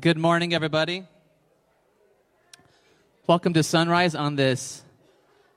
Good 0.00 0.18
morning, 0.18 0.52
everybody. 0.52 1.04
Welcome 3.28 3.52
to 3.52 3.62
Sunrise 3.62 4.16
on 4.16 4.34
this 4.34 4.82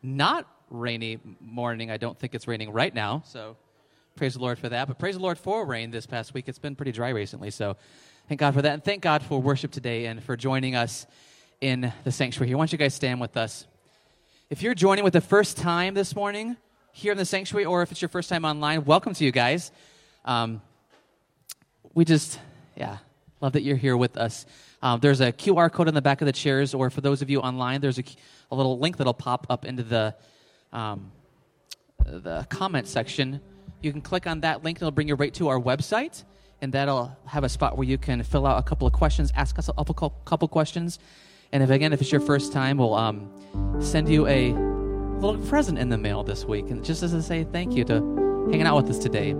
not 0.03 0.47
rainy 0.69 1.17
morning. 1.39 1.89
I 1.89 1.97
don't 1.97 2.19
think 2.19 2.35
it's 2.35 2.47
raining 2.47 2.71
right 2.71 2.93
now, 2.93 3.23
so 3.25 3.57
praise 4.15 4.35
the 4.35 4.39
Lord 4.39 4.59
for 4.59 4.69
that. 4.69 4.87
But 4.87 4.99
praise 4.99 5.15
the 5.15 5.23
Lord 5.23 5.39
for 5.39 5.65
rain 5.65 5.89
this 5.89 6.05
past 6.05 6.35
week. 6.35 6.47
It's 6.47 6.59
been 6.59 6.75
pretty 6.75 6.91
dry 6.91 7.09
recently, 7.09 7.49
so 7.49 7.77
thank 8.27 8.39
God 8.39 8.53
for 8.53 8.61
that. 8.61 8.73
And 8.73 8.83
thank 8.83 9.01
God 9.01 9.23
for 9.23 9.41
worship 9.41 9.71
today 9.71 10.05
and 10.05 10.23
for 10.23 10.37
joining 10.37 10.75
us 10.75 11.07
in 11.59 11.91
the 12.03 12.11
sanctuary 12.11 12.49
here. 12.49 12.57
Why 12.57 12.61
don't 12.61 12.71
you 12.71 12.77
guys 12.77 12.93
stand 12.93 13.19
with 13.19 13.37
us? 13.37 13.65
If 14.51 14.61
you're 14.61 14.75
joining 14.75 15.03
with 15.03 15.13
the 15.13 15.21
first 15.21 15.57
time 15.57 15.95
this 15.95 16.15
morning 16.15 16.57
here 16.91 17.11
in 17.11 17.17
the 17.17 17.25
sanctuary, 17.25 17.65
or 17.65 17.81
if 17.81 17.91
it's 17.91 18.03
your 18.03 18.09
first 18.09 18.29
time 18.29 18.45
online, 18.45 18.85
welcome 18.85 19.15
to 19.15 19.25
you 19.25 19.31
guys. 19.31 19.71
Um, 20.25 20.61
we 21.95 22.05
just, 22.05 22.39
yeah, 22.75 22.97
love 23.41 23.53
that 23.53 23.61
you're 23.61 23.77
here 23.77 23.97
with 23.97 24.17
us. 24.17 24.45
Um, 24.81 24.99
there's 24.99 25.21
a 25.21 25.31
QR 25.31 25.71
code 25.71 25.87
on 25.87 25.93
the 25.93 26.01
back 26.01 26.21
of 26.21 26.25
the 26.25 26.31
chairs, 26.31 26.73
or 26.73 26.89
for 26.89 27.01
those 27.01 27.21
of 27.21 27.29
you 27.29 27.39
online, 27.39 27.81
there's 27.81 27.99
a, 27.99 28.03
a 28.51 28.55
little 28.55 28.79
link 28.79 28.97
that'll 28.97 29.13
pop 29.13 29.47
up 29.49 29.65
into 29.65 29.83
the 29.83 30.15
um, 30.71 31.11
the 32.05 32.45
comment 32.49 32.87
section. 32.87 33.41
You 33.81 33.91
can 33.91 34.01
click 34.01 34.27
on 34.27 34.41
that 34.41 34.63
link, 34.63 34.77
and 34.77 34.83
it'll 34.83 34.91
bring 34.91 35.07
you 35.07 35.15
right 35.15 35.33
to 35.35 35.49
our 35.49 35.59
website, 35.59 36.23
and 36.61 36.73
that'll 36.73 37.15
have 37.25 37.43
a 37.43 37.49
spot 37.49 37.77
where 37.77 37.87
you 37.87 37.97
can 37.97 38.23
fill 38.23 38.45
out 38.45 38.59
a 38.59 38.63
couple 38.63 38.87
of 38.87 38.93
questions, 38.93 39.31
ask 39.35 39.57
us 39.59 39.69
a 39.69 39.83
couple 39.83 40.47
questions, 40.47 40.99
and 41.51 41.63
if 41.63 41.69
again, 41.69 41.93
if 41.93 42.01
it's 42.01 42.11
your 42.11 42.21
first 42.21 42.53
time, 42.53 42.77
we'll 42.77 42.95
um, 42.95 43.29
send 43.81 44.09
you 44.09 44.27
a 44.27 44.53
little 45.19 45.37
present 45.47 45.77
in 45.79 45.89
the 45.89 45.97
mail 45.97 46.23
this 46.23 46.45
week, 46.45 46.69
and 46.69 46.83
just 46.83 47.03
as 47.03 47.25
say 47.25 47.43
thank 47.43 47.73
you 47.73 47.83
to 47.85 47.95
hanging 48.51 48.67
out 48.67 48.75
with 48.75 48.89
us 48.89 48.99
today. 48.99 49.33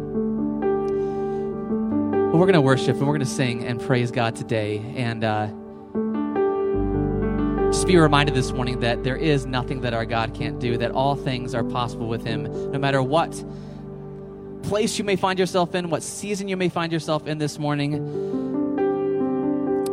We're 2.33 2.45
going 2.45 2.53
to 2.53 2.61
worship 2.61 2.97
and 2.97 3.07
we're 3.07 3.13
going 3.13 3.21
to 3.21 3.25
sing 3.25 3.63
and 3.65 3.81
praise 3.81 4.11
God 4.11 4.35
today. 4.35 4.79
And 4.95 5.23
uh, 5.23 5.47
just 7.71 7.87
be 7.87 7.97
reminded 7.97 8.35
this 8.35 8.51
morning 8.51 8.81
that 8.81 9.03
there 9.03 9.15
is 9.15 9.45
nothing 9.45 9.81
that 9.81 9.93
our 9.93 10.05
God 10.05 10.33
can't 10.33 10.59
do, 10.59 10.77
that 10.77 10.91
all 10.91 11.15
things 11.15 11.55
are 11.55 11.63
possible 11.63 12.07
with 12.07 12.23
Him, 12.25 12.43
no 12.71 12.77
matter 12.77 13.01
what 13.01 13.43
place 14.63 14.99
you 14.99 15.05
may 15.05 15.15
find 15.15 15.39
yourself 15.39 15.73
in, 15.73 15.89
what 15.89 16.03
season 16.03 16.47
you 16.49 16.57
may 16.57 16.69
find 16.69 16.91
yourself 16.91 17.25
in 17.27 17.37
this 17.37 17.57
morning. 17.57 17.95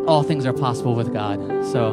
All 0.06 0.22
things 0.22 0.44
are 0.44 0.52
possible 0.52 0.94
with 0.94 1.12
God. 1.12 1.38
So, 1.66 1.92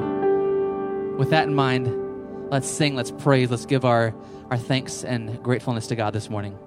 with 1.18 1.30
that 1.30 1.48
in 1.48 1.54
mind, 1.54 2.50
let's 2.50 2.68
sing, 2.68 2.96
let's 2.96 3.12
praise, 3.12 3.52
let's 3.52 3.68
give 3.68 3.86
our, 3.86 4.14
our 4.50 4.58
thanks 4.58 5.04
and 5.04 5.42
gratefulness 5.44 5.88
to 5.88 5.96
God 5.96 6.14
this 6.14 6.30
morning. 6.30 6.58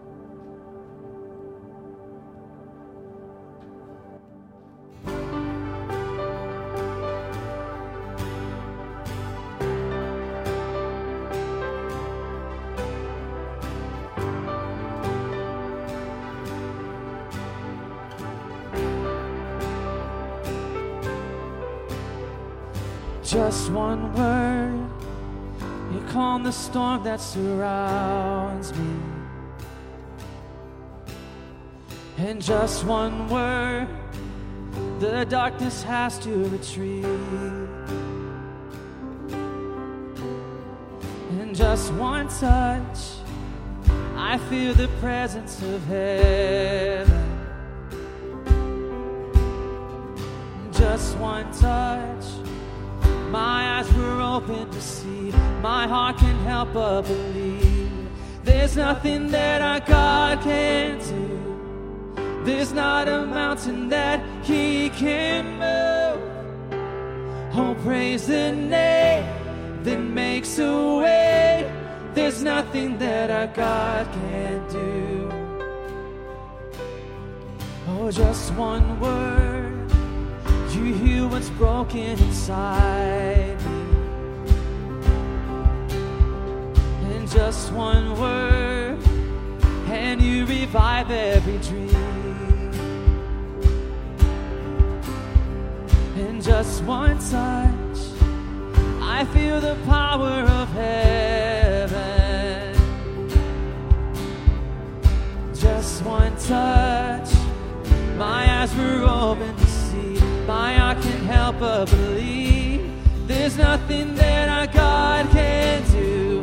Just 23.25 23.71
one 23.71 24.13
word. 24.15 24.91
You 25.93 26.01
calm 26.11 26.43
the 26.43 26.53
storm 26.53 27.03
that 27.05 27.21
surrounds 27.21 28.77
me. 28.77 28.97
And 32.19 32.41
just 32.43 32.85
one 32.85 33.29
word, 33.29 33.89
the 34.99 35.25
darkness 35.25 35.83
has 35.83 36.19
to 36.21 36.49
retreat. 36.49 37.05
And 41.39 41.55
just 41.55 41.93
one 41.95 42.29
touch, 42.29 42.99
I 44.17 44.39
feel 44.51 44.75
the 44.75 44.89
presence 45.01 45.63
of 45.63 45.85
heaven. 45.87 47.23
Just 50.73 51.17
one 51.17 51.51
touch 51.53 52.25
my 53.35 53.79
eyes 53.79 53.93
were 53.95 54.21
open 54.21 54.71
to 54.71 54.81
see. 54.81 55.33
My 55.61 55.89
heart 55.89 56.19
can 56.19 56.37
help 56.51 56.73
but 56.73 57.03
believe. 57.03 57.91
There's 58.45 58.77
nothing 58.77 59.23
that 59.37 59.61
our 59.61 59.81
God 59.81 60.41
can't 60.43 61.03
do. 61.15 61.27
There's 62.45 62.73
not 62.73 63.09
a 63.09 63.27
mountain 63.27 63.89
that 63.89 64.19
He 64.45 64.91
can 64.91 65.43
move. 65.65 66.21
Oh, 67.59 67.75
praise 67.83 68.25
the 68.29 68.53
name 68.53 69.27
that 69.83 69.99
makes 69.99 70.59
a 70.61 70.75
way. 71.03 71.73
There's 72.15 72.41
nothing 72.41 72.99
that 72.99 73.29
our 73.39 73.49
God 73.49 74.05
can't 74.21 74.65
do. 74.71 75.33
Oh, 77.89 78.13
just 78.13 78.53
one 78.55 78.87
word 79.01 79.54
you 80.85 80.95
heal 80.95 81.29
what's 81.29 81.49
broken 81.51 81.99
inside 81.99 83.57
me. 83.65 83.73
In 87.15 87.27
just 87.27 87.73
one 87.73 88.19
word, 88.21 88.99
and 89.87 90.21
you 90.21 90.45
revive 90.45 91.11
every 91.11 91.59
dream. 91.59 92.71
In 96.17 96.41
just 96.43 96.83
one 96.85 97.19
touch, 97.19 97.99
I 99.01 99.25
feel 99.33 99.61
the 99.61 99.77
power 99.87 100.43
of 100.61 100.69
heaven. 100.73 101.95
Just 105.55 106.05
one 106.05 106.37
touch, 106.37 107.31
my 108.19 108.61
eyes 108.61 108.75
were 108.77 109.03
open 109.09 109.64
my 110.65 110.75
heart 110.83 110.99
can 111.03 111.23
help 111.37 111.55
but 111.59 111.85
believe 111.91 112.81
there's 113.27 113.57
nothing 113.59 114.15
that 114.15 114.47
our 114.57 114.67
God 114.85 115.23
can 115.31 115.83
do. 115.91 116.43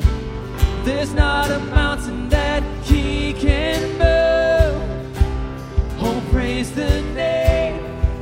There's 0.88 1.14
not 1.26 1.50
a 1.50 1.60
mountain 1.80 2.30
that 2.30 2.62
He 2.90 3.34
can 3.46 3.80
move. 4.04 4.82
Oh, 6.06 6.20
praise 6.32 6.70
the 6.82 6.94
name 7.24 7.78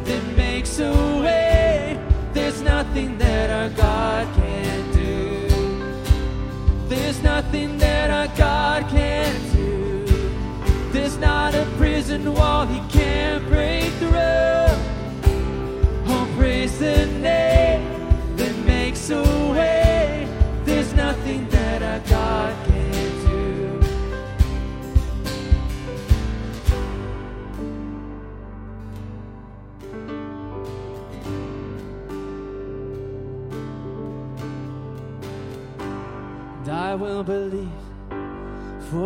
that 0.07 0.23
makes 0.37 0.79
a 0.79 0.93
way. 1.25 1.99
There's 2.31 2.61
nothing 2.61 3.17
that 3.17 3.47
our 3.59 3.69
God 3.85 4.23
can 4.37 4.48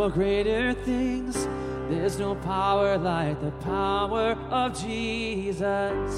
for 0.03 0.09
greater 0.09 0.73
things. 0.73 1.47
There's 1.87 2.19
no 2.19 2.35
power 2.35 2.97
like 2.97 3.39
the 3.39 3.51
power 3.63 4.35
of 4.51 4.77
Jesus. 4.77 6.13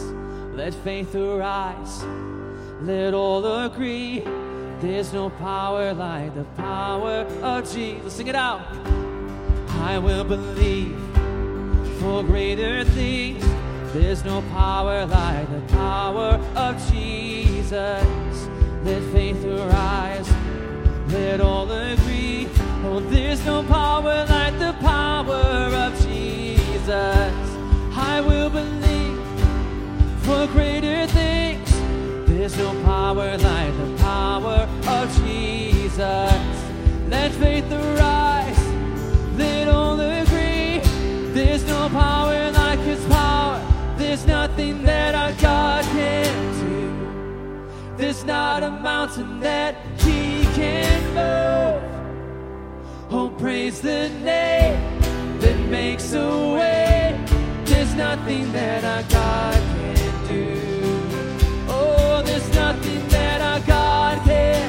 Let 0.56 0.74
faith 0.74 1.14
arise, 1.14 2.04
let 2.82 3.14
all 3.14 3.46
agree. 3.46 4.22
There's 4.80 5.14
no 5.14 5.30
power 5.30 5.94
like 5.94 6.34
the 6.34 6.46
power 6.58 7.28
of 7.44 7.72
Jesus. 7.72 8.14
Sing 8.14 8.28
it 8.28 8.34
out. 8.34 8.66
I 9.90 10.00
will 10.00 10.24
believe 10.24 10.98
for 12.00 12.24
greater 12.24 12.84
things. 12.86 13.46
There's 13.94 14.26
no 14.26 14.42
power 14.54 15.06
like 15.06 15.48
the 15.52 15.74
power 15.76 16.42
of 16.56 16.74
Jesus. 16.92 18.50
Let 18.84 19.04
faith 19.14 19.46
arise, 19.46 20.30
let 21.10 21.40
all 21.40 21.72
agree. 21.72 22.50
Oh, 22.88 23.00
there's 23.00 23.44
no 23.46 23.64
power 23.64 24.26
like 24.30 24.60
the 24.60 24.74
power 24.80 25.34
of 25.86 25.92
Jesus. 26.06 27.36
I 27.98 28.22
will 28.22 28.50
believe 28.52 29.18
for 30.24 30.46
greater 30.54 31.08
things. 31.08 31.72
There's 32.30 32.56
no 32.58 32.72
power 32.84 33.38
like 33.38 33.74
the 33.78 33.98
power 33.98 34.70
of 34.88 35.06
Jesus. 35.24 36.38
Let 37.10 37.32
faith 37.32 37.70
arise, 37.72 38.64
let 39.36 39.68
all 39.68 40.00
agree. 40.00 40.80
There's 41.34 41.66
no 41.66 41.90
power 41.90 42.52
like 42.52 42.80
His 42.82 43.04
power. 43.08 43.60
There's 43.98 44.28
nothing 44.28 44.84
that 44.84 45.16
our 45.16 45.34
God 45.42 45.84
can 45.86 46.36
do. 46.60 47.98
There's 47.98 48.24
not 48.24 48.62
a 48.62 48.70
mountain 48.70 49.40
that 49.40 49.76
He 49.98 50.44
can 50.54 51.02
move 51.16 51.95
praise 53.38 53.82
the 53.82 54.10
name 54.24 55.00
that 55.40 55.58
makes 55.70 56.14
a 56.14 56.54
way. 56.54 57.20
There's 57.66 57.94
nothing 57.96 58.52
that 58.54 58.84
our 58.84 59.04
God 59.10 59.56
can 59.56 60.28
do. 60.28 60.62
Oh, 61.68 62.22
there's 62.26 62.50
nothing 62.56 63.08
that 63.10 63.42
our 63.42 63.60
God 63.68 64.24
can 64.26 64.65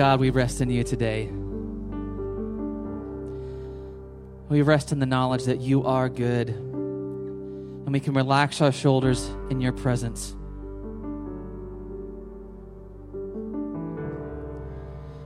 God, 0.00 0.18
we 0.18 0.30
rest 0.30 0.62
in 0.62 0.70
you 0.70 0.82
today. 0.82 1.26
We 4.48 4.62
rest 4.62 4.92
in 4.92 4.98
the 4.98 5.04
knowledge 5.04 5.44
that 5.44 5.60
you 5.60 5.84
are 5.84 6.08
good, 6.08 6.48
and 6.48 7.92
we 7.92 8.00
can 8.00 8.14
relax 8.14 8.62
our 8.62 8.72
shoulders 8.72 9.30
in 9.50 9.60
your 9.60 9.72
presence. 9.72 10.34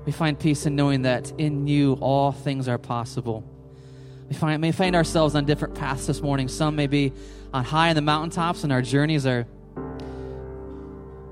We 0.06 0.10
find 0.10 0.36
peace 0.36 0.66
in 0.66 0.74
knowing 0.74 1.02
that 1.02 1.32
in 1.38 1.68
you 1.68 1.92
all 2.00 2.32
things 2.32 2.66
are 2.66 2.76
possible. 2.76 3.44
We 4.28 4.34
find, 4.34 4.60
may 4.60 4.72
find 4.72 4.96
ourselves 4.96 5.36
on 5.36 5.44
different 5.44 5.76
paths 5.76 6.08
this 6.08 6.20
morning. 6.20 6.48
Some 6.48 6.74
may 6.74 6.88
be 6.88 7.12
on 7.52 7.62
high 7.62 7.90
in 7.90 7.94
the 7.94 8.02
mountaintops, 8.02 8.64
and 8.64 8.72
our 8.72 8.82
journeys 8.82 9.24
are 9.24 9.46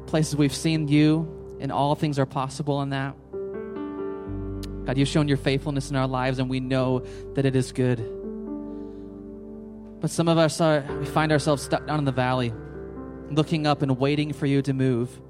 places 0.06 0.36
we've 0.36 0.54
seen 0.54 0.86
you, 0.86 1.56
and 1.58 1.72
all 1.72 1.96
things 1.96 2.20
are 2.20 2.26
possible 2.26 2.80
in 2.82 2.90
that. 2.90 3.16
God, 4.84 4.98
you've 4.98 5.08
shown 5.08 5.28
your 5.28 5.36
faithfulness 5.36 5.90
in 5.90 5.96
our 5.96 6.08
lives, 6.08 6.38
and 6.38 6.50
we 6.50 6.60
know 6.60 7.00
that 7.34 7.46
it 7.46 7.54
is 7.54 7.72
good. 7.72 7.98
But 10.00 10.10
some 10.10 10.28
of 10.28 10.38
us 10.38 10.60
are, 10.60 10.84
we 10.98 11.06
find 11.06 11.30
ourselves 11.30 11.62
stuck 11.62 11.86
down 11.86 12.00
in 12.00 12.04
the 12.04 12.12
valley, 12.12 12.52
looking 13.30 13.66
up 13.66 13.82
and 13.82 13.98
waiting 13.98 14.32
for 14.32 14.46
you 14.46 14.62
to 14.62 14.72
move 14.72 15.20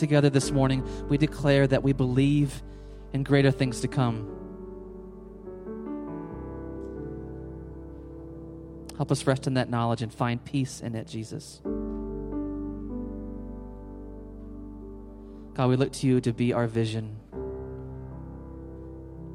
together 0.00 0.30
this 0.30 0.50
morning, 0.50 0.82
we 1.08 1.16
declare 1.18 1.66
that 1.66 1.84
we 1.84 1.92
believe 1.92 2.62
in 3.12 3.22
greater 3.22 3.52
things 3.52 3.82
to 3.82 3.88
come. 3.88 4.26
Help 8.96 9.12
us 9.12 9.26
rest 9.26 9.46
in 9.46 9.54
that 9.54 9.70
knowledge 9.70 10.02
and 10.02 10.12
find 10.12 10.44
peace 10.44 10.80
in 10.80 10.94
it, 10.94 11.06
Jesus. 11.06 11.60
God, 15.60 15.68
we 15.68 15.76
look 15.76 15.92
to 15.92 16.06
you 16.06 16.22
to 16.22 16.32
be 16.32 16.54
our 16.54 16.66
vision, 16.66 17.18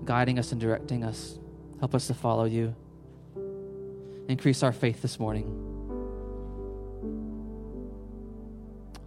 guiding 0.06 0.40
us 0.40 0.52
and 0.52 0.60
directing 0.60 1.04
us. 1.04 1.38
Help 1.80 1.94
us 1.94 2.08
to 2.08 2.16
follow 2.16 2.46
you. 2.46 2.76
Increase 4.28 4.64
our 4.64 4.72
faith 4.72 5.04
this 5.04 5.20
morning. 5.20 5.46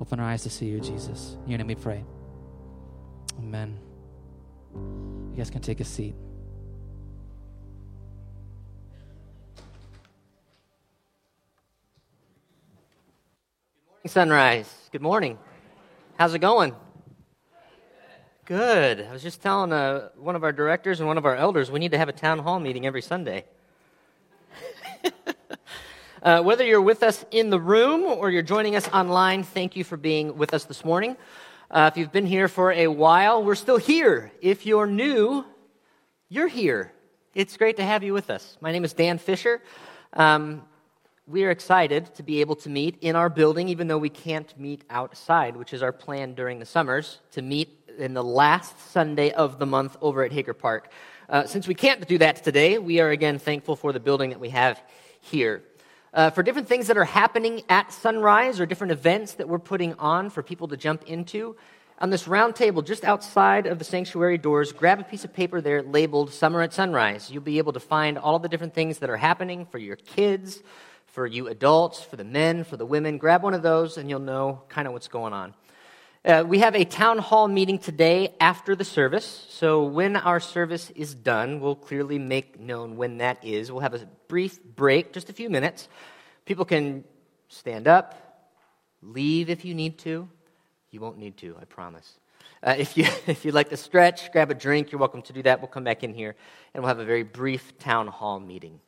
Open 0.00 0.20
our 0.20 0.26
eyes 0.26 0.44
to 0.44 0.48
see 0.48 0.66
you, 0.66 0.78
Jesus. 0.78 1.36
In 1.42 1.50
your 1.50 1.58
name 1.58 1.66
we 1.66 1.74
pray. 1.74 2.04
Amen. 3.40 3.76
You 4.76 5.34
guys 5.36 5.50
can 5.50 5.60
take 5.60 5.80
a 5.80 5.84
seat. 5.84 6.14
Good 14.04 14.04
morning, 14.04 14.06
sunrise. 14.06 14.88
Good 14.92 15.02
morning. 15.02 15.36
How's 16.16 16.32
it 16.34 16.38
going? 16.38 16.76
Good. 18.48 19.06
I 19.06 19.12
was 19.12 19.22
just 19.22 19.42
telling 19.42 19.74
uh, 19.74 20.08
one 20.16 20.34
of 20.34 20.42
our 20.42 20.52
directors 20.52 21.00
and 21.00 21.06
one 21.06 21.18
of 21.18 21.26
our 21.26 21.36
elders 21.36 21.70
we 21.70 21.78
need 21.78 21.90
to 21.90 21.98
have 21.98 22.08
a 22.08 22.14
town 22.14 22.38
hall 22.38 22.58
meeting 22.58 22.86
every 22.86 23.02
Sunday. 23.02 23.44
Uh, 26.20 26.42
whether 26.42 26.64
you're 26.64 26.82
with 26.82 27.04
us 27.04 27.24
in 27.30 27.48
the 27.48 27.60
room 27.60 28.02
or 28.02 28.28
you're 28.28 28.42
joining 28.42 28.74
us 28.74 28.88
online, 28.88 29.44
thank 29.44 29.76
you 29.76 29.84
for 29.84 29.96
being 29.96 30.36
with 30.36 30.52
us 30.52 30.64
this 30.64 30.84
morning. 30.84 31.16
Uh, 31.70 31.88
if 31.92 31.96
you've 31.96 32.10
been 32.10 32.26
here 32.26 32.48
for 32.48 32.72
a 32.72 32.88
while, 32.88 33.44
we're 33.44 33.54
still 33.54 33.76
here. 33.76 34.32
If 34.42 34.66
you're 34.66 34.88
new, 34.88 35.44
you're 36.28 36.48
here. 36.48 36.92
It's 37.36 37.56
great 37.56 37.76
to 37.76 37.84
have 37.84 38.02
you 38.02 38.12
with 38.12 38.30
us. 38.30 38.58
My 38.60 38.72
name 38.72 38.84
is 38.84 38.92
Dan 38.92 39.18
Fisher. 39.18 39.62
Um, 40.12 40.64
we 41.28 41.44
are 41.44 41.50
excited 41.50 42.12
to 42.16 42.24
be 42.24 42.40
able 42.40 42.56
to 42.56 42.68
meet 42.68 42.98
in 43.00 43.14
our 43.14 43.28
building, 43.28 43.68
even 43.68 43.86
though 43.86 43.98
we 43.98 44.10
can't 44.10 44.58
meet 44.58 44.82
outside, 44.90 45.56
which 45.56 45.72
is 45.72 45.84
our 45.84 45.92
plan 45.92 46.34
during 46.34 46.58
the 46.58 46.66
summers 46.66 47.20
to 47.30 47.42
meet 47.42 47.77
in 47.98 48.14
the 48.14 48.24
last 48.24 48.90
Sunday 48.92 49.30
of 49.32 49.58
the 49.58 49.66
month 49.66 49.96
over 50.00 50.22
at 50.22 50.32
Hager 50.32 50.54
Park. 50.54 50.90
Uh, 51.28 51.44
since 51.46 51.68
we 51.68 51.74
can't 51.74 52.06
do 52.08 52.18
that 52.18 52.42
today, 52.42 52.78
we 52.78 53.00
are 53.00 53.10
again 53.10 53.38
thankful 53.38 53.76
for 53.76 53.92
the 53.92 54.00
building 54.00 54.30
that 54.30 54.40
we 54.40 54.50
have 54.50 54.80
here 55.20 55.62
uh, 56.14 56.30
for 56.30 56.42
different 56.42 56.68
things 56.68 56.86
that 56.86 56.96
are 56.96 57.04
happening 57.04 57.62
at 57.68 57.92
sunrise 57.92 58.60
or 58.60 58.66
different 58.66 58.92
events 58.92 59.34
that 59.34 59.48
we're 59.48 59.58
putting 59.58 59.94
on 59.94 60.30
for 60.30 60.42
people 60.42 60.68
to 60.68 60.76
jump 60.76 61.04
into. 61.04 61.56
On 62.00 62.10
this 62.10 62.28
round 62.28 62.54
table 62.54 62.82
just 62.82 63.04
outside 63.04 63.66
of 63.66 63.78
the 63.78 63.84
sanctuary 63.84 64.38
doors, 64.38 64.72
grab 64.72 65.00
a 65.00 65.04
piece 65.04 65.24
of 65.24 65.32
paper 65.32 65.60
there 65.60 65.82
labeled 65.82 66.32
Summer 66.32 66.62
at 66.62 66.72
Sunrise. 66.72 67.30
You'll 67.30 67.42
be 67.42 67.58
able 67.58 67.72
to 67.72 67.80
find 67.80 68.16
all 68.16 68.38
the 68.38 68.48
different 68.48 68.74
things 68.74 68.98
that 68.98 69.10
are 69.10 69.16
happening 69.16 69.66
for 69.66 69.78
your 69.78 69.96
kids, 69.96 70.62
for 71.06 71.26
you 71.26 71.48
adults, 71.48 72.00
for 72.00 72.16
the 72.16 72.24
men, 72.24 72.62
for 72.62 72.76
the 72.76 72.86
women. 72.86 73.18
Grab 73.18 73.42
one 73.42 73.54
of 73.54 73.62
those 73.62 73.98
and 73.98 74.08
you'll 74.08 74.20
know 74.20 74.62
kind 74.68 74.86
of 74.86 74.92
what's 74.92 75.08
going 75.08 75.32
on. 75.32 75.54
Uh, 76.28 76.44
we 76.46 76.58
have 76.58 76.76
a 76.76 76.84
town 76.84 77.16
hall 77.16 77.48
meeting 77.48 77.78
today 77.78 78.34
after 78.38 78.76
the 78.76 78.84
service. 78.84 79.46
So, 79.48 79.84
when 79.84 80.14
our 80.14 80.40
service 80.40 80.90
is 80.90 81.14
done, 81.14 81.58
we'll 81.58 81.74
clearly 81.74 82.18
make 82.18 82.60
known 82.60 82.98
when 82.98 83.16
that 83.16 83.42
is. 83.42 83.72
We'll 83.72 83.80
have 83.80 83.94
a 83.94 84.06
brief 84.28 84.62
break, 84.62 85.14
just 85.14 85.30
a 85.30 85.32
few 85.32 85.48
minutes. 85.48 85.88
People 86.44 86.66
can 86.66 87.04
stand 87.48 87.88
up, 87.88 88.52
leave 89.02 89.48
if 89.48 89.64
you 89.64 89.74
need 89.74 89.96
to. 90.00 90.28
You 90.90 91.00
won't 91.00 91.16
need 91.16 91.38
to, 91.38 91.56
I 91.58 91.64
promise. 91.64 92.18
Uh, 92.62 92.74
if, 92.76 92.98
you, 92.98 93.04
if 93.26 93.46
you'd 93.46 93.54
like 93.54 93.70
to 93.70 93.78
stretch, 93.78 94.30
grab 94.30 94.50
a 94.50 94.54
drink, 94.54 94.92
you're 94.92 94.98
welcome 94.98 95.22
to 95.22 95.32
do 95.32 95.42
that. 95.44 95.62
We'll 95.62 95.68
come 95.68 95.84
back 95.84 96.04
in 96.04 96.12
here 96.12 96.36
and 96.74 96.82
we'll 96.82 96.88
have 96.88 96.98
a 96.98 97.06
very 97.06 97.22
brief 97.22 97.78
town 97.78 98.06
hall 98.06 98.38
meeting. 98.38 98.80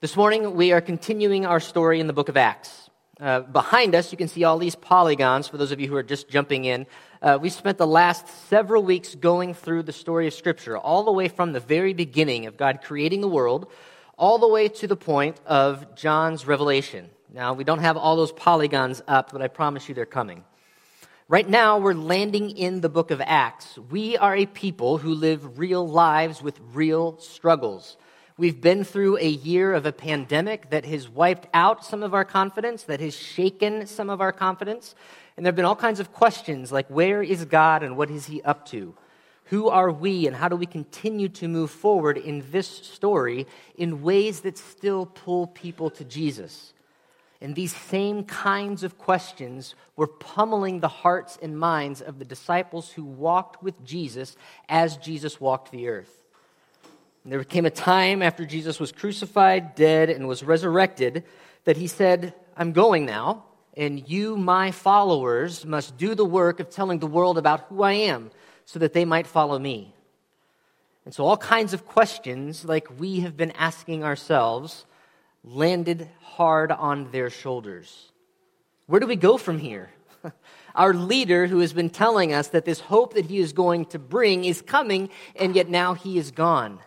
This 0.00 0.16
morning, 0.16 0.56
we 0.56 0.72
are 0.72 0.80
continuing 0.80 1.44
our 1.44 1.60
story 1.60 2.00
in 2.00 2.06
the 2.06 2.14
book 2.14 2.30
of 2.30 2.38
Acts. 2.38 2.89
Uh, 3.20 3.40
behind 3.40 3.94
us, 3.94 4.10
you 4.10 4.16
can 4.16 4.28
see 4.28 4.44
all 4.44 4.56
these 4.56 4.74
polygons 4.74 5.46
for 5.46 5.58
those 5.58 5.72
of 5.72 5.78
you 5.78 5.86
who 5.86 5.94
are 5.94 6.02
just 6.02 6.26
jumping 6.30 6.64
in. 6.64 6.86
Uh, 7.20 7.38
we 7.38 7.50
spent 7.50 7.76
the 7.76 7.86
last 7.86 8.26
several 8.48 8.82
weeks 8.82 9.14
going 9.14 9.52
through 9.52 9.82
the 9.82 9.92
story 9.92 10.26
of 10.26 10.32
Scripture, 10.32 10.78
all 10.78 11.04
the 11.04 11.12
way 11.12 11.28
from 11.28 11.52
the 11.52 11.60
very 11.60 11.92
beginning 11.92 12.46
of 12.46 12.56
God 12.56 12.80
creating 12.82 13.20
the 13.20 13.28
world, 13.28 13.70
all 14.16 14.38
the 14.38 14.48
way 14.48 14.68
to 14.68 14.86
the 14.86 14.96
point 14.96 15.38
of 15.44 15.94
John's 15.94 16.46
revelation. 16.46 17.10
Now, 17.30 17.52
we 17.52 17.62
don't 17.62 17.80
have 17.80 17.98
all 17.98 18.16
those 18.16 18.32
polygons 18.32 19.02
up, 19.06 19.32
but 19.32 19.42
I 19.42 19.48
promise 19.48 19.86
you 19.86 19.94
they're 19.94 20.06
coming. 20.06 20.42
Right 21.28 21.48
now, 21.48 21.78
we're 21.78 21.92
landing 21.92 22.56
in 22.56 22.80
the 22.80 22.88
book 22.88 23.10
of 23.10 23.20
Acts. 23.20 23.78
We 23.90 24.16
are 24.16 24.34
a 24.34 24.46
people 24.46 24.96
who 24.96 25.12
live 25.12 25.58
real 25.58 25.86
lives 25.86 26.42
with 26.42 26.58
real 26.72 27.18
struggles. 27.18 27.98
We've 28.40 28.58
been 28.58 28.84
through 28.84 29.18
a 29.18 29.28
year 29.28 29.74
of 29.74 29.84
a 29.84 29.92
pandemic 29.92 30.70
that 30.70 30.86
has 30.86 31.10
wiped 31.10 31.46
out 31.52 31.84
some 31.84 32.02
of 32.02 32.14
our 32.14 32.24
confidence, 32.24 32.84
that 32.84 32.98
has 32.98 33.14
shaken 33.14 33.86
some 33.86 34.08
of 34.08 34.22
our 34.22 34.32
confidence. 34.32 34.94
And 35.36 35.44
there 35.44 35.50
have 35.50 35.56
been 35.56 35.66
all 35.66 35.76
kinds 35.76 36.00
of 36.00 36.14
questions 36.14 36.72
like 36.72 36.88
where 36.88 37.22
is 37.22 37.44
God 37.44 37.82
and 37.82 37.98
what 37.98 38.10
is 38.10 38.24
he 38.24 38.40
up 38.40 38.64
to? 38.68 38.94
Who 39.50 39.68
are 39.68 39.90
we 39.90 40.26
and 40.26 40.34
how 40.34 40.48
do 40.48 40.56
we 40.56 40.64
continue 40.64 41.28
to 41.28 41.48
move 41.48 41.70
forward 41.70 42.16
in 42.16 42.42
this 42.50 42.66
story 42.66 43.46
in 43.74 44.00
ways 44.00 44.40
that 44.40 44.56
still 44.56 45.04
pull 45.04 45.46
people 45.46 45.90
to 45.90 46.04
Jesus? 46.06 46.72
And 47.42 47.54
these 47.54 47.76
same 47.76 48.24
kinds 48.24 48.82
of 48.84 48.96
questions 48.96 49.74
were 49.96 50.06
pummeling 50.06 50.80
the 50.80 50.88
hearts 50.88 51.38
and 51.42 51.58
minds 51.58 52.00
of 52.00 52.18
the 52.18 52.24
disciples 52.24 52.92
who 52.92 53.04
walked 53.04 53.62
with 53.62 53.84
Jesus 53.84 54.34
as 54.66 54.96
Jesus 54.96 55.42
walked 55.42 55.72
the 55.72 55.88
earth. 55.88 56.19
And 57.24 57.32
there 57.32 57.44
came 57.44 57.66
a 57.66 57.70
time 57.70 58.22
after 58.22 58.46
Jesus 58.46 58.80
was 58.80 58.92
crucified, 58.92 59.74
dead, 59.74 60.10
and 60.10 60.26
was 60.26 60.42
resurrected 60.42 61.24
that 61.64 61.76
he 61.76 61.86
said, 61.86 62.34
I'm 62.56 62.72
going 62.72 63.04
now, 63.04 63.44
and 63.76 64.08
you, 64.08 64.36
my 64.36 64.70
followers, 64.70 65.64
must 65.64 65.96
do 65.96 66.14
the 66.14 66.24
work 66.24 66.60
of 66.60 66.70
telling 66.70 66.98
the 66.98 67.06
world 67.06 67.38
about 67.38 67.66
who 67.68 67.82
I 67.82 67.92
am 67.92 68.30
so 68.64 68.78
that 68.78 68.92
they 68.92 69.04
might 69.04 69.26
follow 69.26 69.58
me. 69.58 69.94
And 71.04 71.14
so, 71.14 71.24
all 71.24 71.36
kinds 71.36 71.72
of 71.72 71.86
questions, 71.86 72.64
like 72.64 72.98
we 72.98 73.20
have 73.20 73.36
been 73.36 73.52
asking 73.52 74.04
ourselves, 74.04 74.84
landed 75.44 76.08
hard 76.20 76.72
on 76.72 77.10
their 77.10 77.30
shoulders. 77.30 78.12
Where 78.86 79.00
do 79.00 79.06
we 79.06 79.16
go 79.16 79.36
from 79.36 79.58
here? 79.58 79.90
Our 80.74 80.92
leader, 80.92 81.46
who 81.46 81.60
has 81.60 81.72
been 81.72 81.90
telling 81.90 82.32
us 82.32 82.48
that 82.48 82.64
this 82.64 82.80
hope 82.80 83.14
that 83.14 83.26
he 83.26 83.38
is 83.38 83.52
going 83.52 83.86
to 83.86 83.98
bring 83.98 84.44
is 84.44 84.62
coming, 84.62 85.10
and 85.36 85.56
yet 85.56 85.68
now 85.68 85.94
he 85.94 86.18
is 86.18 86.30
gone. 86.30 86.80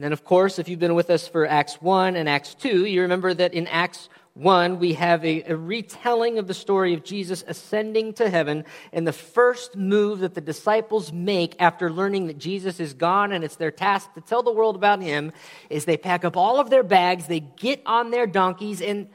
And 0.00 0.04
then, 0.06 0.12
of 0.14 0.24
course, 0.24 0.58
if 0.58 0.66
you've 0.66 0.78
been 0.78 0.94
with 0.94 1.10
us 1.10 1.28
for 1.28 1.46
Acts 1.46 1.74
1 1.74 2.16
and 2.16 2.26
Acts 2.26 2.54
2, 2.54 2.86
you 2.86 3.02
remember 3.02 3.34
that 3.34 3.52
in 3.52 3.66
Acts 3.66 4.08
1, 4.32 4.78
we 4.78 4.94
have 4.94 5.22
a, 5.26 5.42
a, 5.42 5.54
retelling 5.54 6.38
of 6.38 6.46
the 6.46 6.54
story 6.54 6.94
of 6.94 7.04
Jesus 7.04 7.44
ascending 7.46 8.14
to 8.14 8.30
heaven. 8.30 8.64
And 8.94 9.06
the 9.06 9.12
first 9.12 9.76
move 9.76 10.20
that 10.20 10.32
the 10.32 10.40
disciples 10.40 11.12
make 11.12 11.54
after 11.58 11.92
learning 11.92 12.28
that 12.28 12.38
Jesus 12.38 12.80
is 12.80 12.94
gone 12.94 13.30
and 13.30 13.44
it's 13.44 13.56
their 13.56 13.70
task 13.70 14.14
to 14.14 14.22
tell 14.22 14.42
the 14.42 14.50
world 14.50 14.74
about 14.74 15.02
him 15.02 15.32
is 15.68 15.84
they 15.84 15.98
pack 15.98 16.24
up 16.24 16.34
all 16.34 16.58
of 16.58 16.70
their 16.70 16.82
bags, 16.82 17.26
they 17.26 17.40
get 17.40 17.82
on 17.84 18.10
their 18.10 18.26
donkeys, 18.26 18.80
and 18.80 19.10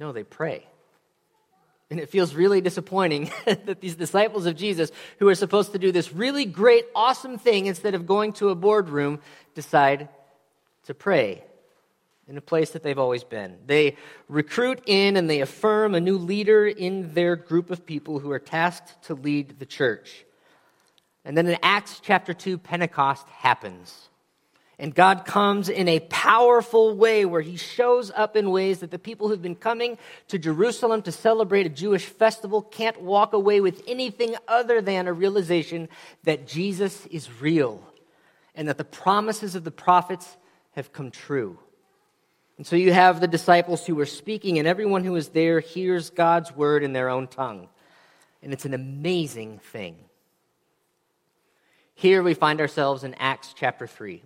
no, 0.00 0.12
they 0.12 0.24
pray. 0.24 0.66
And 1.94 2.00
it 2.00 2.10
feels 2.10 2.34
really 2.34 2.60
disappointing 2.60 3.30
that 3.44 3.80
these 3.80 3.94
disciples 3.94 4.46
of 4.46 4.56
Jesus, 4.56 4.90
who 5.20 5.28
are 5.28 5.34
supposed 5.36 5.70
to 5.74 5.78
do 5.78 5.92
this 5.92 6.12
really 6.12 6.44
great, 6.44 6.86
awesome 6.92 7.38
thing 7.38 7.66
instead 7.66 7.94
of 7.94 8.04
going 8.04 8.32
to 8.32 8.48
a 8.48 8.56
boardroom, 8.56 9.20
decide 9.54 10.08
to 10.86 10.92
pray. 10.92 11.44
in 12.26 12.36
a 12.36 12.40
place 12.40 12.70
that 12.70 12.82
they've 12.82 12.98
always 12.98 13.22
been. 13.22 13.58
They 13.64 13.96
recruit 14.26 14.82
in 14.86 15.16
and 15.16 15.30
they 15.30 15.40
affirm 15.40 15.94
a 15.94 16.00
new 16.00 16.18
leader 16.18 16.66
in 16.66 17.14
their 17.14 17.36
group 17.36 17.70
of 17.70 17.86
people 17.86 18.18
who 18.18 18.32
are 18.32 18.40
tasked 18.40 19.04
to 19.04 19.14
lead 19.14 19.60
the 19.60 19.66
church. 19.66 20.24
And 21.24 21.38
then 21.38 21.46
in 21.46 21.56
Acts 21.62 22.00
chapter 22.02 22.34
2, 22.34 22.58
Pentecost 22.58 23.28
happens. 23.28 24.08
And 24.78 24.94
God 24.94 25.24
comes 25.24 25.68
in 25.68 25.86
a 25.86 26.00
powerful 26.00 26.96
way 26.96 27.24
where 27.24 27.40
he 27.40 27.56
shows 27.56 28.10
up 28.10 28.36
in 28.36 28.50
ways 28.50 28.80
that 28.80 28.90
the 28.90 28.98
people 28.98 29.28
who've 29.28 29.40
been 29.40 29.54
coming 29.54 29.98
to 30.28 30.38
Jerusalem 30.38 31.02
to 31.02 31.12
celebrate 31.12 31.66
a 31.66 31.70
Jewish 31.70 32.06
festival 32.06 32.60
can't 32.60 33.00
walk 33.00 33.32
away 33.32 33.60
with 33.60 33.82
anything 33.86 34.34
other 34.48 34.80
than 34.80 35.06
a 35.06 35.12
realization 35.12 35.88
that 36.24 36.48
Jesus 36.48 37.06
is 37.06 37.40
real 37.40 37.86
and 38.54 38.68
that 38.68 38.78
the 38.78 38.84
promises 38.84 39.54
of 39.54 39.62
the 39.62 39.70
prophets 39.70 40.36
have 40.72 40.92
come 40.92 41.10
true. 41.10 41.58
And 42.56 42.66
so 42.66 42.76
you 42.76 42.92
have 42.92 43.20
the 43.20 43.26
disciples 43.26 43.84
who 43.84 43.98
are 43.98 44.06
speaking, 44.06 44.58
and 44.58 44.68
everyone 44.68 45.02
who 45.02 45.16
is 45.16 45.28
there 45.28 45.58
hears 45.58 46.10
God's 46.10 46.54
word 46.54 46.84
in 46.84 46.92
their 46.92 47.08
own 47.08 47.26
tongue. 47.26 47.68
And 48.42 48.52
it's 48.52 48.64
an 48.64 48.74
amazing 48.74 49.58
thing. 49.58 49.96
Here 51.94 52.22
we 52.22 52.34
find 52.34 52.60
ourselves 52.60 53.02
in 53.02 53.14
Acts 53.14 53.54
chapter 53.56 53.86
3. 53.86 54.22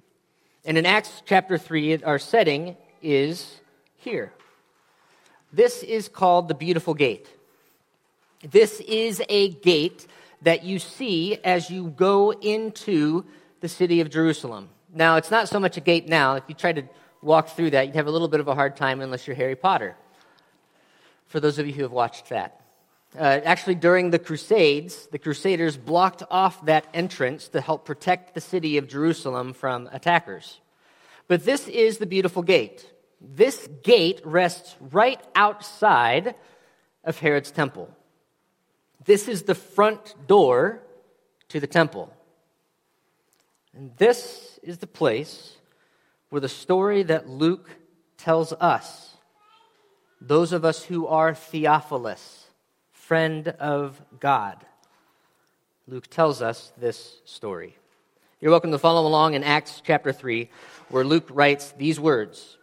And 0.69 0.77
in 0.77 0.85
Acts 0.85 1.23
chapter 1.25 1.57
3, 1.57 2.03
our 2.03 2.19
setting 2.19 2.77
is 3.01 3.59
here. 3.97 4.35
This 5.51 5.83
is 5.83 6.11
called 6.11 6.49
the 6.49 6.55
Beautiful 6.55 6.93
Gate. 6.93 7.27
This 8.47 8.79
is 8.81 9.23
a 9.31 9.49
gate 9.49 10.07
that 10.43 10.65
you 10.65 10.79
see 10.79 11.39
as 11.43 11.71
you 11.71 11.87
go 11.97 12.33
into 12.33 13.25
the 13.61 13.69
city 13.69 14.03
of 14.03 14.11
Jerusalem. 14.11 14.69
Now, 14.93 15.17
it's 15.17 15.31
not 15.31 15.49
so 15.49 15.59
much 15.59 15.79
a 15.79 15.81
gate 15.81 16.07
now. 16.07 16.35
If 16.35 16.45
you 16.49 16.55
try 16.55 16.75
to 16.75 16.83
walk 17.23 17.49
through 17.49 17.71
that, 17.71 17.87
you'd 17.87 17.97
have 17.97 18.07
a 18.07 18.11
little 18.11 18.29
bit 18.29 18.41
of 18.41 18.49
a 18.49 18.55
hard 18.55 18.77
time 18.77 19.01
unless 19.01 19.27
you're 19.27 19.37
Harry 19.37 19.57
Potter, 19.57 19.97
for 21.29 21.41
those 21.41 21.59
of 21.59 21.67
you 21.67 21.73
who 21.73 21.83
have 21.83 21.93
watched 21.93 22.29
that. 22.29 22.61
Uh, 23.17 23.41
actually, 23.45 23.75
during 23.75 24.11
the 24.11 24.19
Crusades, 24.19 25.07
the 25.11 25.19
Crusaders 25.19 25.77
blocked 25.77 26.23
off 26.31 26.65
that 26.67 26.87
entrance 26.93 27.49
to 27.49 27.61
help 27.61 27.85
protect 27.85 28.35
the 28.35 28.41
city 28.41 28.77
of 28.77 28.87
Jerusalem 28.87 29.55
from 29.55 29.89
attackers. 29.93 30.61
But 31.27 31.45
this 31.45 31.69
is 31.69 31.99
the 31.99 32.07
beautiful 32.07 32.43
gate. 32.43 32.91
This 33.21 33.69
gate 33.83 34.21
rests 34.25 34.77
right 34.81 35.21
outside 35.35 36.35
of 37.03 37.19
Herod's 37.19 37.51
temple. 37.51 37.89
This 39.05 39.27
is 39.27 39.45
the 39.45 39.55
front 39.55 40.15
door 40.27 40.83
to 41.49 41.61
the 41.61 41.67
temple. 41.67 42.13
And 43.75 43.97
this 43.97 44.59
is 44.63 44.79
the 44.79 44.87
place 44.87 45.57
where 46.29 46.41
the 46.41 46.49
story 46.49 47.03
that 47.05 47.29
Luke 47.29 47.71
tells 48.19 48.53
us, 48.53 49.17
those 50.21 50.53
of 50.53 50.65
us 50.65 50.85
who 50.85 51.07
are 51.07 51.35
Theophilus, 51.35 52.48
friend 53.09 53.49
of 53.59 53.99
God. 54.21 54.59
Luke 55.87 56.09
tells 56.09 56.43
us 56.43 56.75
this 56.77 57.23
story. 57.25 57.75
You're 58.39 58.51
welcome 58.51 58.71
to 58.71 58.79
follow 58.79 59.07
along 59.07 59.33
in 59.33 59.43
Acts 59.43 59.81
chapter 59.83 60.13
3, 60.13 60.51
where 60.91 61.05
Luke 61.05 61.27
writes 61.31 61.73
these 61.79 61.99
words. 61.99 62.59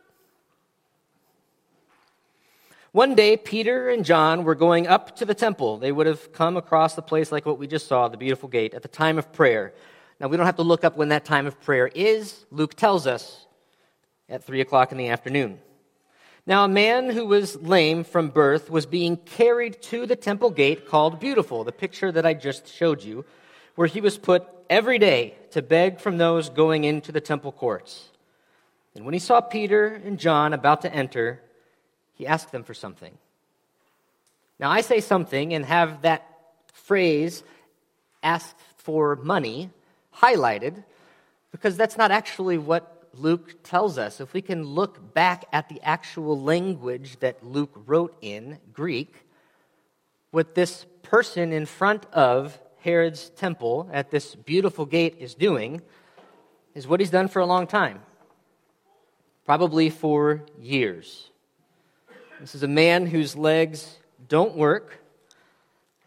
One 2.91 3.15
day, 3.15 3.37
Peter 3.37 3.89
and 3.89 4.05
John 4.05 4.43
were 4.43 4.53
going 4.53 4.85
up 4.85 5.15
to 5.15 5.25
the 5.25 5.33
temple. 5.33 5.79
They 5.79 5.91
would 5.91 6.05
have 6.05 6.31
come 6.31 6.57
across 6.57 6.93
the 6.93 7.01
place 7.01 7.31
like 7.31 7.47
what 7.47 7.57
we 7.57 7.65
just 7.65 7.87
saw, 7.87 8.07
the 8.07 8.15
beautiful 8.15 8.47
gate, 8.47 8.75
at 8.75 8.83
the 8.83 8.87
time 8.87 9.17
of 9.17 9.33
prayer. 9.33 9.73
Now, 10.19 10.27
we 10.27 10.37
don't 10.37 10.45
have 10.45 10.57
to 10.57 10.61
look 10.61 10.83
up 10.83 10.95
when 10.95 11.09
that 11.09 11.25
time 11.25 11.47
of 11.47 11.59
prayer 11.59 11.87
is. 11.87 12.45
Luke 12.51 12.75
tells 12.75 13.07
us 13.07 13.47
at 14.29 14.43
3 14.43 14.61
o'clock 14.61 14.91
in 14.91 14.99
the 14.99 15.07
afternoon. 15.07 15.57
Now, 16.47 16.63
a 16.63 16.67
man 16.67 17.09
who 17.09 17.25
was 17.25 17.55
lame 17.55 18.03
from 18.03 18.29
birth 18.29 18.69
was 18.69 18.85
being 18.85 19.17
carried 19.17 19.81
to 19.83 20.05
the 20.05 20.15
temple 20.15 20.51
gate 20.51 20.87
called 20.87 21.19
Beautiful, 21.19 21.63
the 21.63 21.71
picture 21.71 22.11
that 22.11 22.25
I 22.25 22.35
just 22.35 22.71
showed 22.71 23.03
you, 23.03 23.25
where 23.73 23.87
he 23.87 23.99
was 23.99 24.19
put 24.19 24.45
every 24.69 24.99
day 24.99 25.35
to 25.51 25.63
beg 25.63 25.99
from 25.99 26.17
those 26.17 26.49
going 26.49 26.83
into 26.83 27.11
the 27.11 27.19
temple 27.19 27.51
courts. 27.51 28.09
And 28.93 29.05
when 29.05 29.13
he 29.13 29.19
saw 29.19 29.41
Peter 29.41 29.87
and 30.05 30.19
John 30.19 30.53
about 30.53 30.83
to 30.83 30.93
enter, 30.93 31.41
he 32.13 32.27
asked 32.27 32.51
them 32.51 32.63
for 32.63 32.75
something. 32.75 33.17
Now, 34.59 34.69
I 34.69 34.81
say 34.81 35.01
something 35.01 35.51
and 35.51 35.65
have 35.65 36.03
that 36.03 36.29
phrase, 36.73 37.43
ask 38.21 38.55
for 38.77 39.15
money, 39.15 39.71
highlighted, 40.15 40.83
because 41.51 41.75
that's 41.75 41.97
not 41.97 42.11
actually 42.11 42.59
what 42.59 42.94
Luke 43.17 43.63
tells 43.63 43.97
us, 43.97 44.19
if 44.19 44.33
we 44.33 44.41
can 44.41 44.63
look 44.63 45.13
back 45.13 45.45
at 45.51 45.69
the 45.69 45.81
actual 45.81 46.39
language 46.39 47.19
that 47.19 47.45
Luke 47.45 47.71
wrote 47.85 48.15
in 48.21 48.59
Greek, 48.73 49.25
what 50.31 50.55
this 50.55 50.85
person 51.01 51.53
in 51.53 51.65
front 51.65 52.05
of 52.07 52.59
Herod's 52.79 53.29
temple 53.29 53.89
at 53.91 54.11
this 54.11 54.35
beautiful 54.35 54.85
gate 54.85 55.15
is 55.19 55.33
doing 55.33 55.81
is 56.73 56.87
what 56.87 56.99
he's 56.99 57.09
done 57.09 57.27
for 57.27 57.39
a 57.39 57.45
long 57.45 57.67
time, 57.67 58.01
probably 59.45 59.89
for 59.89 60.43
years. 60.59 61.29
This 62.39 62.53
is 62.53 62.63
a 62.63 62.67
man 62.67 63.07
whose 63.07 63.35
legs 63.35 63.97
don't 64.27 64.55
work. 64.55 65.01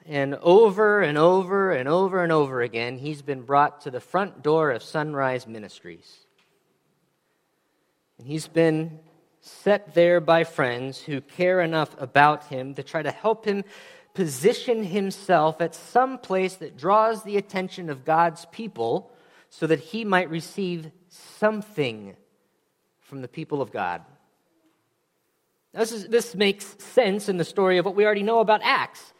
And 0.04 0.36
over 0.36 1.02
and 1.02 1.18
over 1.18 1.70
and 1.70 1.88
over 1.88 2.22
and 2.22 2.32
over 2.32 2.62
again, 2.62 2.98
he's 2.98 3.22
been 3.22 3.42
brought 3.42 3.82
to 3.82 3.90
the 3.90 4.00
front 4.00 4.42
door 4.42 4.70
of 4.70 4.82
Sunrise 4.82 5.46
Ministries. 5.46 6.26
And 8.18 8.26
he's 8.26 8.48
been 8.48 8.98
set 9.40 9.94
there 9.94 10.20
by 10.20 10.44
friends 10.44 11.00
who 11.00 11.20
care 11.20 11.60
enough 11.60 11.94
about 11.98 12.44
him 12.46 12.74
to 12.74 12.82
try 12.82 13.02
to 13.02 13.10
help 13.10 13.44
him 13.44 13.64
position 14.14 14.82
himself 14.82 15.60
at 15.60 15.74
some 15.74 16.18
place 16.18 16.56
that 16.56 16.76
draws 16.76 17.22
the 17.22 17.36
attention 17.36 17.88
of 17.88 18.04
God's 18.04 18.46
people 18.46 19.12
so 19.48 19.66
that 19.66 19.78
he 19.78 20.04
might 20.04 20.28
receive 20.30 20.90
something 21.08 22.16
from 23.00 23.22
the 23.22 23.28
people 23.28 23.62
of 23.62 23.70
God. 23.70 24.02
This, 25.72 25.92
is, 25.92 26.08
this 26.08 26.34
makes 26.34 26.76
sense 26.82 27.28
in 27.28 27.36
the 27.36 27.44
story 27.44 27.78
of 27.78 27.84
what 27.84 27.94
we 27.94 28.04
already 28.04 28.22
know 28.22 28.40
about 28.40 28.60
Acts. 28.64 29.12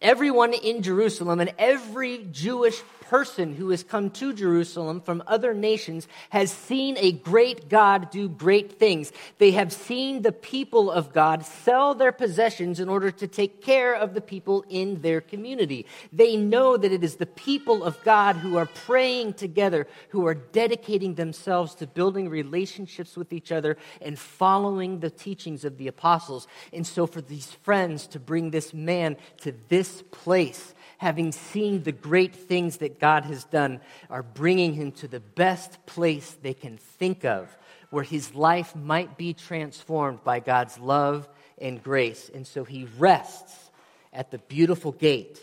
Everyone 0.00 0.52
in 0.52 0.82
Jerusalem 0.82 1.40
and 1.40 1.52
every 1.58 2.28
Jewish 2.30 2.80
person 3.08 3.54
who 3.54 3.70
has 3.70 3.82
come 3.82 4.10
to 4.10 4.34
Jerusalem 4.34 5.00
from 5.00 5.22
other 5.26 5.54
nations 5.54 6.06
has 6.28 6.52
seen 6.52 6.96
a 6.98 7.10
great 7.10 7.70
God 7.70 8.10
do 8.10 8.28
great 8.28 8.78
things. 8.78 9.12
They 9.38 9.52
have 9.52 9.72
seen 9.72 10.20
the 10.20 10.32
people 10.32 10.90
of 10.90 11.14
God 11.14 11.44
sell 11.44 11.94
their 11.94 12.12
possessions 12.12 12.80
in 12.80 12.88
order 12.88 13.10
to 13.10 13.26
take 13.26 13.62
care 13.62 13.94
of 13.94 14.12
the 14.12 14.20
people 14.20 14.62
in 14.68 15.00
their 15.00 15.22
community. 15.22 15.86
They 16.12 16.36
know 16.36 16.76
that 16.76 16.92
it 16.92 17.02
is 17.02 17.16
the 17.16 17.24
people 17.24 17.82
of 17.82 18.02
God 18.04 18.36
who 18.36 18.58
are 18.58 18.66
praying 18.66 19.34
together, 19.34 19.86
who 20.10 20.26
are 20.26 20.34
dedicating 20.34 21.14
themselves 21.14 21.74
to 21.76 21.86
building 21.86 22.28
relationships 22.28 23.16
with 23.16 23.32
each 23.32 23.50
other 23.50 23.78
and 24.02 24.18
following 24.18 25.00
the 25.00 25.10
teachings 25.10 25.64
of 25.64 25.78
the 25.78 25.88
apostles. 25.88 26.46
And 26.74 26.86
so, 26.86 27.06
for 27.06 27.22
these 27.22 27.52
friends 27.52 28.06
to 28.08 28.20
bring 28.20 28.50
this 28.50 28.74
man 28.74 29.16
to 29.38 29.54
this 29.68 30.02
place, 30.10 30.74
having 30.98 31.32
seen 31.32 31.82
the 31.82 31.92
great 31.92 32.34
things 32.34 32.78
that 32.78 33.00
God 33.00 33.24
has 33.24 33.44
done, 33.44 33.80
are 34.10 34.22
bringing 34.22 34.74
him 34.74 34.92
to 34.92 35.08
the 35.08 35.20
best 35.20 35.84
place 35.86 36.36
they 36.42 36.54
can 36.54 36.76
think 36.76 37.24
of 37.24 37.56
where 37.90 38.04
his 38.04 38.34
life 38.34 38.76
might 38.76 39.16
be 39.16 39.32
transformed 39.32 40.22
by 40.22 40.40
God's 40.40 40.78
love 40.78 41.28
and 41.58 41.82
grace. 41.82 42.30
And 42.32 42.46
so 42.46 42.64
he 42.64 42.86
rests 42.98 43.70
at 44.12 44.30
the 44.30 44.38
beautiful 44.38 44.92
gate 44.92 45.40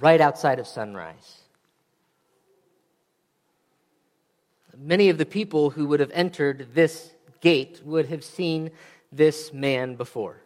right 0.00 0.20
outside 0.20 0.58
of 0.58 0.66
sunrise. 0.66 1.40
Many 4.76 5.10
of 5.10 5.18
the 5.18 5.26
people 5.26 5.70
who 5.70 5.86
would 5.88 6.00
have 6.00 6.10
entered 6.12 6.68
this 6.72 7.12
gate 7.40 7.82
would 7.84 8.06
have 8.06 8.24
seen 8.24 8.70
this 9.10 9.52
man 9.52 9.96
before 9.96 10.41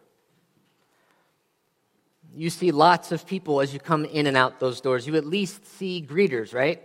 you 2.37 2.51
see 2.51 2.71
lots 2.71 3.13
of 3.13 3.27
people 3.27 3.61
as 3.61 3.73
you 3.73 3.81
come 3.81 4.05
in 4.05 4.27
and 4.27 4.37
out 4.37 4.61
those 4.61 4.81
doors. 4.83 5.07
You 5.07 5.17
at 5.17 5.27
least 5.27 5.67
see 5.79 6.07
greeters, 6.07 6.53
right? 6.53 6.83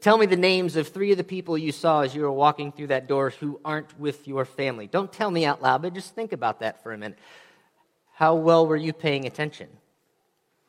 Tell 0.00 0.18
me 0.18 0.26
the 0.26 0.36
names 0.36 0.76
of 0.76 0.88
three 0.88 1.10
of 1.10 1.18
the 1.18 1.24
people 1.24 1.58
you 1.58 1.72
saw 1.72 2.02
as 2.02 2.14
you 2.14 2.22
were 2.22 2.32
walking 2.32 2.70
through 2.70 2.88
that 2.88 3.08
door 3.08 3.30
who 3.30 3.60
aren't 3.64 3.98
with 3.98 4.28
your 4.28 4.44
family. 4.44 4.86
Don't 4.86 5.12
tell 5.12 5.30
me 5.30 5.44
out 5.44 5.62
loud, 5.62 5.82
but 5.82 5.94
just 5.94 6.14
think 6.14 6.32
about 6.32 6.60
that 6.60 6.82
for 6.82 6.92
a 6.92 6.98
minute. 6.98 7.18
How 8.14 8.34
well 8.34 8.66
were 8.66 8.76
you 8.76 8.92
paying 8.92 9.26
attention? 9.26 9.68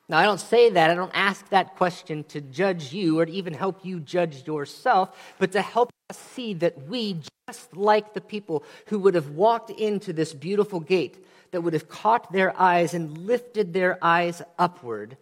Now, 0.08 0.18
I 0.18 0.24
don't 0.24 0.40
say 0.40 0.72
that, 0.72 0.90
I 0.90 0.96
don't 0.96 1.12
ask 1.14 1.48
that 1.50 1.76
question 1.76 2.24
to 2.26 2.42
judge 2.42 2.92
you 2.94 3.20
or 3.20 3.28
to 3.28 3.32
even 3.32 3.54
help 3.54 3.86
you 3.86 4.00
judge 4.00 4.48
yourself, 4.48 5.36
but 5.38 5.52
to 5.52 5.62
help 5.62 5.92
see 6.12 6.54
that 6.56 6.88
we, 6.88 7.22
just 7.48 7.76
like 7.76 8.14
the 8.14 8.22
people 8.22 8.64
who 8.88 9.00
would 9.00 9.16
have 9.16 9.30
walked 9.30 9.70
into 9.70 10.14
this 10.14 10.34
beautiful 10.34 10.80
gate, 10.80 11.26
that 11.52 11.62
would 11.62 11.74
have 11.74 11.90
caught 11.90 12.32
their 12.32 12.60
eyes 12.60 12.94
and 12.94 13.18
lifted 13.18 13.74
their 13.74 13.98
eyes 14.04 14.42
upward, 14.58 15.18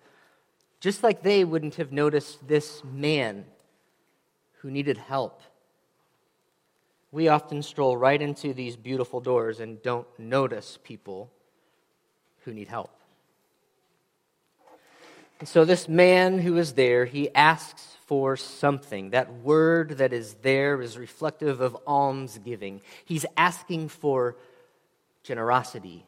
just 0.80 1.04
like 1.04 1.22
they 1.22 1.44
wouldn't 1.46 1.76
have 1.76 1.92
noticed 1.92 2.48
this 2.48 2.84
man 2.84 3.46
who 4.60 4.70
needed 4.70 4.98
help. 4.98 5.42
we 7.12 7.30
often 7.30 7.64
stroll 7.64 7.96
right 7.96 8.22
into 8.22 8.54
these 8.54 8.76
beautiful 8.76 9.22
doors 9.22 9.60
and 9.60 9.82
don't 9.82 10.08
notice 10.20 10.78
people 10.84 11.32
who 12.44 12.54
need 12.54 12.68
help. 12.68 12.97
And 15.40 15.48
so, 15.48 15.66
this 15.66 15.88
man 15.88 16.40
who 16.40 16.58
is 16.58 16.74
there, 16.74 17.06
he 17.06 17.34
asks 17.36 17.96
for 18.08 18.38
something. 18.38 19.12
That 19.12 19.32
word 19.34 19.98
that 19.98 20.14
is 20.14 20.36
there 20.36 20.82
is 20.82 20.98
reflective 20.98 21.62
of 21.62 21.78
almsgiving. 21.86 22.82
He's 23.06 23.26
asking 23.36 23.90
for 23.90 24.36
generosity. 25.24 26.06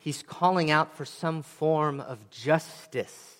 He's 0.00 0.22
calling 0.22 0.70
out 0.70 0.96
for 0.96 1.04
some 1.04 1.42
form 1.42 2.00
of 2.00 2.28
justice, 2.30 3.36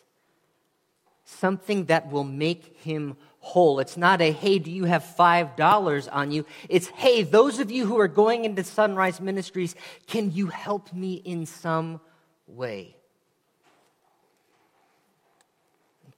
something 1.24 1.86
that 1.86 2.10
will 2.10 2.24
make 2.24 2.76
him 2.78 3.16
whole. 3.40 3.80
It's 3.80 3.96
not 3.96 4.20
a, 4.20 4.30
hey, 4.30 4.58
do 4.58 4.70
you 4.70 4.84
have 4.84 5.02
$5 5.02 6.08
on 6.12 6.30
you? 6.30 6.46
It's, 6.68 6.88
hey, 6.88 7.24
those 7.24 7.58
of 7.58 7.70
you 7.70 7.86
who 7.86 7.98
are 7.98 8.08
going 8.08 8.44
into 8.44 8.62
Sunrise 8.62 9.20
Ministries, 9.20 9.74
can 10.06 10.32
you 10.32 10.46
help 10.46 10.92
me 10.92 11.14
in 11.14 11.46
some 11.46 12.00
way? 12.46 12.94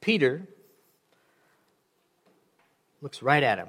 Peter 0.03 0.47
looks 3.01 3.23
right 3.23 3.43
at 3.43 3.57
him. 3.57 3.69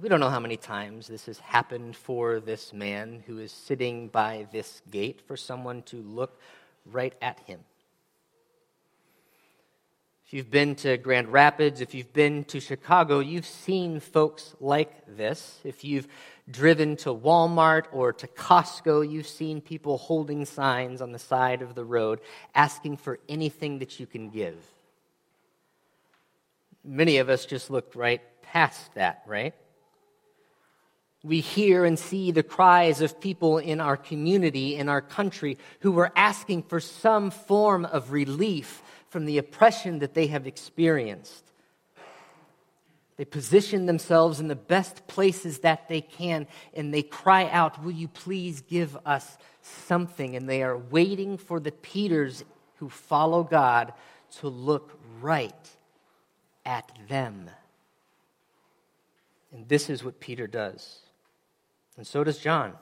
We 0.00 0.08
don't 0.08 0.20
know 0.20 0.28
how 0.28 0.40
many 0.40 0.56
times 0.56 1.06
this 1.06 1.26
has 1.26 1.38
happened 1.38 1.96
for 1.96 2.38
this 2.38 2.72
man 2.72 3.22
who 3.26 3.38
is 3.38 3.50
sitting 3.50 4.08
by 4.08 4.46
this 4.52 4.82
gate 4.90 5.22
for 5.26 5.36
someone 5.36 5.82
to 5.82 5.96
look 5.96 6.38
right 6.84 7.14
at 7.22 7.40
him. 7.40 7.60
If 10.26 10.34
you've 10.34 10.50
been 10.50 10.74
to 10.76 10.96
Grand 10.98 11.32
Rapids, 11.32 11.80
if 11.80 11.94
you've 11.94 12.12
been 12.12 12.44
to 12.44 12.58
Chicago, 12.58 13.20
you've 13.20 13.46
seen 13.46 14.00
folks 14.00 14.54
like 14.60 15.16
this. 15.16 15.60
If 15.62 15.84
you've 15.84 16.08
driven 16.50 16.96
to 16.96 17.14
Walmart 17.14 17.84
or 17.92 18.12
to 18.12 18.26
Costco, 18.26 19.10
you've 19.10 19.26
seen 19.28 19.60
people 19.60 19.98
holding 19.98 20.44
signs 20.44 21.00
on 21.00 21.12
the 21.12 21.18
side 21.18 21.62
of 21.62 21.74
the 21.74 21.84
road 21.84 22.20
asking 22.54 22.96
for 22.96 23.18
anything 23.28 23.78
that 23.78 24.00
you 24.00 24.06
can 24.06 24.30
give. 24.30 24.56
Many 26.84 27.18
of 27.18 27.28
us 27.28 27.46
just 27.46 27.70
looked 27.70 27.94
right 27.94 28.20
past 28.42 28.94
that, 28.94 29.22
right? 29.26 29.54
We 31.22 31.38
hear 31.38 31.84
and 31.84 31.96
see 31.96 32.32
the 32.32 32.42
cries 32.42 33.00
of 33.00 33.20
people 33.20 33.58
in 33.58 33.80
our 33.80 33.96
community, 33.96 34.74
in 34.74 34.88
our 34.88 35.00
country, 35.00 35.58
who 35.80 35.96
are 35.98 36.10
asking 36.16 36.64
for 36.64 36.80
some 36.80 37.30
form 37.30 37.84
of 37.84 38.10
relief 38.10 38.82
from 39.08 39.26
the 39.26 39.38
oppression 39.38 40.00
that 40.00 40.14
they 40.14 40.26
have 40.26 40.48
experienced. 40.48 41.51
They 43.22 43.26
position 43.26 43.86
themselves 43.86 44.40
in 44.40 44.48
the 44.48 44.56
best 44.56 45.06
places 45.06 45.60
that 45.60 45.88
they 45.88 46.00
can 46.00 46.48
and 46.74 46.92
they 46.92 47.04
cry 47.04 47.48
out, 47.50 47.80
Will 47.84 47.92
you 47.92 48.08
please 48.08 48.62
give 48.62 48.98
us 49.06 49.38
something? 49.60 50.34
And 50.34 50.48
they 50.48 50.64
are 50.64 50.76
waiting 50.76 51.38
for 51.38 51.60
the 51.60 51.70
Peters 51.70 52.44
who 52.78 52.88
follow 52.88 53.44
God 53.44 53.92
to 54.40 54.48
look 54.48 54.98
right 55.20 55.54
at 56.66 56.90
them. 57.08 57.48
And 59.52 59.68
this 59.68 59.88
is 59.88 60.02
what 60.02 60.18
Peter 60.18 60.48
does. 60.48 60.98
And 61.96 62.04
so 62.04 62.24
does 62.24 62.38
John. 62.38 62.72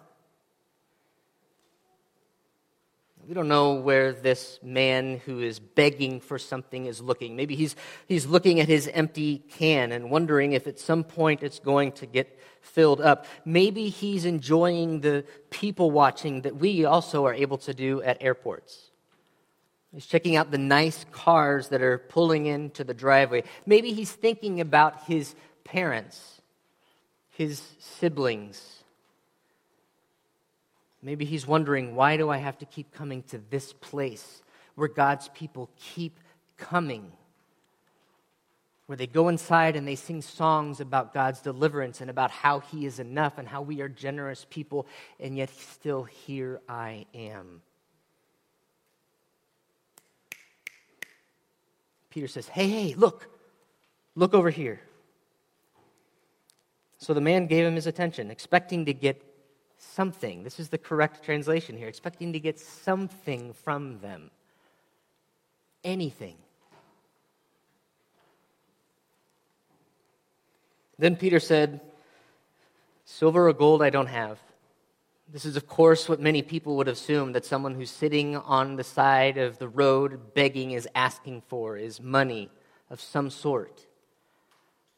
We 3.31 3.35
don't 3.35 3.47
know 3.47 3.75
where 3.75 4.13
this 4.13 4.59
man 4.61 5.21
who 5.25 5.39
is 5.39 5.61
begging 5.61 6.19
for 6.19 6.37
something 6.37 6.87
is 6.87 7.01
looking. 7.01 7.37
Maybe 7.37 7.55
he's, 7.55 7.77
he's 8.09 8.27
looking 8.27 8.59
at 8.59 8.67
his 8.67 8.89
empty 8.89 9.39
can 9.39 9.93
and 9.93 10.11
wondering 10.11 10.51
if 10.51 10.67
at 10.67 10.81
some 10.81 11.05
point 11.05 11.45
it's 11.45 11.61
going 11.61 11.93
to 11.93 12.07
get 12.07 12.41
filled 12.61 13.01
up. 13.01 13.27
Maybe 13.45 13.89
he's 13.89 14.25
enjoying 14.25 15.03
the 15.03 15.25
people 15.49 15.93
watching 15.93 16.41
that 16.41 16.57
we 16.57 16.85
also 16.85 17.25
are 17.25 17.33
able 17.33 17.59
to 17.59 17.73
do 17.73 18.03
at 18.03 18.21
airports. 18.21 18.91
He's 19.95 20.07
checking 20.07 20.35
out 20.35 20.51
the 20.51 20.59
nice 20.59 21.07
cars 21.13 21.69
that 21.69 21.83
are 21.83 21.99
pulling 21.99 22.47
into 22.47 22.83
the 22.83 22.95
driveway. 22.95 23.45
Maybe 23.65 23.93
he's 23.93 24.11
thinking 24.11 24.61
about 24.61 25.05
his 25.05 25.37
parents, 25.63 26.43
his 27.29 27.63
siblings, 27.79 28.80
Maybe 31.03 31.25
he's 31.25 31.47
wondering, 31.47 31.95
why 31.95 32.17
do 32.17 32.29
I 32.29 32.39
have 32.39 32.59
to 32.59 32.67
keep 32.67 32.93
coming 32.93 33.23
to 33.25 33.41
this 33.51 33.73
place 33.73 34.43
where 34.75 34.89
God's 34.89 35.29
people 35.29 35.71
keep 35.77 36.19
coming? 36.59 37.13
Where 38.87 38.97
they 38.97 39.07
go 39.07 39.29
inside 39.29 39.77
and 39.77 39.89
they 39.89 39.95
sing 39.95 40.21
songs 40.21 40.81
about 40.81 41.15
God's 41.15 41.41
deliverance 41.41 42.01
and 42.01 42.11
about 42.11 42.31
how 42.31 42.61
he 42.61 42.85
is 42.85 42.99
enough 42.99 43.39
and 43.39 43.49
how 43.49 43.63
we 43.63 43.81
are 43.81 43.89
generous 43.89 44.47
people, 44.51 44.87
and 45.19 45.37
yet 45.37 45.51
still 45.51 46.05
here 46.05 46.61
I 46.69 47.07
am. 47.15 47.63
Peter 52.11 52.27
says, 52.27 52.49
Hey, 52.49 52.69
hey, 52.69 52.95
look, 52.95 53.29
look 54.17 54.35
over 54.35 54.51
here. 54.51 54.81
So 56.99 57.15
the 57.15 57.21
man 57.21 57.47
gave 57.47 57.65
him 57.65 57.77
his 57.77 57.87
attention, 57.87 58.31
expecting 58.31 58.85
to 58.85 58.93
get 58.93 59.30
something. 59.81 60.43
This 60.43 60.61
is 60.61 60.69
the 60.69 60.79
correct 60.79 61.25
translation 61.25 61.77
here, 61.77 61.89
expecting 61.89 62.33
to 62.33 62.41
get 62.41 62.61
something 62.61 63.53
from 63.53 63.99
them. 64.01 64.31
Anything. 65.83 66.37
Then 70.99 71.17
Peter 71.17 71.41
said, 71.41 71.81
Silver 73.07 73.49
or 73.49 73.53
gold 73.55 73.83
I 73.83 73.91
don't 73.91 74.07
have. 74.07 74.39
This 75.33 75.45
is, 75.45 75.57
of 75.57 75.67
course, 75.67 76.09
what 76.09 76.21
many 76.21 76.43
people 76.43 76.77
would 76.77 76.89
assume 76.89 77.33
that 77.33 77.47
someone 77.47 77.75
who's 77.75 77.91
sitting 77.91 78.37
on 78.37 78.77
the 78.77 78.85
side 78.85 79.39
of 79.39 79.59
the 79.59 79.69
road 79.69 80.35
begging 80.35 80.73
is 80.73 80.87
asking 80.95 81.43
for 81.49 81.77
is 81.77 82.01
money 82.01 82.51
of 82.91 83.01
some 83.01 83.31
sort. 83.31 83.87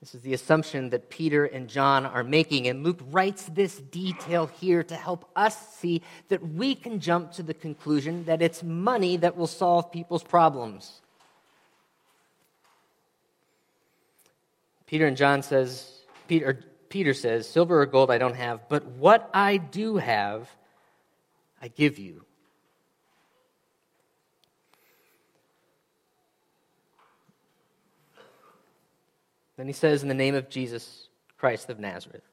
This 0.03 0.17
is 0.17 0.23
the 0.23 0.35
assumption 0.35 0.91
that 0.91 1.11
Peter 1.11 1.45
and 1.45 1.69
John 1.69 2.05
are 2.05 2.25
making. 2.25 2.67
And 2.67 2.83
Luke 2.83 2.99
writes 3.12 3.45
this 3.45 3.77
detail 3.77 4.51
here 4.59 4.83
to 4.83 4.97
help 4.97 5.31
us 5.37 5.77
see 5.77 6.03
that 6.29 6.45
we 6.45 6.75
can 6.75 6.99
jump 6.99 7.31
to 7.35 7.45
the 7.45 7.55
conclusion 7.55 8.25
that 8.25 8.43
it's 8.43 8.65
money 8.65 9.17
that 9.19 9.37
will 9.37 9.47
solve 9.47 9.93
people's 9.93 10.25
problems. 10.25 11.03
Peter 14.87 15.07
and 15.07 15.17
John 15.17 15.41
says, 15.41 16.01
Peter, 16.27 16.65
Peter 16.88 17.15
says, 17.15 17.49
Silver 17.49 17.81
or 17.81 17.87
gold 17.87 18.11
I 18.11 18.19
don't 18.19 18.35
have, 18.35 18.69
but 18.69 18.85
what 18.85 19.31
I 19.33 19.57
do 19.57 19.99
have, 19.99 20.51
I 21.62 21.69
give 21.69 22.01
you. 22.01 22.25
Then 29.62 29.68
he 29.68 29.72
says, 29.75 30.03
In 30.03 30.09
the 30.09 30.14
name 30.14 30.35
of 30.35 30.48
Jesus 30.48 31.07
Christ 31.38 31.70
of 31.70 31.79
Nazareth, 31.79 32.25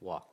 walk. 0.00 0.29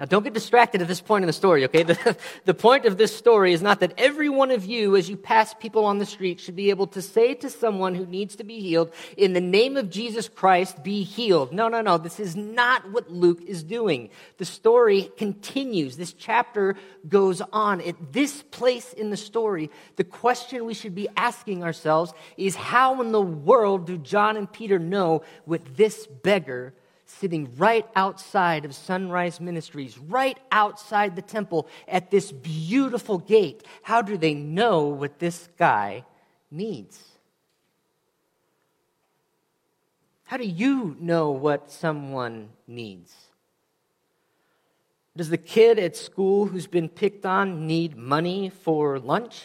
Now, 0.00 0.06
don't 0.06 0.22
get 0.24 0.32
distracted 0.32 0.80
at 0.80 0.88
this 0.88 1.02
point 1.02 1.24
in 1.24 1.26
the 1.26 1.34
story, 1.34 1.64
okay? 1.66 1.82
The, 1.90 2.16
the 2.46 2.54
point 2.54 2.86
of 2.86 2.96
this 2.96 3.14
story 3.14 3.52
is 3.52 3.60
not 3.60 3.80
that 3.80 3.92
every 3.98 4.30
one 4.30 4.50
of 4.50 4.64
you, 4.64 4.96
as 4.96 5.10
you 5.10 5.16
pass 5.16 5.52
people 5.52 5.84
on 5.84 5.98
the 5.98 6.06
street, 6.06 6.40
should 6.40 6.56
be 6.56 6.70
able 6.70 6.86
to 6.88 7.02
say 7.02 7.34
to 7.34 7.50
someone 7.50 7.94
who 7.94 8.06
needs 8.06 8.36
to 8.36 8.44
be 8.44 8.60
healed, 8.60 8.92
in 9.18 9.34
the 9.34 9.40
name 9.40 9.76
of 9.76 9.90
Jesus 9.90 10.26
Christ, 10.26 10.82
be 10.82 11.02
healed. 11.02 11.52
No, 11.52 11.68
no, 11.68 11.82
no. 11.82 11.98
This 11.98 12.18
is 12.18 12.36
not 12.36 12.90
what 12.92 13.10
Luke 13.10 13.42
is 13.46 13.62
doing. 13.62 14.08
The 14.38 14.46
story 14.46 15.10
continues. 15.18 15.96
This 15.96 16.14
chapter 16.14 16.76
goes 17.06 17.42
on. 17.52 17.82
At 17.82 18.12
this 18.12 18.42
place 18.44 18.94
in 18.94 19.10
the 19.10 19.18
story, 19.18 19.70
the 19.96 20.04
question 20.04 20.64
we 20.64 20.74
should 20.74 20.94
be 20.94 21.08
asking 21.16 21.62
ourselves 21.62 22.14
is 22.38 22.54
how 22.56 23.02
in 23.02 23.12
the 23.12 23.20
world 23.20 23.86
do 23.86 23.98
John 23.98 24.38
and 24.38 24.50
Peter 24.50 24.78
know 24.78 25.22
what 25.44 25.76
this 25.76 26.06
beggar 26.06 26.72
sitting 27.10 27.50
right 27.56 27.86
outside 27.96 28.64
of 28.64 28.74
Sunrise 28.74 29.40
Ministries, 29.40 29.98
right 29.98 30.38
outside 30.52 31.16
the 31.16 31.22
temple 31.22 31.68
at 31.88 32.10
this 32.10 32.32
beautiful 32.32 33.18
gate. 33.18 33.64
How 33.82 34.02
do 34.02 34.16
they 34.16 34.34
know 34.34 34.84
what 34.86 35.18
this 35.18 35.48
guy 35.58 36.04
needs? 36.50 37.02
How 40.24 40.36
do 40.36 40.46
you 40.46 40.96
know 41.00 41.32
what 41.32 41.70
someone 41.70 42.50
needs? 42.66 43.12
Does 45.16 45.28
the 45.28 45.38
kid 45.38 45.78
at 45.78 45.96
school 45.96 46.46
who's 46.46 46.68
been 46.68 46.88
picked 46.88 47.26
on 47.26 47.66
need 47.66 47.96
money 47.96 48.48
for 48.48 48.98
lunch? 49.00 49.42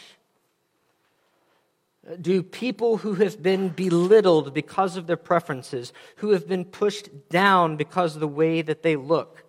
Do 2.21 2.43
people 2.43 2.97
who 2.97 3.15
have 3.15 3.41
been 3.41 3.69
belittled 3.69 4.53
because 4.53 4.95
of 4.95 5.07
their 5.07 5.17
preferences, 5.17 5.91
who 6.17 6.31
have 6.31 6.47
been 6.47 6.65
pushed 6.65 7.29
down 7.29 7.77
because 7.77 8.13
of 8.15 8.19
the 8.19 8.27
way 8.27 8.61
that 8.61 8.83
they 8.83 8.95
look, 8.95 9.43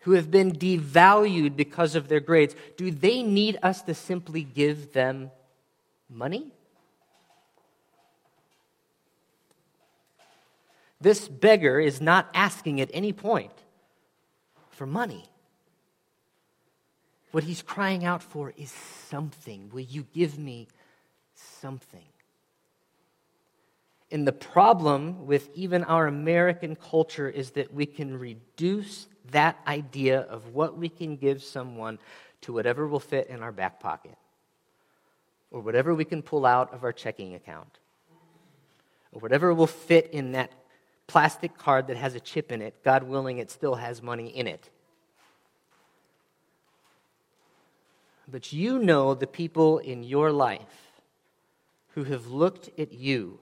who 0.00 0.12
have 0.12 0.30
been 0.30 0.52
devalued 0.52 1.54
because 1.54 1.94
of 1.94 2.08
their 2.08 2.20
grades, 2.20 2.54
do 2.76 2.90
they 2.90 3.22
need 3.22 3.58
us 3.62 3.82
to 3.82 3.92
simply 3.92 4.42
give 4.42 4.92
them 4.92 5.30
money? 6.08 6.52
This 11.00 11.28
beggar 11.28 11.78
is 11.78 12.00
not 12.00 12.30
asking 12.32 12.80
at 12.80 12.90
any 12.94 13.12
point 13.12 13.52
for 14.70 14.86
money. 14.86 15.28
What 17.32 17.44
he's 17.44 17.60
crying 17.60 18.04
out 18.04 18.22
for 18.22 18.54
is 18.56 18.70
something. 18.70 19.68
Will 19.70 19.80
you 19.80 20.06
give 20.14 20.38
me 20.38 20.68
something? 21.36 22.04
And 24.10 24.26
the 24.26 24.32
problem 24.32 25.26
with 25.26 25.48
even 25.54 25.82
our 25.84 26.06
American 26.06 26.76
culture 26.76 27.28
is 27.28 27.50
that 27.52 27.72
we 27.74 27.86
can 27.86 28.18
reduce 28.18 29.08
that 29.32 29.58
idea 29.66 30.20
of 30.20 30.54
what 30.54 30.78
we 30.78 30.88
can 30.88 31.16
give 31.16 31.42
someone 31.42 31.98
to 32.42 32.52
whatever 32.52 32.86
will 32.86 33.00
fit 33.00 33.26
in 33.26 33.42
our 33.42 33.50
back 33.50 33.80
pocket 33.80 34.16
or 35.50 35.60
whatever 35.60 35.94
we 35.94 36.04
can 36.04 36.22
pull 36.22 36.46
out 36.46 36.72
of 36.72 36.84
our 36.84 36.92
checking 36.92 37.34
account 37.34 37.78
or 39.12 39.20
whatever 39.20 39.52
will 39.52 39.66
fit 39.66 40.10
in 40.12 40.32
that 40.32 40.52
plastic 41.08 41.56
card 41.56 41.88
that 41.88 41.96
has 41.96 42.14
a 42.14 42.20
chip 42.20 42.52
in 42.52 42.62
it. 42.62 42.74
God 42.84 43.02
willing, 43.02 43.38
it 43.38 43.50
still 43.50 43.74
has 43.74 44.02
money 44.02 44.28
in 44.28 44.46
it. 44.46 44.70
But 48.28 48.52
you 48.52 48.78
know 48.78 49.14
the 49.14 49.26
people 49.26 49.78
in 49.78 50.02
your 50.02 50.32
life 50.32 50.85
who 51.96 52.04
have 52.04 52.26
looked 52.26 52.68
at 52.78 52.92
you 52.92 53.38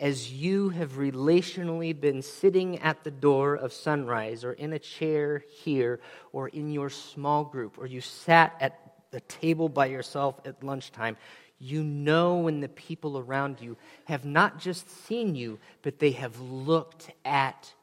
as 0.00 0.32
you 0.32 0.70
have 0.70 0.92
relationally 0.92 1.98
been 1.98 2.22
sitting 2.22 2.78
at 2.78 3.04
the 3.04 3.10
door 3.10 3.54
of 3.54 3.70
sunrise 3.70 4.44
or 4.44 4.54
in 4.54 4.72
a 4.72 4.78
chair 4.78 5.44
here 5.62 6.00
or 6.32 6.48
in 6.48 6.70
your 6.70 6.88
small 6.88 7.44
group 7.44 7.76
or 7.76 7.86
you 7.86 8.00
sat 8.00 8.56
at 8.60 8.94
the 9.10 9.20
table 9.20 9.68
by 9.68 9.84
yourself 9.84 10.40
at 10.46 10.64
lunchtime, 10.64 11.18
you 11.58 11.84
know 11.84 12.38
when 12.38 12.60
the 12.60 12.68
people 12.70 13.18
around 13.18 13.60
you 13.60 13.76
have 14.06 14.24
not 14.24 14.58
just 14.58 14.88
seen 15.06 15.34
you, 15.34 15.58
but 15.82 15.98
they 15.98 16.12
have 16.12 16.40
looked 16.40 17.10
at 17.26 17.74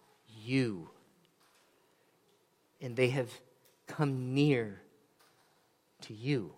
you. 0.43 0.89
And 2.81 2.95
they 2.95 3.09
have 3.09 3.29
come 3.85 4.33
near 4.33 4.81
to 6.01 6.15
you. 6.15 6.56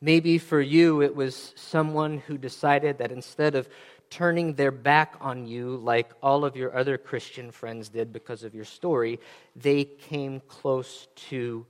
Maybe 0.00 0.38
for 0.38 0.60
you, 0.60 1.02
it 1.02 1.14
was 1.14 1.52
someone 1.56 2.18
who 2.18 2.38
decided 2.38 2.98
that 2.98 3.10
instead 3.10 3.54
of 3.54 3.68
turning 4.10 4.54
their 4.54 4.70
back 4.70 5.16
on 5.20 5.46
you 5.46 5.76
like 5.76 6.10
all 6.22 6.44
of 6.44 6.56
your 6.56 6.76
other 6.76 6.96
Christian 6.96 7.50
friends 7.50 7.88
did 7.88 8.12
because 8.12 8.42
of 8.42 8.54
your 8.54 8.64
story, 8.64 9.18
they 9.56 9.84
came 9.84 10.40
close 10.48 11.08
to 11.28 11.66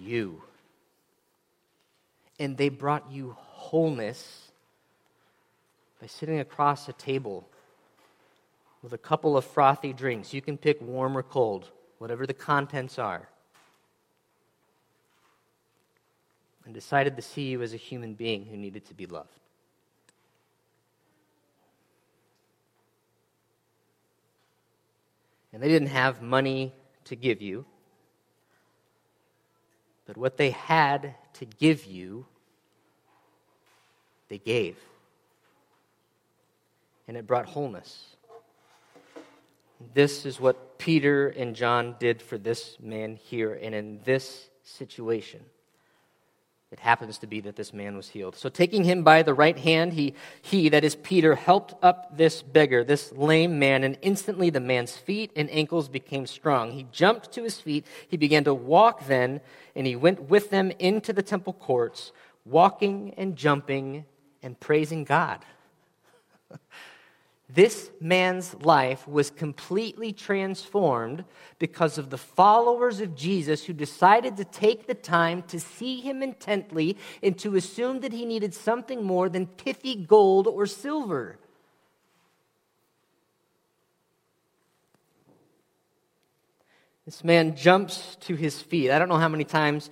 you. 0.00 0.42
And 2.38 2.56
they 2.56 2.68
brought 2.68 3.10
you 3.10 3.36
wholeness 3.38 4.50
by 6.00 6.08
sitting 6.08 6.40
across 6.40 6.88
a 6.88 6.92
table 6.92 7.48
with 8.82 8.92
a 8.92 8.98
couple 8.98 9.36
of 9.36 9.44
frothy 9.44 9.92
drinks. 9.92 10.34
You 10.34 10.42
can 10.42 10.58
pick 10.58 10.80
warm 10.82 11.16
or 11.16 11.22
cold, 11.22 11.70
whatever 11.98 12.26
the 12.26 12.34
contents 12.34 12.98
are. 12.98 13.28
And 16.64 16.74
decided 16.74 17.16
to 17.16 17.22
see 17.22 17.42
you 17.42 17.62
as 17.62 17.74
a 17.74 17.78
human 17.78 18.14
being 18.14 18.46
who 18.46 18.56
needed 18.56 18.86
to 18.86 18.94
be 18.94 19.06
loved. 19.06 19.38
And 25.52 25.62
they 25.62 25.68
didn't 25.68 25.88
have 25.88 26.20
money 26.20 26.72
to 27.04 27.14
give 27.14 27.40
you, 27.40 27.64
but 30.06 30.16
what 30.16 30.36
they 30.36 30.50
had 30.50 31.14
to 31.34 31.44
give 31.44 31.84
you, 31.86 32.26
they 34.28 34.38
gave. 34.38 34.76
And 37.06 37.16
it 37.16 37.26
brought 37.26 37.46
wholeness. 37.46 38.16
This 39.92 40.24
is 40.24 40.40
what 40.40 40.78
Peter 40.78 41.28
and 41.28 41.54
John 41.54 41.96
did 41.98 42.22
for 42.22 42.38
this 42.38 42.78
man 42.80 43.16
here 43.16 43.54
and 43.54 43.74
in 43.74 44.00
this 44.04 44.48
situation. 44.62 45.40
It 46.74 46.80
happens 46.80 47.18
to 47.18 47.28
be 47.28 47.40
that 47.42 47.54
this 47.54 47.72
man 47.72 47.96
was 47.96 48.08
healed. 48.08 48.34
So, 48.34 48.48
taking 48.48 48.82
him 48.82 49.04
by 49.04 49.22
the 49.22 49.32
right 49.32 49.56
hand, 49.56 49.92
he, 49.92 50.12
he, 50.42 50.68
that 50.70 50.82
is 50.82 50.96
Peter, 50.96 51.36
helped 51.36 51.72
up 51.84 52.16
this 52.18 52.42
beggar, 52.42 52.82
this 52.82 53.12
lame 53.12 53.60
man, 53.60 53.84
and 53.84 53.96
instantly 54.02 54.50
the 54.50 54.58
man's 54.58 54.96
feet 54.96 55.30
and 55.36 55.48
ankles 55.52 55.88
became 55.88 56.26
strong. 56.26 56.72
He 56.72 56.88
jumped 56.90 57.30
to 57.34 57.44
his 57.44 57.60
feet. 57.60 57.86
He 58.08 58.16
began 58.16 58.42
to 58.42 58.52
walk 58.52 59.06
then, 59.06 59.40
and 59.76 59.86
he 59.86 59.94
went 59.94 60.22
with 60.22 60.50
them 60.50 60.72
into 60.80 61.12
the 61.12 61.22
temple 61.22 61.52
courts, 61.52 62.10
walking 62.44 63.14
and 63.16 63.36
jumping 63.36 64.04
and 64.42 64.58
praising 64.58 65.04
God. 65.04 65.44
This 67.48 67.90
man's 68.00 68.54
life 68.54 69.06
was 69.06 69.30
completely 69.30 70.12
transformed 70.12 71.24
because 71.58 71.98
of 71.98 72.08
the 72.08 72.18
followers 72.18 73.00
of 73.00 73.14
Jesus 73.14 73.64
who 73.64 73.74
decided 73.74 74.36
to 74.38 74.44
take 74.44 74.86
the 74.86 74.94
time 74.94 75.42
to 75.42 75.60
see 75.60 76.00
him 76.00 76.22
intently 76.22 76.96
and 77.22 77.38
to 77.38 77.54
assume 77.54 78.00
that 78.00 78.12
he 78.12 78.24
needed 78.24 78.54
something 78.54 79.04
more 79.04 79.28
than 79.28 79.46
pithy 79.46 79.94
gold 79.94 80.46
or 80.46 80.66
silver. 80.66 81.38
This 87.04 87.22
man 87.22 87.54
jumps 87.54 88.16
to 88.20 88.34
his 88.34 88.62
feet. 88.62 88.90
I 88.90 88.98
don't 88.98 89.10
know 89.10 89.18
how 89.18 89.28
many 89.28 89.44
times 89.44 89.90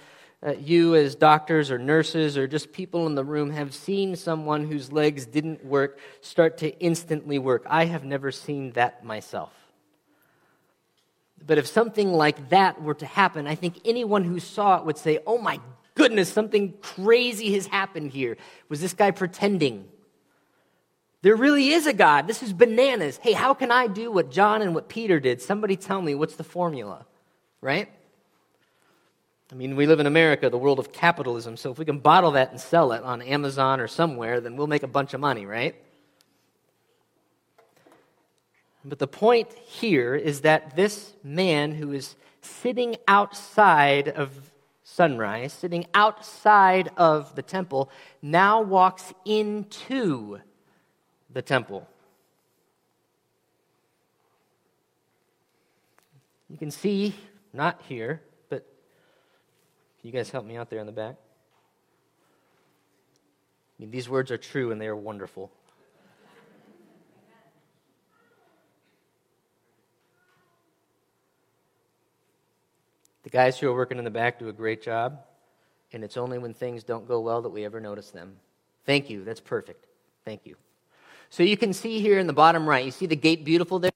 you, 0.59 0.97
as 0.97 1.15
doctors 1.15 1.71
or 1.71 1.79
nurses 1.79 2.37
or 2.37 2.49
just 2.49 2.73
people 2.73 3.07
in 3.07 3.15
the 3.15 3.25
room, 3.25 3.51
have 3.51 3.73
seen 3.73 4.17
someone 4.17 4.67
whose 4.67 4.91
legs 4.91 5.25
didn't 5.25 5.65
work 5.65 5.99
start 6.21 6.59
to 6.59 6.77
instantly 6.81 7.39
work. 7.39 7.65
I 7.69 7.85
have 7.85 8.05
never 8.05 8.33
seen 8.33 8.73
that 8.73 9.05
myself. 9.05 9.53
But 11.47 11.59
if 11.59 11.67
something 11.67 12.13
like 12.13 12.51
that 12.51 12.83
were 12.83 12.95
to 12.95 13.07
happen, 13.07 13.47
I 13.47 13.55
think 13.55 13.81
anyone 13.85 14.25
who 14.25 14.41
saw 14.41 14.79
it 14.79 14.85
would 14.85 14.99
say, 14.99 15.21
Oh 15.27 15.39
my 15.39 15.61
goodness, 15.95 16.33
something 16.33 16.75
crazy 16.81 17.55
has 17.55 17.67
happened 17.67 18.11
here. 18.11 18.37
Was 18.69 18.81
this 18.81 18.95
guy 18.95 19.11
pretending? 19.11 19.89
There 21.23 21.37
really 21.37 21.69
is 21.69 21.87
a 21.87 21.93
God. 21.93 22.27
This 22.27 22.43
is 22.43 22.53
bananas. 22.53 23.19
Hey, 23.23 23.33
how 23.33 23.55
can 23.55 23.71
I 23.71 23.87
do 23.87 24.11
what 24.11 24.31
John 24.31 24.61
and 24.61 24.75
what 24.75 24.89
Peter 24.89 25.21
did? 25.21 25.41
Somebody 25.41 25.77
tell 25.77 26.03
me 26.03 26.17
what's 26.17 26.35
the 26.35 26.45
formula, 26.45 27.07
right? 27.61 27.89
I 29.53 29.55
mean, 29.55 29.77
we 29.77 29.87
live 29.87 30.01
in 30.01 30.07
America, 30.07 30.49
the 30.49 30.57
world 30.57 30.79
of 30.79 30.93
capitalism, 30.93 31.59
so 31.59 31.71
if 31.71 31.79
we 31.79 31.85
can 31.85 31.99
bottle 31.99 32.31
that 32.31 32.53
and 32.53 32.59
sell 32.59 32.93
it 32.93 33.03
on 33.03 33.21
Amazon 33.21 33.81
or 33.81 33.87
somewhere, 33.87 34.41
then 34.41 34.57
we'll 34.57 34.67
make 34.67 34.83
a 34.83 34.89
bunch 34.89 35.13
of 35.13 35.21
money, 35.21 35.45
right? 35.45 35.75
But 38.83 38.99
the 38.99 39.07
point 39.07 39.53
here 39.53 40.15
is 40.15 40.41
that 40.41 40.75
this 40.75 41.13
man 41.23 41.73
who 41.73 41.93
is 41.93 42.17
sitting 42.41 42.97
outside 43.07 44.09
of 44.09 44.51
sunrise, 44.85 45.53
sitting 45.53 45.85
outside 45.93 46.91
of 46.97 47.35
the 47.35 47.43
temple, 47.43 47.91
now 48.23 48.63
walks 48.63 49.13
into 49.27 50.41
the 51.31 51.43
temple. 51.43 51.87
You 56.49 56.57
can 56.57 56.71
see, 56.71 57.15
not 57.53 57.83
here, 57.87 58.23
can 60.03 60.09
you 60.09 60.13
guys 60.13 60.31
help 60.31 60.45
me 60.45 60.57
out 60.57 60.69
there 60.69 60.81
in 60.81 60.87
the 60.87 60.93
back? 60.93 61.15
I 63.79 63.83
mean, 63.83 63.93
these 63.93 64.09
words 64.09 64.33
are 64.33 64.37
true 64.37 64.73
and 64.73 64.81
they 64.81 64.89
are 64.89 64.97
wonderful. 64.97 65.53
The 73.23 73.31
guys 73.31 73.61
who 73.61 73.69
are 73.69 73.73
working 73.73 73.99
in 73.99 74.05
the 74.05 74.11
back 74.11 74.41
do 74.41 74.49
a 74.49 74.53
great 74.53 74.83
job, 74.83 75.21
and 75.93 76.03
it's 76.03 76.17
only 76.17 76.39
when 76.39 76.53
things 76.53 76.83
don't 76.83 77.07
go 77.07 77.21
well 77.21 77.43
that 77.43 77.51
we 77.51 77.65
ever 77.65 77.81
notice 77.81 78.11
them. 78.11 78.35
Thank 78.85 79.09
you. 79.09 79.23
That's 79.23 79.39
perfect. 79.39 79.87
Thank 80.25 80.41
you. 80.45 80.57
So 81.31 81.45
you 81.45 81.57
can 81.57 81.73
see 81.73 82.01
here 82.01 82.19
in 82.19 82.27
the 82.27 82.33
bottom 82.33 82.69
right, 82.69 82.85
you 82.85 82.91
see 82.91 83.07
the 83.07 83.15
gate 83.15 83.45
beautiful 83.45 83.79
there? 83.79 83.93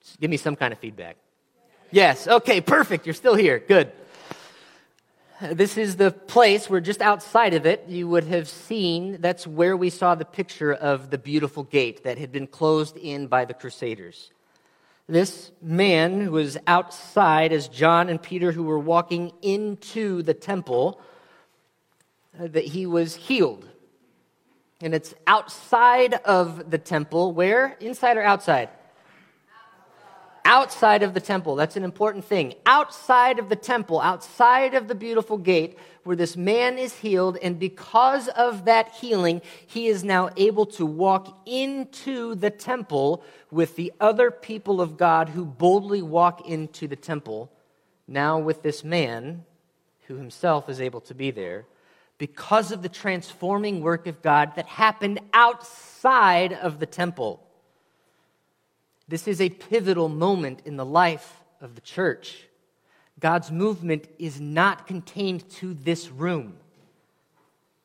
Just 0.00 0.20
give 0.20 0.30
me 0.30 0.36
some 0.36 0.54
kind 0.54 0.72
of 0.72 0.78
feedback. 0.78 1.16
Yes. 1.90 2.28
Okay, 2.28 2.60
perfect. 2.60 3.04
You're 3.04 3.14
still 3.14 3.34
here. 3.34 3.58
Good. 3.58 3.90
This 5.40 5.78
is 5.78 5.96
the 5.96 6.10
place 6.10 6.68
where 6.68 6.82
just 6.82 7.00
outside 7.00 7.54
of 7.54 7.64
it 7.64 7.84
you 7.88 8.06
would 8.08 8.24
have 8.24 8.46
seen 8.46 9.22
that's 9.22 9.46
where 9.46 9.74
we 9.74 9.88
saw 9.88 10.14
the 10.14 10.26
picture 10.26 10.74
of 10.74 11.08
the 11.08 11.16
beautiful 11.16 11.62
gate 11.64 12.04
that 12.04 12.18
had 12.18 12.30
been 12.30 12.46
closed 12.46 12.98
in 12.98 13.26
by 13.26 13.46
the 13.46 13.54
Crusaders. 13.54 14.32
This 15.08 15.50
man 15.62 16.20
who 16.20 16.32
was 16.32 16.58
outside 16.66 17.54
as 17.54 17.68
John 17.68 18.10
and 18.10 18.20
Peter, 18.20 18.52
who 18.52 18.64
were 18.64 18.78
walking 18.78 19.32
into 19.40 20.22
the 20.22 20.34
temple, 20.34 21.00
that 22.38 22.64
he 22.64 22.84
was 22.84 23.14
healed. 23.14 23.66
And 24.82 24.94
it's 24.94 25.14
outside 25.26 26.14
of 26.14 26.70
the 26.70 26.78
temple, 26.78 27.32
where? 27.32 27.78
Inside 27.80 28.18
or? 28.18 28.22
Outside. 28.22 28.68
Outside 30.50 31.04
of 31.04 31.14
the 31.14 31.20
temple. 31.20 31.54
That's 31.54 31.76
an 31.76 31.84
important 31.84 32.24
thing. 32.24 32.54
Outside 32.66 33.38
of 33.38 33.48
the 33.48 33.56
temple, 33.56 34.00
outside 34.00 34.74
of 34.74 34.88
the 34.88 34.96
beautiful 34.96 35.38
gate, 35.38 35.78
where 36.02 36.16
this 36.16 36.36
man 36.36 36.76
is 36.76 36.96
healed, 36.96 37.38
and 37.40 37.56
because 37.56 38.26
of 38.28 38.64
that 38.64 38.88
healing, 38.88 39.42
he 39.64 39.86
is 39.86 40.02
now 40.02 40.28
able 40.36 40.66
to 40.66 40.84
walk 40.84 41.38
into 41.46 42.34
the 42.34 42.50
temple 42.50 43.22
with 43.52 43.76
the 43.76 43.92
other 44.00 44.32
people 44.32 44.80
of 44.80 44.96
God 44.96 45.28
who 45.28 45.44
boldly 45.44 46.02
walk 46.02 46.48
into 46.48 46.88
the 46.88 46.96
temple. 46.96 47.48
Now, 48.08 48.40
with 48.40 48.62
this 48.62 48.82
man 48.82 49.44
who 50.08 50.16
himself 50.16 50.68
is 50.68 50.80
able 50.80 51.00
to 51.02 51.14
be 51.14 51.30
there, 51.30 51.64
because 52.18 52.72
of 52.72 52.82
the 52.82 52.88
transforming 52.88 53.82
work 53.82 54.08
of 54.08 54.20
God 54.20 54.56
that 54.56 54.66
happened 54.66 55.20
outside 55.32 56.52
of 56.52 56.80
the 56.80 56.86
temple. 56.86 57.40
This 59.10 59.26
is 59.26 59.40
a 59.40 59.50
pivotal 59.50 60.08
moment 60.08 60.62
in 60.64 60.76
the 60.76 60.84
life 60.84 61.42
of 61.60 61.74
the 61.74 61.80
church. 61.80 62.46
God's 63.18 63.50
movement 63.50 64.06
is 64.20 64.40
not 64.40 64.86
contained 64.86 65.50
to 65.54 65.74
this 65.74 66.10
room. 66.10 66.58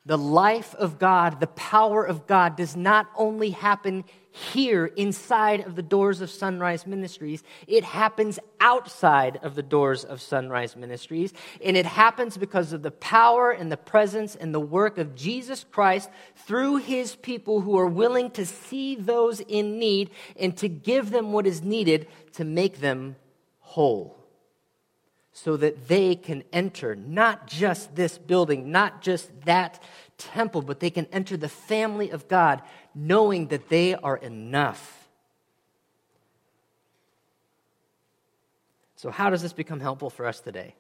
The 0.05 0.17
life 0.17 0.75
of 0.75 0.99
God, 0.99 1.39
the 1.39 1.47
power 1.47 2.03
of 2.03 2.27
God, 2.27 2.55
does 2.55 2.75
not 2.75 3.07
only 3.15 3.49
happen 3.49 4.03
here 4.29 4.85
inside 4.85 5.61
of 5.61 5.75
the 5.75 5.81
doors 5.81 6.21
of 6.21 6.29
Sunrise 6.29 6.85
Ministries, 6.85 7.41
it 7.67 7.83
happens 7.83 8.37
outside 8.59 9.39
of 9.41 9.55
the 9.55 9.63
doors 9.63 10.03
of 10.03 10.21
Sunrise 10.21 10.75
Ministries. 10.75 11.33
And 11.63 11.75
it 11.75 11.87
happens 11.87 12.37
because 12.37 12.71
of 12.71 12.83
the 12.83 12.91
power 12.91 13.49
and 13.49 13.71
the 13.71 13.77
presence 13.77 14.35
and 14.35 14.53
the 14.53 14.59
work 14.59 14.99
of 14.99 15.15
Jesus 15.15 15.65
Christ 15.71 16.09
through 16.35 16.77
his 16.77 17.15
people 17.15 17.61
who 17.61 17.77
are 17.77 17.87
willing 17.87 18.29
to 18.31 18.45
see 18.45 18.95
those 18.95 19.39
in 19.39 19.79
need 19.79 20.11
and 20.37 20.55
to 20.57 20.67
give 20.67 21.09
them 21.09 21.31
what 21.31 21.47
is 21.47 21.63
needed 21.63 22.07
to 22.33 22.43
make 22.43 22.79
them 22.79 23.15
whole 23.59 24.24
so 25.37 25.57
that 25.57 25.89
they 25.89 26.15
can 26.15 26.45
enter 26.53 26.95
not 26.95 27.45
just 27.45 27.93
this 27.93 28.17
building, 28.17 28.71
not 28.71 29.01
just 29.01 29.29
that 29.41 29.83
temple, 30.17 30.61
but 30.61 30.79
they 30.79 30.89
can 30.89 31.05
enter 31.11 31.35
the 31.35 31.49
family 31.49 32.09
of 32.09 32.29
God 32.29 32.61
knowing 32.95 33.47
that 33.49 33.67
they 33.67 33.95
are 33.95 34.15
enough. 34.15 35.09
So, 38.95 39.11
how 39.11 39.29
does 39.29 39.41
this 39.41 39.51
become 39.51 39.81
helpful 39.81 40.09
for 40.09 40.25
us 40.25 40.39
today? 40.39 40.73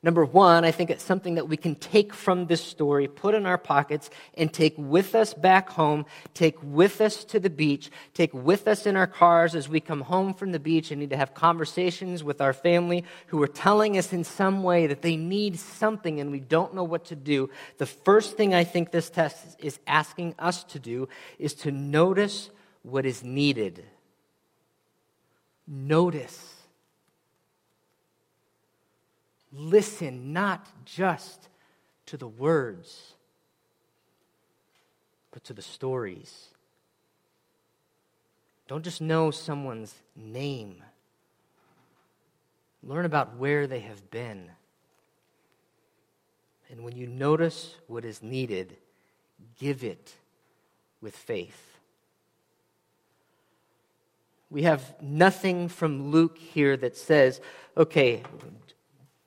Number 0.00 0.24
one, 0.24 0.64
I 0.64 0.70
think 0.70 0.90
it's 0.90 1.02
something 1.02 1.34
that 1.34 1.48
we 1.48 1.56
can 1.56 1.74
take 1.74 2.14
from 2.14 2.46
this 2.46 2.62
story, 2.62 3.08
put 3.08 3.34
in 3.34 3.46
our 3.46 3.58
pockets, 3.58 4.10
and 4.34 4.52
take 4.52 4.74
with 4.78 5.16
us 5.16 5.34
back 5.34 5.70
home, 5.70 6.06
take 6.34 6.56
with 6.62 7.00
us 7.00 7.24
to 7.24 7.40
the 7.40 7.50
beach, 7.50 7.90
take 8.14 8.32
with 8.32 8.68
us 8.68 8.86
in 8.86 8.94
our 8.94 9.08
cars 9.08 9.56
as 9.56 9.68
we 9.68 9.80
come 9.80 10.02
home 10.02 10.34
from 10.34 10.52
the 10.52 10.60
beach 10.60 10.92
and 10.92 11.00
need 11.00 11.10
to 11.10 11.16
have 11.16 11.34
conversations 11.34 12.22
with 12.22 12.40
our 12.40 12.52
family 12.52 13.04
who 13.26 13.42
are 13.42 13.48
telling 13.48 13.98
us 13.98 14.12
in 14.12 14.22
some 14.22 14.62
way 14.62 14.86
that 14.86 15.02
they 15.02 15.16
need 15.16 15.58
something 15.58 16.20
and 16.20 16.30
we 16.30 16.40
don't 16.40 16.74
know 16.74 16.84
what 16.84 17.06
to 17.06 17.16
do. 17.16 17.50
The 17.78 17.86
first 17.86 18.36
thing 18.36 18.54
I 18.54 18.62
think 18.62 18.92
this 18.92 19.10
test 19.10 19.56
is 19.58 19.80
asking 19.84 20.36
us 20.38 20.62
to 20.64 20.78
do 20.78 21.08
is 21.40 21.54
to 21.54 21.72
notice 21.72 22.50
what 22.82 23.04
is 23.04 23.24
needed. 23.24 23.84
Notice 25.66 26.57
Listen 29.52 30.32
not 30.32 30.66
just 30.84 31.48
to 32.06 32.16
the 32.16 32.28
words, 32.28 33.14
but 35.30 35.44
to 35.44 35.52
the 35.52 35.62
stories. 35.62 36.48
Don't 38.66 38.84
just 38.84 39.00
know 39.00 39.30
someone's 39.30 39.94
name. 40.14 40.82
Learn 42.82 43.06
about 43.06 43.36
where 43.36 43.66
they 43.66 43.80
have 43.80 44.10
been. 44.10 44.50
And 46.70 46.84
when 46.84 46.96
you 46.96 47.06
notice 47.06 47.74
what 47.86 48.04
is 48.04 48.22
needed, 48.22 48.76
give 49.58 49.82
it 49.82 50.14
with 51.00 51.16
faith. 51.16 51.78
We 54.50 54.62
have 54.62 54.94
nothing 55.00 55.68
from 55.68 56.10
Luke 56.10 56.38
here 56.38 56.76
that 56.76 56.96
says, 56.96 57.40
okay, 57.76 58.22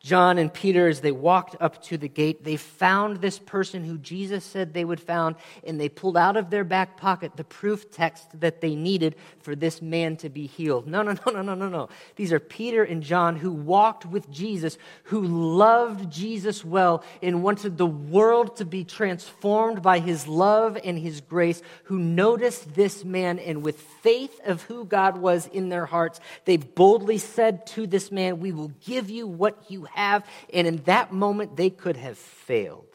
John 0.03 0.39
and 0.39 0.51
Peter, 0.51 0.87
as 0.87 1.01
they 1.01 1.11
walked 1.11 1.55
up 1.59 1.83
to 1.83 1.97
the 1.97 2.07
gate, 2.07 2.43
they 2.43 2.57
found 2.57 3.17
this 3.17 3.37
person 3.37 3.83
who 3.83 3.99
Jesus 3.99 4.43
said 4.43 4.73
they 4.73 4.83
would 4.83 4.99
found, 4.99 5.35
and 5.63 5.79
they 5.79 5.89
pulled 5.89 6.17
out 6.17 6.37
of 6.37 6.49
their 6.49 6.63
back 6.63 6.97
pocket 6.97 7.33
the 7.35 7.43
proof 7.43 7.91
text 7.91 8.39
that 8.39 8.61
they 8.61 8.73
needed 8.73 9.15
for 9.41 9.55
this 9.55 9.79
man 9.79 10.17
to 10.17 10.29
be 10.29 10.47
healed. 10.47 10.87
No, 10.87 11.03
no, 11.03 11.11
no, 11.27 11.31
no, 11.31 11.41
no, 11.43 11.53
no, 11.53 11.69
no. 11.69 11.89
These 12.15 12.33
are 12.33 12.39
Peter 12.39 12.83
and 12.83 13.03
John 13.03 13.35
who 13.35 13.51
walked 13.51 14.07
with 14.07 14.27
Jesus, 14.31 14.79
who 15.03 15.21
loved 15.21 16.11
Jesus 16.11 16.65
well, 16.65 17.03
and 17.21 17.43
wanted 17.43 17.77
the 17.77 17.85
world 17.85 18.55
to 18.55 18.65
be 18.65 18.83
transformed 18.83 19.83
by 19.83 19.99
his 19.99 20.25
love 20.27 20.79
and 20.83 20.97
his 20.97 21.21
grace, 21.21 21.61
who 21.83 21.99
noticed 21.99 22.73
this 22.73 23.05
man, 23.05 23.37
and 23.37 23.61
with 23.61 23.79
faith 23.79 24.39
of 24.45 24.63
who 24.63 24.83
God 24.83 25.17
was 25.17 25.45
in 25.45 25.69
their 25.69 25.85
hearts, 25.85 26.19
they 26.45 26.57
boldly 26.57 27.19
said 27.19 27.67
to 27.67 27.85
this 27.85 28.11
man, 28.11 28.39
We 28.39 28.51
will 28.51 28.71
give 28.83 29.11
you 29.11 29.27
what 29.27 29.69
you 29.69 29.85
have. 29.91 30.25
And 30.53 30.67
in 30.67 30.77
that 30.83 31.11
moment, 31.11 31.55
they 31.55 31.69
could 31.69 31.97
have 31.97 32.17
failed. 32.17 32.85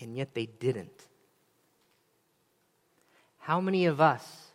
And 0.00 0.16
yet 0.16 0.34
they 0.34 0.46
didn't. 0.46 1.06
How 3.38 3.60
many 3.60 3.86
of 3.86 4.00
us, 4.00 4.48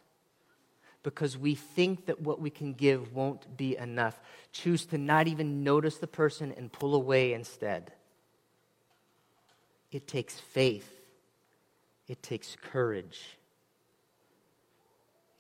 because 1.02 1.38
we 1.38 1.56
think 1.56 2.08
that 2.08 2.22
what 2.22 2.42
we 2.42 2.50
can 2.50 2.74
give 2.74 3.14
won't 3.14 3.58
be 3.58 3.78
enough, 3.78 4.20
choose 4.52 4.86
to 4.88 4.98
not 4.98 5.28
even 5.28 5.64
notice 5.64 5.98
the 5.98 6.08
person 6.08 6.54
and 6.58 6.72
pull 6.72 6.94
away 6.94 7.34
instead? 7.34 7.94
It 9.92 10.08
takes 10.08 10.40
faith, 10.40 10.90
it 12.08 12.22
takes 12.22 12.56
courage, 12.62 13.38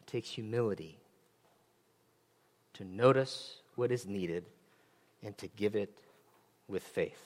it 0.02 0.08
takes 0.08 0.30
humility 0.30 0.98
to 2.74 2.86
notice 2.86 3.61
what 3.76 3.92
is 3.92 4.06
needed 4.06 4.46
and 5.24 5.38
to 5.38 5.48
give 5.48 5.76
it 5.76 5.96
with 6.68 6.84
faith. 6.84 7.26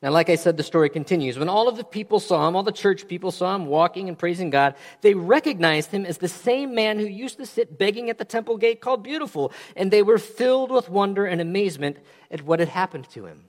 Now, 0.00 0.10
like 0.10 0.30
I 0.30 0.34
said, 0.34 0.56
the 0.56 0.62
story 0.62 0.90
continues. 0.90 1.38
When 1.38 1.48
all 1.48 1.68
of 1.68 1.76
the 1.76 1.84
people 1.84 2.18
saw 2.18 2.48
him, 2.48 2.56
all 2.56 2.62
the 2.62 2.72
church 2.72 3.06
people 3.06 3.30
saw 3.30 3.54
him 3.54 3.66
walking 3.66 4.08
and 4.08 4.18
praising 4.18 4.50
God, 4.50 4.74
they 5.00 5.14
recognized 5.14 5.90
him 5.90 6.04
as 6.04 6.18
the 6.18 6.28
same 6.28 6.74
man 6.74 6.98
who 6.98 7.06
used 7.06 7.36
to 7.38 7.46
sit 7.46 7.78
begging 7.78 8.10
at 8.10 8.18
the 8.18 8.24
temple 8.24 8.56
gate 8.56 8.80
called 8.80 9.04
Beautiful, 9.04 9.52
and 9.76 9.90
they 9.90 10.02
were 10.02 10.18
filled 10.18 10.70
with 10.70 10.88
wonder 10.88 11.24
and 11.26 11.40
amazement 11.40 11.98
at 12.30 12.42
what 12.42 12.58
had 12.58 12.68
happened 12.68 13.08
to 13.10 13.26
him. 13.26 13.44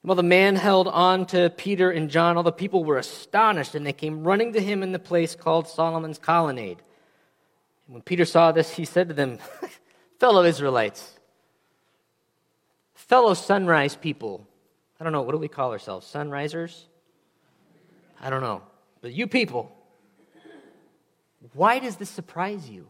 While 0.00 0.16
the 0.16 0.22
man 0.22 0.56
held 0.56 0.88
on 0.88 1.26
to 1.26 1.50
Peter 1.50 1.90
and 1.90 2.08
John, 2.08 2.36
all 2.36 2.42
the 2.42 2.52
people 2.52 2.84
were 2.84 2.96
astonished, 2.96 3.74
and 3.74 3.84
they 3.84 3.92
came 3.92 4.22
running 4.22 4.52
to 4.52 4.60
him 4.60 4.82
in 4.82 4.92
the 4.92 4.98
place 4.98 5.34
called 5.34 5.68
Solomon's 5.68 6.18
Colonnade. 6.18 6.78
And 7.86 7.94
when 7.94 8.02
Peter 8.02 8.24
saw 8.24 8.52
this, 8.52 8.72
he 8.72 8.84
said 8.84 9.08
to 9.08 9.14
them, 9.14 9.38
fellow 10.18 10.44
Israelites, 10.44 11.18
fellow 12.94 13.34
sunrise 13.34 13.96
people. 13.96 14.46
I 14.98 15.04
don't 15.04 15.12
know, 15.12 15.22
what 15.22 15.32
do 15.32 15.38
we 15.38 15.48
call 15.48 15.72
ourselves? 15.72 16.10
Sunrisers? 16.10 16.84
I 18.20 18.30
don't 18.30 18.40
know. 18.40 18.62
But 19.02 19.12
you 19.12 19.26
people, 19.26 19.70
why 21.52 21.78
does 21.78 21.96
this 21.96 22.10
surprise 22.10 22.68
you? 22.68 22.88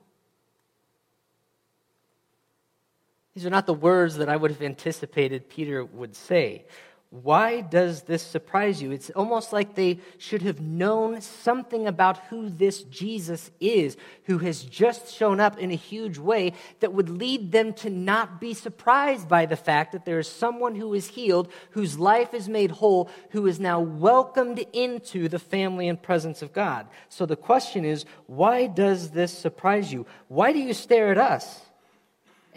These 3.35 3.45
are 3.45 3.51
not 3.51 3.67
the 3.67 3.75
words 3.75 4.17
that 4.17 4.31
I 4.31 4.37
would 4.37 4.51
have 4.51 4.63
anticipated 4.63 5.51
Peter 5.51 5.85
would 5.85 6.17
say. 6.17 6.65
Why 7.11 7.61
does 7.61 8.03
this 8.03 8.23
surprise 8.23 8.83
you? 8.83 8.91
It's 8.91 9.11
almost 9.11 9.53
like 9.53 9.75
they 9.75 10.01
should 10.19 10.43
have 10.43 10.61
known 10.61 11.21
something 11.21 11.87
about 11.87 12.19
who 12.27 12.49
this 12.49 12.83
Jesus 12.83 13.53
is, 13.61 13.97
who 14.25 14.39
has 14.39 14.65
just 14.65 15.15
shown 15.15 15.39
up 15.39 15.57
in 15.57 15.71
a 15.71 15.77
huge 15.77 16.19
way 16.19 16.53
that 16.81 16.93
would 16.93 17.09
lead 17.09 17.53
them 17.53 17.73
to 17.75 17.91
not 17.91 18.41
be 18.41 18.55
surprised 18.55 19.29
by 19.29 19.47
the 19.47 19.57
fact 19.57 19.93
that 19.93 20.05
there 20.05 20.19
is 20.19 20.27
someone 20.27 20.75
who 20.75 20.95
is 20.95 21.07
healed, 21.07 21.49
whose 21.71 21.97
life 21.97 22.35
is 22.35 22.49
made 22.49 22.73
whole, 22.73 23.09
who 23.31 23.47
is 23.47 23.61
now 23.61 23.79
welcomed 23.79 24.59
into 24.73 25.29
the 25.29 25.39
family 25.39 25.89
and 25.89 26.03
presence 26.03 26.43
of 26.43 26.53
God. 26.53 26.89
So 27.09 27.25
the 27.25 27.37
question 27.37 27.85
is, 27.85 28.05
why 28.27 28.67
does 28.67 29.11
this 29.11 29.33
surprise 29.33 29.93
you? 29.93 30.07
Why 30.27 30.53
do 30.53 30.59
you 30.59 30.75
stare 30.75 31.13
at 31.13 31.19
us 31.19 31.63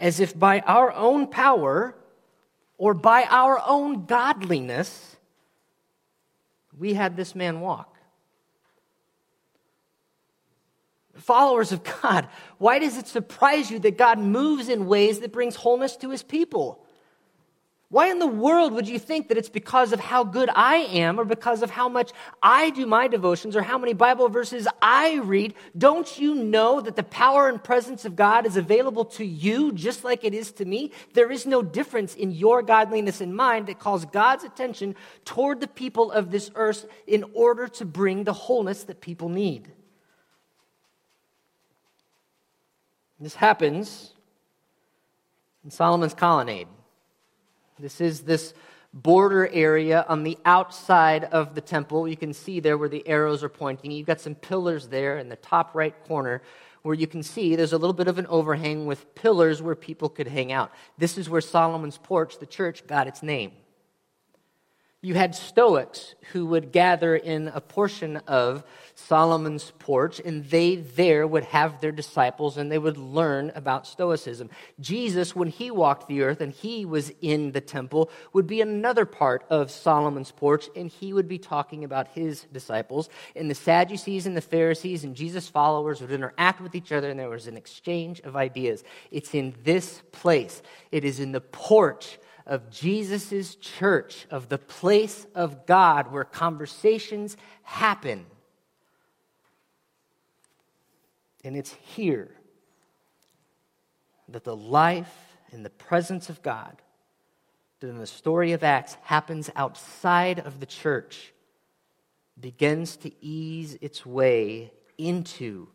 as 0.00 0.18
if 0.18 0.36
by 0.36 0.60
our 0.60 0.92
own 0.92 1.28
power, 1.28 1.94
or 2.80 2.94
by 2.94 3.24
our 3.24 3.60
own 3.66 4.06
godliness, 4.06 5.16
we 6.78 6.94
had 6.94 7.14
this 7.14 7.34
man 7.34 7.60
walk. 7.60 7.98
Followers 11.14 11.72
of 11.72 11.84
God, 11.84 12.26
why 12.56 12.78
does 12.78 12.96
it 12.96 13.06
surprise 13.06 13.70
you 13.70 13.78
that 13.80 13.98
God 13.98 14.18
moves 14.18 14.70
in 14.70 14.86
ways 14.86 15.20
that 15.20 15.30
brings 15.30 15.56
wholeness 15.56 15.94
to 15.98 16.08
his 16.08 16.22
people? 16.22 16.82
Why 17.90 18.08
in 18.08 18.20
the 18.20 18.26
world 18.26 18.72
would 18.74 18.88
you 18.88 19.00
think 19.00 19.28
that 19.28 19.36
it's 19.36 19.48
because 19.48 19.92
of 19.92 19.98
how 19.98 20.22
good 20.22 20.48
I 20.54 20.76
am 20.76 21.18
or 21.18 21.24
because 21.24 21.60
of 21.60 21.70
how 21.70 21.88
much 21.88 22.12
I 22.40 22.70
do 22.70 22.86
my 22.86 23.08
devotions 23.08 23.56
or 23.56 23.62
how 23.62 23.78
many 23.78 23.94
Bible 23.94 24.28
verses 24.28 24.68
I 24.80 25.16
read? 25.16 25.54
Don't 25.76 26.16
you 26.16 26.36
know 26.36 26.80
that 26.80 26.94
the 26.94 27.02
power 27.02 27.48
and 27.48 27.62
presence 27.62 28.04
of 28.04 28.14
God 28.14 28.46
is 28.46 28.56
available 28.56 29.04
to 29.06 29.24
you 29.24 29.72
just 29.72 30.04
like 30.04 30.22
it 30.22 30.34
is 30.34 30.52
to 30.52 30.64
me? 30.64 30.92
There 31.14 31.32
is 31.32 31.46
no 31.46 31.62
difference 31.62 32.14
in 32.14 32.30
your 32.30 32.62
godliness 32.62 33.20
and 33.20 33.34
mine 33.34 33.64
that 33.64 33.80
calls 33.80 34.04
God's 34.04 34.44
attention 34.44 34.94
toward 35.24 35.58
the 35.58 35.66
people 35.66 36.12
of 36.12 36.30
this 36.30 36.48
earth 36.54 36.86
in 37.08 37.24
order 37.34 37.66
to 37.66 37.84
bring 37.84 38.22
the 38.22 38.32
wholeness 38.32 38.84
that 38.84 39.00
people 39.00 39.28
need. 39.28 39.68
This 43.18 43.34
happens 43.34 44.12
in 45.64 45.72
Solomon's 45.72 46.14
colonnade. 46.14 46.68
This 47.80 48.00
is 48.00 48.20
this 48.20 48.54
border 48.92 49.48
area 49.48 50.04
on 50.08 50.22
the 50.22 50.36
outside 50.44 51.24
of 51.24 51.54
the 51.54 51.60
temple. 51.60 52.08
You 52.08 52.16
can 52.16 52.32
see 52.32 52.60
there 52.60 52.76
where 52.76 52.88
the 52.88 53.06
arrows 53.06 53.42
are 53.42 53.48
pointing. 53.48 53.90
You've 53.90 54.06
got 54.06 54.20
some 54.20 54.34
pillars 54.34 54.88
there 54.88 55.18
in 55.18 55.28
the 55.28 55.36
top 55.36 55.74
right 55.74 55.94
corner 56.04 56.42
where 56.82 56.94
you 56.94 57.06
can 57.06 57.22
see 57.22 57.56
there's 57.56 57.72
a 57.72 57.78
little 57.78 57.94
bit 57.94 58.08
of 58.08 58.18
an 58.18 58.26
overhang 58.26 58.86
with 58.86 59.14
pillars 59.14 59.60
where 59.62 59.74
people 59.74 60.08
could 60.08 60.26
hang 60.26 60.50
out. 60.50 60.72
This 60.98 61.18
is 61.18 61.28
where 61.28 61.40
Solomon's 61.40 61.98
porch, 61.98 62.38
the 62.38 62.46
church, 62.46 62.86
got 62.86 63.06
its 63.06 63.22
name 63.22 63.52
you 65.02 65.14
had 65.14 65.34
Stoics 65.34 66.14
who 66.32 66.46
would 66.46 66.72
gather 66.72 67.16
in 67.16 67.48
a 67.48 67.60
portion 67.60 68.18
of 68.26 68.64
Solomon's 69.06 69.72
porch, 69.78 70.20
and 70.24 70.44
they 70.44 70.76
there 70.76 71.26
would 71.26 71.44
have 71.44 71.80
their 71.80 71.92
disciples 71.92 72.56
and 72.56 72.70
they 72.70 72.78
would 72.78 72.96
learn 72.96 73.50
about 73.54 73.86
Stoicism. 73.86 74.50
Jesus, 74.78 75.34
when 75.34 75.48
he 75.48 75.70
walked 75.70 76.06
the 76.06 76.22
earth 76.22 76.40
and 76.40 76.52
he 76.52 76.84
was 76.84 77.12
in 77.20 77.52
the 77.52 77.60
temple, 77.60 78.10
would 78.32 78.46
be 78.46 78.60
another 78.60 79.04
part 79.04 79.44
of 79.50 79.70
Solomon's 79.70 80.30
porch, 80.30 80.68
and 80.76 80.90
he 80.90 81.12
would 81.12 81.28
be 81.28 81.38
talking 81.38 81.84
about 81.84 82.08
his 82.08 82.46
disciples. 82.52 83.08
And 83.34 83.50
the 83.50 83.54
Sadducees 83.54 84.26
and 84.26 84.36
the 84.36 84.40
Pharisees 84.40 85.04
and 85.04 85.16
Jesus' 85.16 85.48
followers 85.48 86.00
would 86.00 86.12
interact 86.12 86.60
with 86.60 86.74
each 86.74 86.92
other, 86.92 87.10
and 87.10 87.18
there 87.18 87.28
was 87.28 87.46
an 87.46 87.56
exchange 87.56 88.20
of 88.20 88.36
ideas. 88.36 88.84
It's 89.10 89.34
in 89.34 89.54
this 89.64 90.02
place, 90.12 90.62
it 90.92 91.04
is 91.04 91.20
in 91.20 91.32
the 91.32 91.40
porch 91.40 92.18
of 92.46 92.70
Jesus' 92.70 93.54
church, 93.54 94.26
of 94.30 94.48
the 94.48 94.58
place 94.58 95.26
of 95.34 95.66
God 95.66 96.12
where 96.12 96.24
conversations 96.24 97.36
happen. 97.62 98.26
And 101.44 101.56
it's 101.56 101.72
here 101.72 102.30
that 104.28 104.44
the 104.44 104.56
life 104.56 105.36
and 105.52 105.64
the 105.64 105.70
presence 105.70 106.28
of 106.28 106.42
God 106.42 106.80
that 107.80 107.88
in 107.88 107.98
the 107.98 108.06
story 108.06 108.52
of 108.52 108.62
Acts 108.62 108.96
happens 109.02 109.50
outside 109.56 110.38
of 110.38 110.60
the 110.60 110.66
church 110.66 111.32
begins 112.38 112.96
to 112.98 113.12
ease 113.24 113.76
its 113.80 114.04
way 114.04 114.72
into 114.98 115.66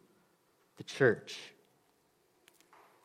the 0.78 0.84
church. 0.84 1.38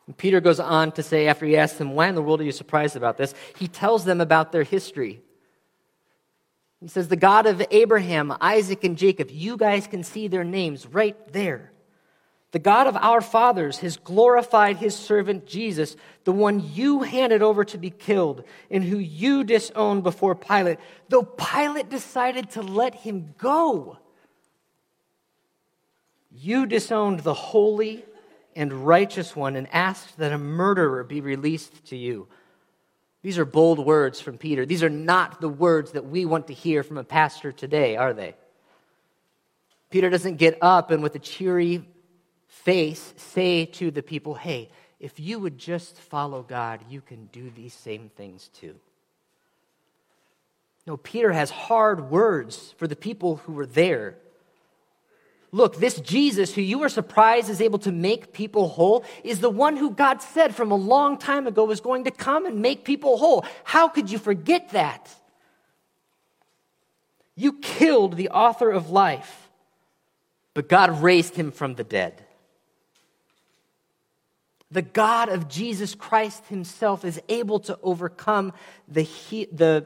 And 0.07 0.15
Peter 0.15 0.39
goes 0.39 0.59
on 0.59 0.91
to 0.93 1.03
say, 1.03 1.27
after 1.27 1.45
he 1.45 1.57
asks 1.57 1.77
them, 1.77 1.93
Why 1.93 2.07
in 2.07 2.15
the 2.15 2.21
world 2.21 2.41
are 2.41 2.45
you 2.45 2.51
surprised 2.51 2.95
about 2.95 3.17
this? 3.17 3.33
He 3.57 3.67
tells 3.67 4.05
them 4.05 4.21
about 4.21 4.51
their 4.51 4.63
history. 4.63 5.21
He 6.79 6.87
says, 6.87 7.07
The 7.07 7.15
God 7.15 7.45
of 7.45 7.63
Abraham, 7.71 8.35
Isaac, 8.41 8.83
and 8.83 8.97
Jacob, 8.97 9.29
you 9.31 9.57
guys 9.57 9.87
can 9.87 10.03
see 10.03 10.27
their 10.27 10.43
names 10.43 10.85
right 10.85 11.15
there. 11.31 11.70
The 12.51 12.59
God 12.59 12.87
of 12.87 12.97
our 12.97 13.21
fathers 13.21 13.79
has 13.79 13.95
glorified 13.95 14.77
his 14.77 14.93
servant 14.93 15.47
Jesus, 15.47 15.95
the 16.25 16.33
one 16.33 16.73
you 16.73 17.01
handed 17.01 17.41
over 17.41 17.63
to 17.65 17.77
be 17.77 17.89
killed 17.89 18.43
and 18.69 18.83
who 18.83 18.97
you 18.97 19.45
disowned 19.45 20.03
before 20.03 20.35
Pilate, 20.35 20.79
though 21.07 21.23
Pilate 21.23 21.89
decided 21.89 22.49
to 22.51 22.61
let 22.61 22.93
him 22.95 23.33
go. 23.37 23.97
You 26.29 26.65
disowned 26.65 27.21
the 27.21 27.33
holy 27.33 28.03
and 28.53 28.85
righteous 28.85 29.33
one 29.33 29.55
and 29.55 29.67
asked 29.71 30.17
that 30.17 30.33
a 30.33 30.37
murderer 30.37 31.05
be 31.05 31.21
released 31.21 31.85
to 31.85 31.95
you. 31.95 32.27
These 33.21 33.37
are 33.37 33.45
bold 33.45 33.79
words 33.79 34.19
from 34.19 34.37
Peter. 34.37 34.65
These 34.65 34.83
are 34.83 34.89
not 34.89 35.39
the 35.39 35.49
words 35.49 35.91
that 35.91 36.05
we 36.05 36.25
want 36.25 36.47
to 36.47 36.53
hear 36.53 36.83
from 36.83 36.97
a 36.97 37.03
pastor 37.03 37.53
today, 37.53 37.95
are 37.95 38.13
they? 38.13 38.35
Peter 39.89 40.09
doesn't 40.09 40.37
get 40.37 40.57
up 40.61 40.91
and 40.91 41.03
with 41.03 41.15
a 41.15 41.19
cheery 41.19 41.85
face 42.51 43.13
say 43.17 43.65
to 43.65 43.89
the 43.89 44.03
people, 44.03 44.35
hey, 44.35 44.69
if 44.99 45.19
you 45.19 45.39
would 45.39 45.57
just 45.57 45.97
follow 45.97 46.43
God, 46.43 46.81
you 46.89 47.01
can 47.01 47.25
do 47.31 47.49
these 47.49 47.73
same 47.73 48.11
things 48.15 48.49
too. 48.53 48.75
No, 50.85 50.97
Peter 50.97 51.31
has 51.31 51.49
hard 51.49 52.11
words 52.11 52.75
for 52.77 52.87
the 52.87 52.95
people 52.95 53.37
who 53.37 53.53
were 53.53 53.65
there. 53.65 54.15
Look, 55.51 55.77
this 55.77 55.99
Jesus, 56.01 56.53
who 56.53 56.61
you 56.61 56.83
are 56.83 56.89
surprised 56.89 57.49
is 57.49 57.61
able 57.61 57.79
to 57.79 57.91
make 57.91 58.33
people 58.33 58.69
whole, 58.69 59.03
is 59.23 59.39
the 59.39 59.49
one 59.49 59.77
who 59.77 59.91
God 59.91 60.21
said 60.21 60.53
from 60.53 60.71
a 60.71 60.75
long 60.75 61.17
time 61.17 61.47
ago 61.47 61.65
was 61.65 61.81
going 61.81 62.03
to 62.03 62.11
come 62.11 62.45
and 62.45 62.61
make 62.61 62.85
people 62.85 63.17
whole. 63.17 63.45
How 63.63 63.87
could 63.87 64.11
you 64.11 64.17
forget 64.17 64.69
that? 64.69 65.09
You 67.35 67.53
killed 67.53 68.17
the 68.17 68.29
author 68.29 68.69
of 68.69 68.91
life, 68.91 69.49
but 70.53 70.69
God 70.69 71.01
raised 71.01 71.35
him 71.35 71.51
from 71.51 71.75
the 71.75 71.83
dead. 71.83 72.25
The 74.71 74.81
God 74.81 75.29
of 75.29 75.49
Jesus 75.49 75.95
Christ 75.95 76.45
himself 76.47 77.03
is 77.03 77.21
able 77.27 77.59
to 77.61 77.77
overcome 77.83 78.53
the, 78.87 79.03
the, 79.51 79.85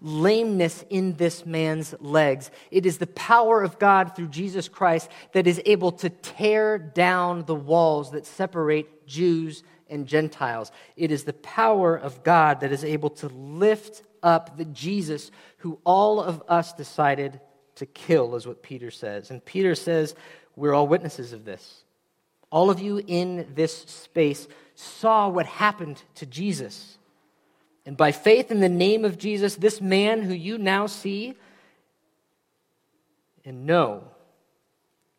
lameness 0.00 0.84
in 0.90 1.16
this 1.16 1.46
man's 1.46 1.94
legs. 2.00 2.50
It 2.70 2.86
is 2.86 2.98
the 2.98 3.06
power 3.06 3.62
of 3.62 3.78
God 3.78 4.14
through 4.14 4.28
Jesus 4.28 4.68
Christ 4.68 5.10
that 5.32 5.46
is 5.46 5.60
able 5.64 5.92
to 5.92 6.10
tear 6.10 6.78
down 6.78 7.44
the 7.44 7.54
walls 7.54 8.10
that 8.10 8.26
separate 8.26 9.06
Jews 9.06 9.62
and 9.88 10.06
Gentiles. 10.06 10.72
It 10.96 11.10
is 11.10 11.24
the 11.24 11.32
power 11.32 11.96
of 11.96 12.22
God 12.22 12.60
that 12.60 12.72
is 12.72 12.84
able 12.84 13.10
to 13.10 13.28
lift 13.28 14.02
up 14.22 14.56
the 14.56 14.64
Jesus 14.64 15.30
who 15.58 15.78
all 15.84 16.20
of 16.20 16.42
us 16.48 16.72
decided 16.72 17.40
to 17.76 17.86
kill, 17.86 18.34
is 18.36 18.46
what 18.46 18.62
Peter 18.62 18.90
says. 18.90 19.30
And 19.30 19.44
Peter 19.44 19.74
says, 19.74 20.14
We're 20.56 20.74
all 20.74 20.88
witnesses 20.88 21.32
of 21.32 21.44
this. 21.44 21.84
All 22.50 22.70
of 22.70 22.80
you 22.80 23.02
in 23.06 23.52
this 23.54 23.76
space 23.82 24.46
saw 24.74 25.28
what 25.28 25.46
happened 25.46 26.02
to 26.16 26.26
Jesus. 26.26 26.98
And 27.84 27.96
by 27.96 28.12
faith 28.12 28.50
in 28.50 28.60
the 28.60 28.68
name 28.68 29.04
of 29.04 29.18
Jesus, 29.18 29.56
this 29.56 29.80
man 29.80 30.22
who 30.22 30.34
you 30.34 30.58
now 30.58 30.86
see 30.86 31.34
and 33.44 33.66
know 33.66 34.04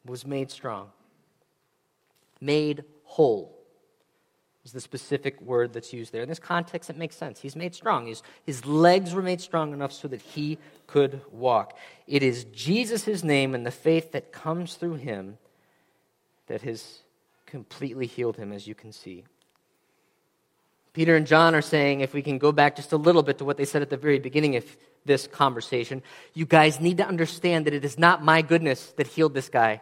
was 0.05 0.25
made 0.25 0.51
strong, 0.51 0.89
made 2.39 2.83
whole 3.03 3.57
is 4.67 4.73
the 4.73 4.81
specific 4.81 5.39
word 5.41 5.71
that's 5.71 5.93
used 5.93 6.11
there. 6.11 6.23
In 6.23 6.27
this 6.27 6.39
context, 6.39 6.89
it 6.89 6.97
makes 6.97 7.15
sense. 7.15 7.39
He's 7.39 7.55
made 7.55 7.73
strong. 7.73 8.13
His, 8.45 8.65
legs 8.65 9.13
were 9.13 9.21
made 9.21 9.39
strong 9.39 9.71
enough 9.71 9.93
so 9.93 10.09
that 10.09 10.21
he 10.21 10.57
could 10.87 11.21
walk. 11.31 11.77
It 12.05 12.21
is 12.21 12.43
Jesus' 12.45 13.23
name 13.23 13.55
and 13.55 13.65
the 13.65 13.71
faith 13.71 14.11
that 14.11 14.33
comes 14.33 14.75
through 14.75 14.95
him 14.95 15.37
that 16.47 16.63
has 16.63 16.99
completely 17.47 18.05
healed 18.05 18.37
him, 18.37 18.51
as 18.51 18.67
you 18.67 18.75
can 18.75 18.91
see. 18.91 19.23
Peter 20.93 21.15
and 21.15 21.25
John 21.25 21.55
are 21.55 21.61
saying, 21.61 22.01
if 22.01 22.13
we 22.13 22.21
can 22.21 22.37
go 22.37 22.51
back 22.51 22.75
just 22.75 22.91
a 22.91 22.97
little 22.97 23.23
bit 23.23 23.37
to 23.37 23.45
what 23.45 23.57
they 23.57 23.65
said 23.65 23.81
at 23.81 23.89
the 23.89 23.97
very 23.97 24.19
beginning 24.19 24.55
of 24.55 24.65
this 25.05 25.27
conversation, 25.27 26.03
you 26.33 26.45
guys 26.45 26.79
need 26.79 26.97
to 26.97 27.07
understand 27.07 27.65
that 27.65 27.73
it 27.73 27.85
is 27.85 27.97
not 27.97 28.23
my 28.23 28.41
goodness 28.41 28.93
that 28.97 29.07
healed 29.07 29.33
this 29.33 29.49
guy. 29.49 29.81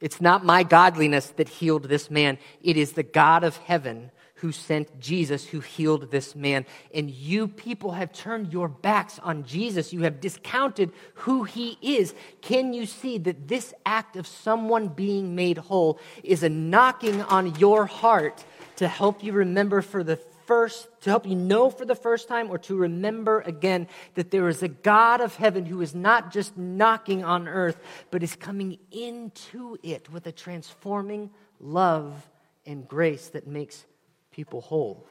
It's 0.00 0.20
not 0.20 0.44
my 0.44 0.62
godliness 0.62 1.26
that 1.36 1.48
healed 1.48 1.84
this 1.84 2.10
man. 2.10 2.38
It 2.62 2.76
is 2.76 2.92
the 2.92 3.02
God 3.02 3.44
of 3.44 3.56
heaven 3.58 4.10
who 4.40 4.52
sent 4.52 4.98
Jesus 4.98 5.46
who 5.46 5.60
healed 5.60 6.10
this 6.10 6.34
man. 6.34 6.64
And 6.94 7.10
you 7.10 7.46
people 7.46 7.92
have 7.92 8.10
turned 8.10 8.52
your 8.52 8.68
backs 8.68 9.18
on 9.18 9.44
Jesus. 9.44 9.92
You 9.92 10.02
have 10.02 10.20
discounted 10.20 10.92
who 11.14 11.44
he 11.44 11.76
is. 11.82 12.14
Can 12.40 12.72
you 12.72 12.86
see 12.86 13.18
that 13.18 13.48
this 13.48 13.74
act 13.84 14.16
of 14.16 14.26
someone 14.26 14.88
being 14.88 15.34
made 15.34 15.58
whole 15.58 16.00
is 16.24 16.42
a 16.42 16.48
knocking 16.48 17.20
on 17.22 17.54
your 17.56 17.84
heart 17.84 18.42
to 18.76 18.88
help 18.88 19.22
you 19.22 19.32
remember 19.32 19.82
for 19.82 20.02
the 20.02 20.16
first, 20.16 20.88
to 21.02 21.10
help 21.10 21.26
you 21.26 21.36
know 21.36 21.68
for 21.68 21.84
the 21.84 21.94
first 21.94 22.26
time, 22.26 22.50
or 22.50 22.56
to 22.56 22.74
remember 22.74 23.42
again 23.42 23.86
that 24.14 24.30
there 24.30 24.48
is 24.48 24.62
a 24.62 24.68
God 24.68 25.20
of 25.20 25.36
heaven 25.36 25.66
who 25.66 25.82
is 25.82 25.94
not 25.94 26.32
just 26.32 26.56
knocking 26.56 27.22
on 27.22 27.46
earth, 27.46 27.78
but 28.10 28.22
is 28.22 28.36
coming 28.36 28.78
into 28.90 29.76
it 29.82 30.10
with 30.10 30.26
a 30.26 30.32
transforming 30.32 31.28
love 31.60 32.26
and 32.64 32.88
grace 32.88 33.28
that 33.28 33.46
makes 33.46 33.84
people 34.30 34.60
whole. 34.60 35.06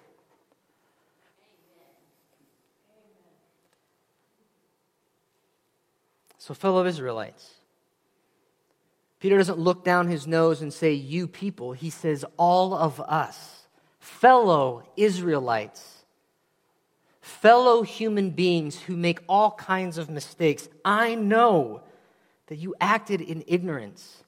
So, 6.37 6.53
fellow 6.53 6.85
Israelites, 6.85 7.55
Peter 9.19 9.37
doesn't 9.37 9.59
look 9.59 9.83
down 9.83 10.07
his 10.07 10.25
nose 10.25 10.61
and 10.61 10.73
say, 10.73 10.93
You 10.93 11.27
people. 11.27 11.73
He 11.73 11.89
says, 11.89 12.25
All 12.37 12.73
of 12.73 12.99
us 13.01 13.59
fellow 13.99 14.83
Israelites, 14.97 16.03
fellow 17.21 17.83
human 17.83 18.31
beings 18.31 18.79
who 18.81 18.97
make 18.97 19.19
all 19.29 19.51
kinds 19.51 19.97
of 19.97 20.09
mistakes. 20.09 20.67
I 20.83 21.15
know 21.15 21.81
that 22.47 22.55
you 22.55 22.75
acted 22.81 23.21
in 23.21 23.43
ignorance. 23.47 24.23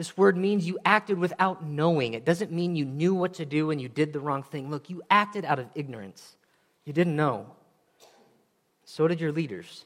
This 0.00 0.16
word 0.16 0.34
means 0.34 0.66
you 0.66 0.78
acted 0.82 1.18
without 1.18 1.62
knowing. 1.62 2.14
It 2.14 2.24
doesn't 2.24 2.50
mean 2.50 2.74
you 2.74 2.86
knew 2.86 3.14
what 3.14 3.34
to 3.34 3.44
do 3.44 3.70
and 3.70 3.78
you 3.78 3.86
did 3.90 4.14
the 4.14 4.18
wrong 4.18 4.42
thing. 4.42 4.70
Look, 4.70 4.88
you 4.88 5.02
acted 5.10 5.44
out 5.44 5.58
of 5.58 5.66
ignorance. 5.74 6.38
You 6.86 6.94
didn't 6.94 7.16
know. 7.16 7.44
So 8.86 9.06
did 9.08 9.20
your 9.20 9.30
leaders. 9.30 9.84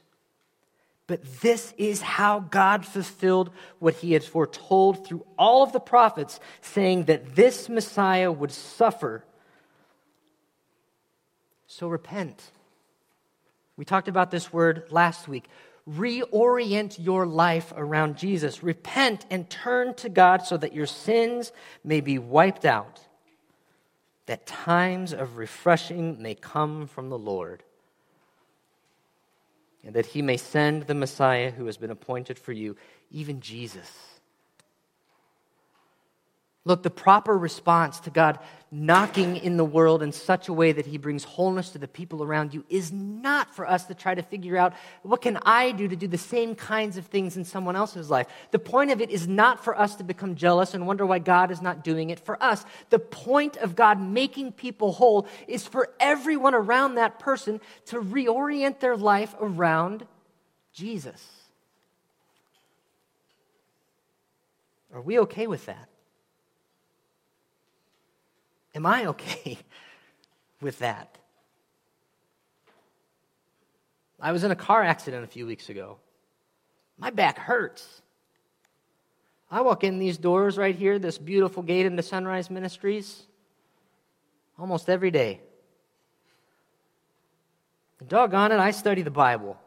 But 1.05 1.41
this 1.41 1.73
is 1.77 1.99
how 2.01 2.39
God 2.39 2.85
fulfilled 2.85 3.49
what 3.79 3.95
he 3.95 4.13
had 4.13 4.23
foretold 4.23 5.05
through 5.05 5.25
all 5.37 5.63
of 5.63 5.73
the 5.73 5.81
prophets, 5.81 6.39
saying 6.61 7.03
that 7.07 7.35
this 7.35 7.67
Messiah 7.67 8.31
would 8.31 8.53
suffer. 8.53 9.25
So 11.67 11.89
repent. 11.89 12.41
We 13.75 13.83
talked 13.83 14.07
about 14.07 14.31
this 14.31 14.53
word 14.53 14.85
last 14.91 15.27
week. 15.27 15.49
Reorient 15.89 16.97
your 16.97 17.25
life 17.25 17.71
around 17.75 18.17
Jesus. 18.17 18.63
Repent 18.63 19.25
and 19.29 19.49
turn 19.49 19.93
to 19.95 20.09
God 20.09 20.45
so 20.45 20.57
that 20.57 20.73
your 20.73 20.87
sins 20.87 21.51
may 21.83 22.01
be 22.01 22.17
wiped 22.17 22.65
out, 22.65 23.01
that 24.25 24.47
times 24.47 25.13
of 25.13 25.37
refreshing 25.37 26.21
may 26.21 26.35
come 26.35 26.87
from 26.87 27.09
the 27.09 27.17
Lord 27.17 27.63
and 29.85 29.93
that 29.93 30.07
he 30.07 30.21
may 30.21 30.35
send 30.35 30.83
the 30.83 30.95
Messiah 30.95 31.51
who 31.51 31.67
has 31.67 31.77
been 31.77 31.91
appointed 31.91 32.39
for 32.39 32.51
you, 32.51 32.75
even 33.11 33.39
Jesus. 33.39 34.14
Look, 36.67 36.81
the 36.81 36.89
proper 36.89 37.37
response 37.37 37.99
to 38.01 38.09
God 38.09 38.39
knocking 38.71 39.37
in 39.37 39.55
the 39.55 39.63
world 39.63 40.01
in 40.01 40.11
such 40.11 40.47
a 40.47 40.53
way 40.53 40.71
that 40.71 40.87
he 40.87 40.97
brings 40.97 41.23
wholeness 41.23 41.69
to 41.69 41.77
the 41.77 41.87
people 41.87 42.23
around 42.23 42.55
you 42.55 42.65
is 42.69 42.91
not 42.91 43.53
for 43.55 43.69
us 43.69 43.85
to 43.85 43.93
try 43.93 44.15
to 44.15 44.23
figure 44.23 44.57
out 44.57 44.73
what 45.03 45.21
can 45.21 45.37
I 45.43 45.71
do 45.71 45.87
to 45.87 45.95
do 45.95 46.07
the 46.07 46.17
same 46.17 46.55
kinds 46.55 46.97
of 46.97 47.05
things 47.05 47.37
in 47.37 47.45
someone 47.45 47.75
else's 47.75 48.09
life. 48.09 48.25
The 48.49 48.57
point 48.57 48.89
of 48.89 48.99
it 48.99 49.11
is 49.11 49.27
not 49.27 49.63
for 49.63 49.79
us 49.79 49.95
to 49.97 50.03
become 50.03 50.33
jealous 50.33 50.73
and 50.73 50.87
wonder 50.87 51.05
why 51.05 51.19
God 51.19 51.51
is 51.51 51.61
not 51.61 51.83
doing 51.83 52.09
it 52.09 52.19
for 52.19 52.41
us. 52.41 52.65
The 52.89 52.99
point 52.99 53.57
of 53.57 53.75
God 53.75 54.01
making 54.01 54.53
people 54.53 54.91
whole 54.91 55.27
is 55.47 55.67
for 55.67 55.93
everyone 55.99 56.55
around 56.55 56.95
that 56.95 57.19
person 57.19 57.61
to 57.85 58.01
reorient 58.01 58.79
their 58.79 58.97
life 58.97 59.35
around 59.39 60.07
Jesus. 60.73 61.23
Are 64.91 65.01
we 65.01 65.19
okay 65.19 65.45
with 65.45 65.67
that? 65.67 65.89
Am 68.75 68.85
I 68.85 69.05
okay 69.07 69.57
with 70.61 70.79
that? 70.79 71.17
I 74.19 74.31
was 74.31 74.43
in 74.43 74.51
a 74.51 74.55
car 74.55 74.83
accident 74.83 75.23
a 75.23 75.27
few 75.27 75.45
weeks 75.45 75.69
ago. 75.69 75.97
My 76.97 77.09
back 77.09 77.37
hurts. 77.37 78.01
I 79.49 79.61
walk 79.61 79.83
in 79.83 79.99
these 79.99 80.17
doors 80.17 80.57
right 80.57 80.75
here, 80.75 80.99
this 80.99 81.17
beautiful 81.17 81.63
gate 81.63 81.85
into 81.85 82.03
Sunrise 82.03 82.49
Ministries, 82.49 83.23
almost 84.57 84.89
every 84.89 85.11
day. 85.11 85.39
And 87.99 88.09
doggone 88.09 88.51
it, 88.51 88.59
I 88.59 88.71
study 88.71 89.01
the 89.01 89.11
Bible. 89.11 89.57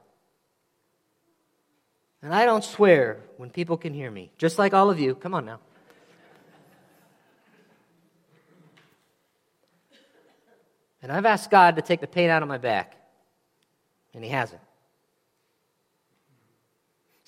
And 2.20 2.34
I 2.34 2.44
don't 2.44 2.64
swear 2.64 3.20
when 3.36 3.50
people 3.50 3.76
can 3.76 3.94
hear 3.94 4.11
me, 4.11 4.32
just 4.38 4.59
like 4.59 4.74
all 4.74 4.90
of 4.90 4.98
you. 4.98 5.14
Come 5.14 5.34
on 5.34 5.46
now. 5.46 5.61
And 11.03 11.12
I've 11.12 11.26
asked 11.26 11.51
God 11.51 11.76
to 11.76 11.82
take 11.82 12.01
the 12.01 12.07
pain 12.07 12.30
out 12.30 12.42
of 12.42 12.49
my 12.49 12.59
back, 12.59 12.96
and 14.14 14.24
He 14.24 14.30
hasn't. 14.30 14.61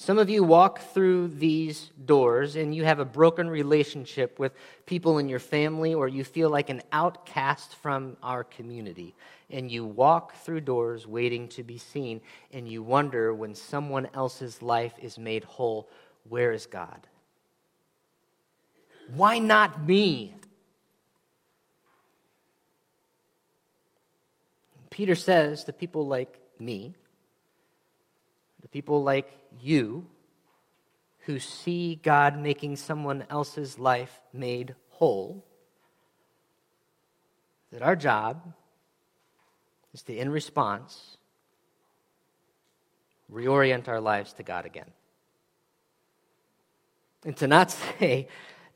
Some 0.01 0.19
of 0.19 0.31
you 0.31 0.43
walk 0.43 0.79
through 0.95 1.29
these 1.29 1.91
doors 2.07 2.57
and 2.57 2.75
you 2.75 2.85
have 2.85 3.01
a 3.01 3.05
broken 3.05 3.51
relationship 3.51 4.39
with 4.39 4.55
people 4.87 5.19
in 5.19 5.29
your 5.29 5.39
family, 5.39 5.93
or 5.93 6.09
you 6.09 6.25
feel 6.25 6.49
like 6.49 6.71
an 6.71 6.81
outcast 6.91 7.75
from 7.77 8.17
our 8.23 8.43
community. 8.43 9.15
And 9.51 9.71
you 9.71 9.85
walk 9.85 10.37
through 10.37 10.63
doors 10.63 11.07
waiting 11.07 11.49
to 11.49 11.63
be 11.63 11.77
seen, 11.77 12.23
and 12.51 12.67
you 12.67 12.83
wonder 12.83 13.35
when 13.35 13.55
someone 13.55 14.09
else's 14.15 14.63
life 14.63 14.95
is 15.03 15.19
made 15.19 15.45
whole, 15.45 15.91
where 16.27 16.53
is 16.53 16.65
God? 16.65 17.07
Why 19.15 19.39
not 19.39 19.87
me? 19.87 20.35
Peter 24.91 25.15
says 25.15 25.65
to 25.65 25.73
people 25.73 26.07
like 26.07 26.39
me, 26.59 26.95
to 28.63 28.69
people 28.69 29.03
like 29.03 29.31
you, 29.61 30.07
who 31.21 31.39
see 31.39 32.01
God 32.03 32.39
making 32.39 32.77
someone 32.77 33.25
else's 33.31 33.79
life 33.79 34.21
made 34.33 34.75
whole, 34.89 35.45
that 37.73 37.83
our 37.83 37.97
job 37.97 38.53
is 39.95 40.03
to, 40.03 40.17
in 40.17 40.31
response, 40.31 41.17
reorient 43.33 43.87
our 43.89 44.01
lives 44.01 44.33
to 44.35 44.43
God 44.43 44.67
again. 44.67 44.91
And 47.25 47.37
to 47.37 47.47
not 47.47 47.71
say, 47.99 48.29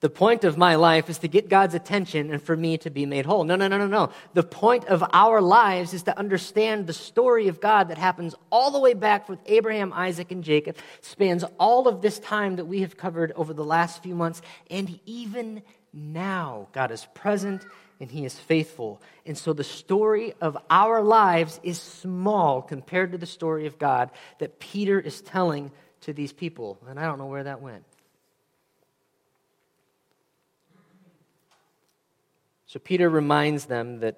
the 0.05 0.11
point 0.11 0.45
of 0.45 0.59
my 0.59 0.75
life 0.75 1.09
is 1.09 1.17
to 1.21 1.29
get 1.29 1.49
God's 1.49 1.75
attention 1.75 2.31
and 2.31 2.43
for 2.43 2.55
me 2.55 2.77
to 2.77 2.91
be 2.91 3.07
made 3.07 3.25
whole. 3.25 3.43
No, 3.43 3.57
no, 3.57 3.69
no, 3.69 3.79
no, 3.79 3.87
no. 3.87 4.11
The 4.35 4.43
point 4.43 4.85
of 4.85 5.03
our 5.15 5.41
lives 5.41 5.95
is 5.95 6.03
to 6.03 6.19
understand 6.19 6.87
the 6.87 6.93
story 6.93 7.49
of 7.49 7.59
God 7.59 7.89
that 7.89 7.97
happens 7.97 8.35
all 8.53 8.71
the 8.71 8.79
way 8.79 8.93
back 8.93 9.31
with 9.31 9.39
Abraham, 9.47 9.95
Isaac, 9.95 10.31
and 10.31 10.45
Jacob, 10.45 10.77
spans 11.01 11.43
all 11.59 11.89
of 11.89 12.03
this 12.03 12.19
time 12.19 12.57
that 12.57 12.67
we 12.67 12.83
have 12.83 12.99
covered 12.99 13.33
over 13.35 13.55
the 13.55 13.65
last 13.65 14.03
few 14.03 14.15
months, 14.15 14.43
and 14.71 15.01
even 15.07 15.63
now, 15.95 16.69
God 16.73 16.91
is 16.91 17.07
present 17.15 17.65
and 17.99 18.11
He 18.11 18.27
is 18.27 18.39
faithful. 18.39 19.01
And 19.25 19.39
so 19.39 19.55
the 19.55 19.65
story 19.65 20.35
of 20.39 20.59
our 20.69 21.01
lives 21.01 21.61
is 21.63 21.81
small 21.81 22.61
compared 22.61 23.13
to 23.13 23.17
the 23.17 23.25
story 23.25 23.67
of 23.67 23.79
God 23.79 24.11
that 24.39 24.61
Peter 24.61 25.01
is 25.01 25.23
telling 25.23 25.71
to 26.03 26.13
these 26.13 26.35
people. 26.35 26.79
And 26.87 27.01
I 27.01 27.07
don't 27.07 27.17
know 27.17 27.25
where 27.25 27.45
that 27.45 27.63
went. 27.63 27.85
So 32.75 32.81
Peter 32.81 33.09
reminds 33.09 33.67
them 33.67 34.01
that 34.01 34.17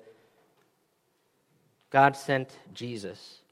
God 1.91 2.17
sent 2.17 2.49
Jesus. 2.73 3.43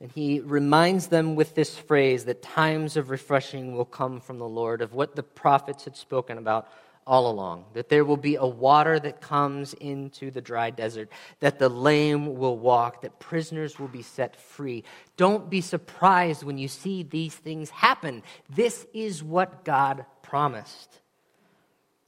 And 0.00 0.12
he 0.12 0.38
reminds 0.38 1.08
them 1.08 1.34
with 1.34 1.56
this 1.56 1.76
phrase 1.76 2.26
that 2.26 2.40
times 2.40 2.96
of 2.96 3.10
refreshing 3.10 3.76
will 3.76 3.84
come 3.84 4.20
from 4.20 4.38
the 4.38 4.46
Lord, 4.46 4.80
of 4.80 4.94
what 4.94 5.16
the 5.16 5.24
prophets 5.24 5.82
had 5.82 5.96
spoken 5.96 6.38
about 6.38 6.68
all 7.04 7.28
along. 7.28 7.64
That 7.74 7.88
there 7.88 8.04
will 8.04 8.16
be 8.16 8.36
a 8.36 8.46
water 8.46 9.00
that 9.00 9.20
comes 9.20 9.74
into 9.74 10.30
the 10.30 10.40
dry 10.40 10.70
desert, 10.70 11.08
that 11.40 11.58
the 11.58 11.68
lame 11.68 12.36
will 12.36 12.56
walk, 12.56 13.02
that 13.02 13.18
prisoners 13.18 13.80
will 13.80 13.88
be 13.88 14.02
set 14.02 14.40
free. 14.40 14.84
Don't 15.16 15.50
be 15.50 15.60
surprised 15.60 16.44
when 16.44 16.58
you 16.58 16.68
see 16.68 17.02
these 17.02 17.34
things 17.34 17.70
happen. 17.70 18.22
This 18.48 18.86
is 18.94 19.24
what 19.24 19.64
God 19.64 20.06
promised. 20.22 21.00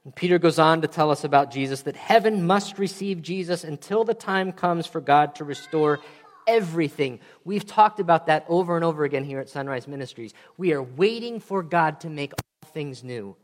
And 0.09 0.17
Peter 0.17 0.39
goes 0.39 0.59
on 0.59 0.81
to 0.81 0.89
tell 0.89 1.11
us 1.11 1.23
about 1.23 1.51
Jesus 1.51 1.83
that 1.83 1.95
heaven 1.95 2.47
must 2.47 2.79
receive 2.79 3.21
Jesus 3.21 3.63
until 3.63 4.05
the 4.05 4.15
time 4.15 4.53
comes 4.53 4.87
for 4.87 5.03
God 5.03 5.35
to 5.35 5.45
restore 5.45 6.01
everything. 6.47 7.21
We've 7.45 7.67
talked 7.67 8.01
about 8.01 8.25
that 8.25 8.47
over 8.49 8.75
and 8.75 8.87
over 8.87 9.05
again 9.05 9.23
here 9.23 9.39
at 9.39 9.51
Sunrise 9.51 9.87
Ministries. 9.87 10.33
We 10.57 10.73
are 10.73 10.83
waiting 10.83 11.41
for 11.41 11.63
God 11.63 12.01
to 12.01 12.09
make 12.09 12.33
all 12.33 12.71
things 12.71 13.05
new. 13.05 13.37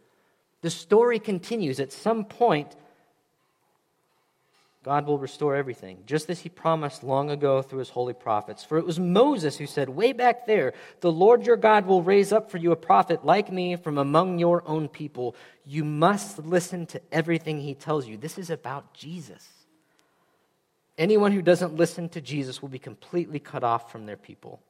The 0.62 0.70
story 0.70 1.18
continues. 1.18 1.80
At 1.80 1.92
some 1.92 2.24
point, 2.24 2.74
God 4.84 5.06
will 5.06 5.18
restore 5.18 5.56
everything, 5.56 6.02
just 6.04 6.28
as 6.28 6.40
he 6.40 6.50
promised 6.50 7.02
long 7.02 7.30
ago 7.30 7.62
through 7.62 7.78
his 7.78 7.88
holy 7.88 8.12
prophets. 8.12 8.62
For 8.62 8.76
it 8.76 8.84
was 8.84 9.00
Moses 9.00 9.56
who 9.56 9.66
said, 9.66 9.88
way 9.88 10.12
back 10.12 10.46
there, 10.46 10.74
the 11.00 11.10
Lord 11.10 11.46
your 11.46 11.56
God 11.56 11.86
will 11.86 12.02
raise 12.02 12.32
up 12.32 12.50
for 12.50 12.58
you 12.58 12.70
a 12.70 12.76
prophet 12.76 13.24
like 13.24 13.50
me 13.50 13.76
from 13.76 13.96
among 13.96 14.38
your 14.38 14.62
own 14.68 14.88
people. 14.88 15.34
You 15.64 15.84
must 15.84 16.38
listen 16.38 16.84
to 16.88 17.00
everything 17.10 17.60
he 17.60 17.74
tells 17.74 18.06
you. 18.06 18.18
This 18.18 18.36
is 18.36 18.50
about 18.50 18.92
Jesus. 18.92 19.48
Anyone 20.98 21.32
who 21.32 21.40
doesn't 21.40 21.74
listen 21.74 22.10
to 22.10 22.20
Jesus 22.20 22.60
will 22.60 22.68
be 22.68 22.78
completely 22.78 23.38
cut 23.38 23.64
off 23.64 23.90
from 23.90 24.04
their 24.04 24.18
people. 24.18 24.60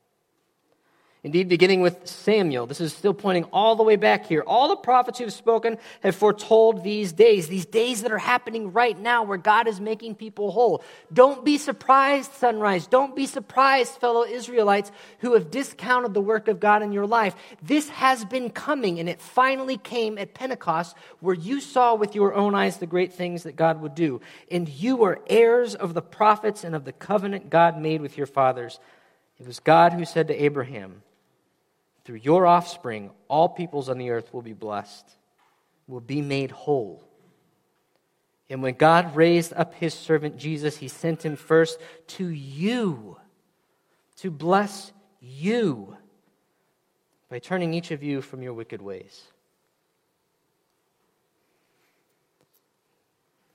Indeed, 1.25 1.49
beginning 1.49 1.81
with 1.81 2.07
Samuel, 2.07 2.67
this 2.67 2.83
is 2.83 2.93
still 2.93 3.15
pointing 3.15 3.45
all 3.45 3.77
the 3.77 3.83
way 3.83 3.97
back 3.97 4.27
here. 4.27 4.45
All 4.47 4.69
the 4.69 4.77
prophets 4.77 5.17
who 5.17 5.25
have 5.25 5.33
spoken 5.33 5.79
have 6.03 6.15
foretold 6.15 6.85
these 6.85 7.15
days, 7.15 7.49
these 7.49 7.65
days 7.65 8.03
that 8.03 8.13
are 8.13 8.19
happening 8.19 8.75
right 8.75 8.99
now 8.99 9.23
where 9.23 9.39
God 9.39 9.67
is 9.67 9.81
making 9.81 10.17
people 10.17 10.51
whole. 10.51 10.85
Don't 11.11 11.43
be 11.43 11.57
surprised, 11.57 12.35
sunrise. 12.35 12.87
Don't 12.87 13.17
be 13.17 13.25
surprised, 13.25 13.95
fellow 13.95 14.23
Israelites 14.25 14.93
who 15.21 15.33
have 15.33 15.51
discounted 15.51 16.13
the 16.13 16.21
work 16.21 16.47
of 16.47 16.61
God 16.61 16.83
in 16.83 16.93
your 16.93 17.07
life. 17.07 17.35
This 17.63 17.89
has 17.89 18.27
been 18.27 18.51
coming, 18.51 19.01
and 19.01 19.09
it 19.09 19.19
finally 19.19 19.79
came 19.79 20.19
at 20.19 20.35
Pentecost 20.35 20.95
where 21.21 21.35
you 21.35 21.59
saw 21.59 21.95
with 21.95 22.15
your 22.15 22.35
own 22.35 22.55
eyes 22.55 22.77
the 22.77 22.87
great 22.87 23.15
things 23.15 23.45
that 23.45 23.57
God 23.57 23.81
would 23.81 23.95
do. 23.95 24.21
And 24.51 24.69
you 24.69 25.05
are 25.05 25.21
heirs 25.27 25.75
of 25.75 25.95
the 25.95 26.03
prophets 26.03 26.65
and 26.65 26.75
of 26.75 26.85
the 26.85 26.93
covenant 26.93 27.49
God 27.49 27.81
made 27.81 28.03
with 28.03 28.19
your 28.19 28.27
fathers. 28.27 28.79
It 29.41 29.47
was 29.47 29.59
God 29.59 29.95
who 29.95 30.05
said 30.05 30.29
to 30.29 30.45
Abraham, 30.45 31.01
through 32.05 32.21
your 32.23 32.47
offspring, 32.47 33.11
all 33.29 33.49
peoples 33.49 33.89
on 33.89 33.99
the 33.99 34.11
earth 34.11 34.33
will 34.33 34.43
be 34.43 34.53
blessed, 34.53 35.09
will 35.87 36.01
be 36.01 36.21
made 36.21 36.51
whole. 36.51 37.03
And 38.51 38.63
when 38.63 38.75
God 38.75 39.17
raised 39.17 39.55
up 39.55 39.75
his 39.75 39.95
servant 39.95 40.37
Jesus, 40.37 40.77
he 40.77 40.89
sent 40.89 41.25
him 41.25 41.35
first 41.35 41.81
to 42.09 42.27
you, 42.27 43.17
to 44.17 44.31
bless 44.31 44.93
you, 45.21 45.97
by 47.31 47.39
turning 47.39 47.73
each 47.73 47.91
of 47.91 48.03
you 48.03 48.21
from 48.21 48.43
your 48.43 48.53
wicked 48.53 48.83
ways. 48.83 49.23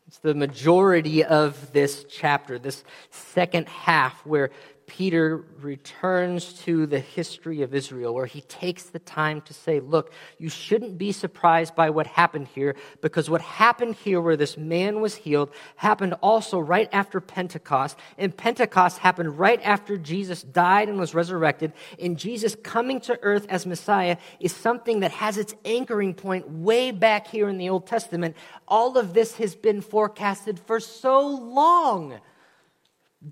It's 0.07 0.17
the 0.17 0.33
majority 0.33 1.23
of 1.23 1.71
this 1.71 2.03
chapter, 2.09 2.57
this 2.57 2.83
second 3.11 3.69
half, 3.69 4.25
where 4.25 4.49
Peter 4.89 5.45
returns 5.61 6.51
to 6.51 6.87
the 6.87 6.99
history 6.99 7.61
of 7.61 7.75
Israel, 7.75 8.11
where 8.11 8.25
he 8.25 8.41
takes 8.41 8.85
the 8.85 8.97
time 8.97 9.39
to 9.41 9.53
say, 9.53 9.79
Look, 9.79 10.11
you 10.39 10.49
shouldn't 10.49 10.97
be 10.97 11.11
surprised 11.11 11.75
by 11.75 11.91
what 11.91 12.07
happened 12.07 12.47
here, 12.47 12.75
because 12.99 13.29
what 13.29 13.41
happened 13.41 13.95
here, 13.95 14.19
where 14.19 14.35
this 14.35 14.57
man 14.57 14.99
was 14.99 15.15
healed, 15.15 15.51
happened 15.75 16.15
also 16.23 16.59
right 16.59 16.89
after 16.91 17.21
Pentecost. 17.21 17.99
And 18.17 18.35
Pentecost 18.35 18.97
happened 18.97 19.37
right 19.37 19.61
after 19.63 19.95
Jesus 19.95 20.41
died 20.41 20.89
and 20.89 20.99
was 20.99 21.13
resurrected. 21.13 21.73
And 21.99 22.17
Jesus 22.17 22.57
coming 22.63 22.99
to 23.01 23.19
earth 23.21 23.45
as 23.47 23.67
Messiah 23.67 24.17
is 24.39 24.55
something 24.55 25.01
that 25.01 25.11
has 25.11 25.37
its 25.37 25.53
anchoring 25.65 26.15
point 26.15 26.49
way 26.49 26.89
back 26.89 27.27
here 27.27 27.47
in 27.47 27.59
the 27.59 27.69
Old 27.69 27.85
Testament. 27.85 28.35
All 28.67 28.97
of 28.97 29.13
this 29.13 29.35
has 29.35 29.55
been 29.55 29.81
forecasted 29.81 30.59
for 30.59 30.79
so 30.79 31.25
long. 31.27 32.19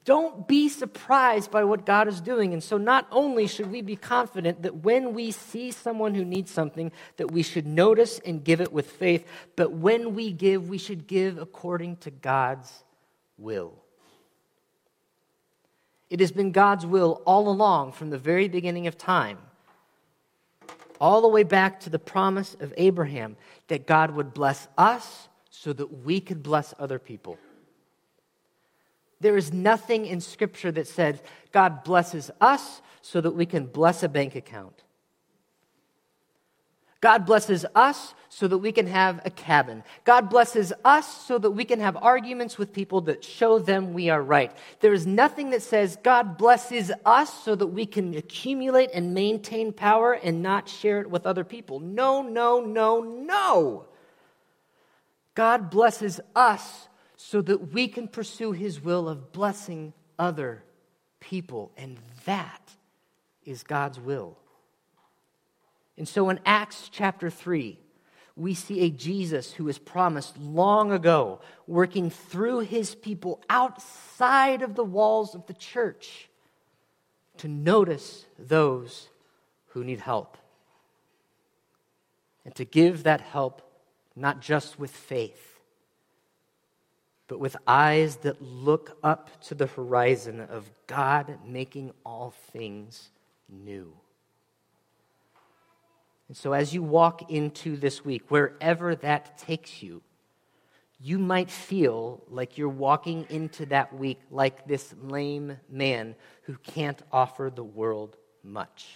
Don't 0.03 0.49
be 0.49 0.67
surprised 0.67 1.49
by 1.49 1.63
what 1.63 1.85
God 1.85 2.09
is 2.09 2.19
doing. 2.19 2.51
And 2.51 2.61
so 2.61 2.77
not 2.77 3.07
only 3.09 3.47
should 3.47 3.71
we 3.71 3.81
be 3.81 3.95
confident 3.95 4.63
that 4.63 4.83
when 4.83 5.13
we 5.13 5.31
see 5.31 5.71
someone 5.71 6.13
who 6.13 6.25
needs 6.25 6.51
something 6.51 6.91
that 7.15 7.31
we 7.31 7.41
should 7.41 7.65
notice 7.65 8.19
and 8.25 8.43
give 8.43 8.59
it 8.59 8.73
with 8.73 8.91
faith, 8.91 9.25
but 9.55 9.71
when 9.71 10.13
we 10.13 10.33
give, 10.33 10.67
we 10.67 10.77
should 10.77 11.07
give 11.07 11.37
according 11.37 11.97
to 11.97 12.11
God's 12.11 12.83
will. 13.37 13.75
It 16.09 16.19
has 16.19 16.33
been 16.33 16.51
God's 16.51 16.85
will 16.85 17.21
all 17.25 17.47
along 17.47 17.93
from 17.93 18.09
the 18.09 18.17
very 18.17 18.49
beginning 18.49 18.87
of 18.87 18.97
time, 18.97 19.37
all 20.99 21.21
the 21.21 21.27
way 21.29 21.43
back 21.43 21.79
to 21.81 21.89
the 21.89 21.99
promise 21.99 22.57
of 22.59 22.73
Abraham 22.75 23.37
that 23.67 23.87
God 23.87 24.11
would 24.11 24.33
bless 24.33 24.67
us 24.77 25.29
so 25.49 25.71
that 25.71 26.03
we 26.03 26.19
could 26.19 26.43
bless 26.43 26.73
other 26.77 26.99
people. 26.99 27.37
There 29.19 29.37
is 29.37 29.51
nothing 29.51 30.05
in 30.05 30.21
Scripture 30.21 30.71
that 30.71 30.87
says 30.87 31.21
God 31.51 31.83
blesses 31.83 32.29
us 32.39 32.81
so 33.01 33.21
that 33.21 33.31
we 33.31 33.45
can 33.45 33.65
bless 33.65 34.03
a 34.03 34.09
bank 34.09 34.35
account. 34.35 34.83
God 36.99 37.25
blesses 37.25 37.65
us 37.75 38.15
so 38.29 38.47
that 38.47 38.57
we 38.57 38.71
can 38.71 38.87
have 38.87 39.21
a 39.23 39.29
cabin. 39.29 39.83
God 40.03 40.29
blesses 40.29 40.73
us 40.83 41.07
so 41.25 41.37
that 41.37 41.51
we 41.51 41.63
can 41.63 41.79
have 41.79 41.95
arguments 41.95 42.57
with 42.57 42.73
people 42.73 43.01
that 43.01 43.23
show 43.23 43.59
them 43.59 43.93
we 43.93 44.09
are 44.09 44.21
right. 44.21 44.51
There 44.79 44.93
is 44.93 45.05
nothing 45.05 45.51
that 45.51 45.61
says 45.61 45.97
God 46.03 46.37
blesses 46.37 46.91
us 47.05 47.31
so 47.31 47.55
that 47.55 47.67
we 47.67 47.85
can 47.85 48.15
accumulate 48.15 48.89
and 48.93 49.13
maintain 49.13 49.73
power 49.73 50.13
and 50.13 50.41
not 50.41 50.67
share 50.67 50.99
it 50.99 51.09
with 51.09 51.27
other 51.27 51.43
people. 51.43 51.79
No, 51.79 52.23
no, 52.23 52.61
no, 52.61 53.01
no. 53.01 53.85
God 55.35 55.69
blesses 55.69 56.19
us 56.35 56.87
so 57.17 57.41
that 57.41 57.73
we 57.73 57.87
can 57.87 58.07
pursue 58.07 58.51
his 58.51 58.79
will 58.79 59.09
of 59.09 59.33
blessing 59.33 59.91
other 60.17 60.63
people. 61.19 61.71
And 61.75 61.97
that 62.25 62.61
is 63.43 63.63
God's 63.63 63.99
will. 63.99 64.37
And 65.97 66.07
so 66.07 66.29
in 66.29 66.39
Acts 66.45 66.89
chapter 66.91 67.31
3, 67.31 67.79
we 68.35 68.53
see 68.53 68.81
a 68.81 68.91
Jesus 68.91 69.51
who 69.51 69.63
was 69.63 69.79
promised 69.79 70.37
long 70.37 70.91
ago, 70.91 71.41
working 71.65 72.11
through 72.11 72.59
his 72.59 72.93
people 72.93 73.41
outside 73.49 74.61
of 74.61 74.75
the 74.75 74.83
walls 74.83 75.33
of 75.33 75.47
the 75.47 75.55
church 75.55 76.29
to 77.37 77.47
notice 77.47 78.27
those 78.37 79.09
who 79.69 79.83
need 79.83 79.99
help 79.99 80.37
and 82.45 82.53
to 82.55 82.63
give 82.63 83.03
that 83.03 83.21
help 83.21 83.63
not 84.15 84.39
just 84.39 84.77
with 84.77 84.91
faith 84.91 85.46
but 87.27 87.39
with 87.39 87.57
eyes 87.67 88.17
that 88.17 88.41
look 88.41 88.97
up 89.03 89.41
to 89.41 89.55
the 89.55 89.67
horizon 89.67 90.39
of 90.39 90.69
God 90.87 91.37
making 91.45 91.91
all 92.05 92.33
things 92.51 93.09
new. 93.49 93.93
And 96.27 96.35
so, 96.35 96.53
as 96.53 96.73
you 96.73 96.83
walk 96.83 97.31
into 97.31 97.77
this 97.77 98.03
week, 98.03 98.29
wherever 98.29 98.95
that 98.95 99.37
takes 99.37 99.81
you, 99.81 100.01
you 100.99 101.19
might 101.19 101.49
feel 101.49 102.23
like 102.29 102.57
you're 102.57 102.69
walking 102.69 103.25
into 103.29 103.65
that 103.67 103.93
week 103.95 104.19
like 104.31 104.67
this 104.67 104.93
lame 105.01 105.57
man 105.69 106.15
who 106.43 106.55
can't 106.57 107.01
offer 107.11 107.51
the 107.53 107.63
world 107.63 108.17
much. 108.43 108.87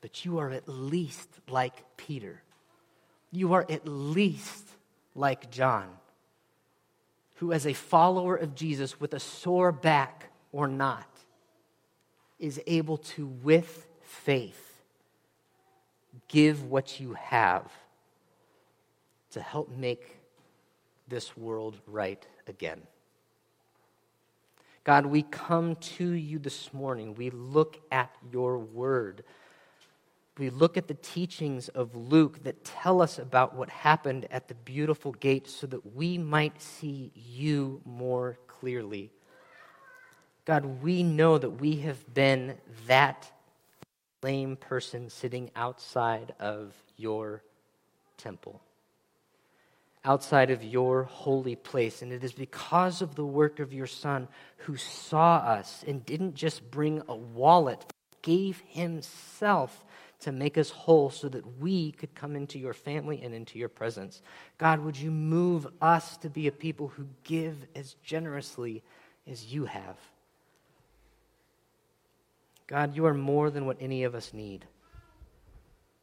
But 0.00 0.24
you 0.24 0.38
are 0.38 0.50
at 0.50 0.68
least 0.68 1.28
like 1.48 1.84
Peter. 1.96 2.42
You 3.32 3.54
are 3.54 3.66
at 3.68 3.86
least 3.86 4.64
like 5.18 5.50
John, 5.50 5.88
who, 7.36 7.52
as 7.52 7.66
a 7.66 7.72
follower 7.72 8.36
of 8.36 8.54
Jesus 8.54 9.00
with 9.00 9.14
a 9.14 9.20
sore 9.20 9.72
back 9.72 10.30
or 10.52 10.68
not, 10.68 11.08
is 12.38 12.60
able 12.66 12.98
to, 12.98 13.26
with 13.26 13.86
faith, 14.02 14.80
give 16.28 16.64
what 16.64 17.00
you 17.00 17.14
have 17.14 17.70
to 19.32 19.40
help 19.40 19.70
make 19.76 20.16
this 21.08 21.36
world 21.36 21.76
right 21.86 22.24
again. 22.46 22.80
God, 24.84 25.04
we 25.04 25.22
come 25.22 25.74
to 25.76 26.12
you 26.12 26.38
this 26.38 26.72
morning. 26.72 27.14
We 27.14 27.30
look 27.30 27.78
at 27.90 28.14
your 28.32 28.58
word 28.58 29.24
we 30.38 30.50
look 30.50 30.76
at 30.76 30.88
the 30.88 30.94
teachings 30.94 31.68
of 31.68 31.94
Luke 31.94 32.44
that 32.44 32.64
tell 32.64 33.02
us 33.02 33.18
about 33.18 33.54
what 33.54 33.68
happened 33.68 34.26
at 34.30 34.48
the 34.48 34.54
beautiful 34.54 35.12
gate 35.12 35.48
so 35.48 35.66
that 35.66 35.94
we 35.94 36.18
might 36.18 36.60
see 36.60 37.10
you 37.14 37.80
more 37.84 38.38
clearly. 38.46 39.10
God, 40.44 40.82
we 40.82 41.02
know 41.02 41.38
that 41.38 41.50
we 41.50 41.76
have 41.80 42.14
been 42.14 42.56
that 42.86 43.30
lame 44.22 44.56
person 44.56 45.10
sitting 45.10 45.50
outside 45.54 46.34
of 46.40 46.72
your 46.96 47.42
temple, 48.16 48.60
outside 50.04 50.50
of 50.50 50.64
your 50.64 51.04
holy 51.04 51.54
place. 51.54 52.02
And 52.02 52.12
it 52.12 52.24
is 52.24 52.32
because 52.32 53.02
of 53.02 53.14
the 53.14 53.26
work 53.26 53.60
of 53.60 53.72
your 53.72 53.86
Son 53.86 54.28
who 54.58 54.76
saw 54.76 55.36
us 55.36 55.84
and 55.86 56.04
didn't 56.04 56.34
just 56.34 56.70
bring 56.70 57.02
a 57.08 57.14
wallet, 57.14 57.84
gave 58.22 58.62
himself 58.66 59.84
to 60.20 60.32
make 60.32 60.58
us 60.58 60.70
whole 60.70 61.10
so 61.10 61.28
that 61.28 61.60
we 61.60 61.92
could 61.92 62.14
come 62.14 62.34
into 62.34 62.58
your 62.58 62.74
family 62.74 63.22
and 63.22 63.34
into 63.34 63.58
your 63.58 63.68
presence. 63.68 64.20
God, 64.58 64.80
would 64.80 64.96
you 64.96 65.10
move 65.10 65.66
us 65.80 66.16
to 66.18 66.28
be 66.28 66.48
a 66.48 66.52
people 66.52 66.88
who 66.88 67.06
give 67.22 67.56
as 67.76 67.94
generously 68.02 68.82
as 69.26 69.52
you 69.52 69.64
have? 69.66 69.96
God, 72.66 72.96
you 72.96 73.06
are 73.06 73.14
more 73.14 73.50
than 73.50 73.64
what 73.64 73.78
any 73.80 74.04
of 74.04 74.14
us 74.14 74.34
need. 74.34 74.66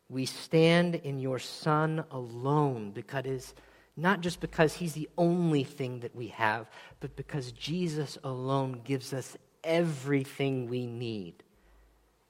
We 0.09 0.26
stand 0.26 0.95
in 0.95 1.20
your 1.20 1.39
Son 1.39 2.03
alone 2.11 2.91
because 2.91 3.53
not 3.97 4.22
just 4.22 4.39
because 4.39 4.74
he's 4.74 4.93
the 4.93 5.09
only 5.18 5.63
thing 5.63 5.99
that 6.01 6.16
we 6.16 6.28
have, 6.28 6.70
but 6.99 7.16
because 7.16 7.51
Jesus 7.51 8.18
alone 8.24 8.82
gives 8.84 9.13
us 9.13 9.38
everything 9.63 10.70
we 10.70 10.86
need 10.86 11.43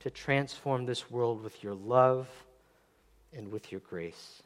to 0.06 0.12
transform 0.12 0.86
this 0.86 1.10
world 1.10 1.44
with 1.44 1.64
your 1.64 1.74
love 1.74 2.28
and 3.36 3.52
with 3.52 3.72
your 3.72 3.82
grace. 3.82 4.44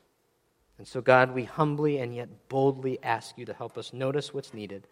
And 0.78 0.88
so, 0.88 1.02
God, 1.02 1.36
we 1.36 1.44
humbly 1.44 1.98
and 1.98 2.16
yet 2.16 2.30
boldly 2.48 2.98
ask 3.04 3.38
you 3.38 3.44
to 3.44 3.54
help 3.54 3.78
us 3.78 3.92
notice 3.92 4.34
what's 4.34 4.54
needed, 4.54 4.88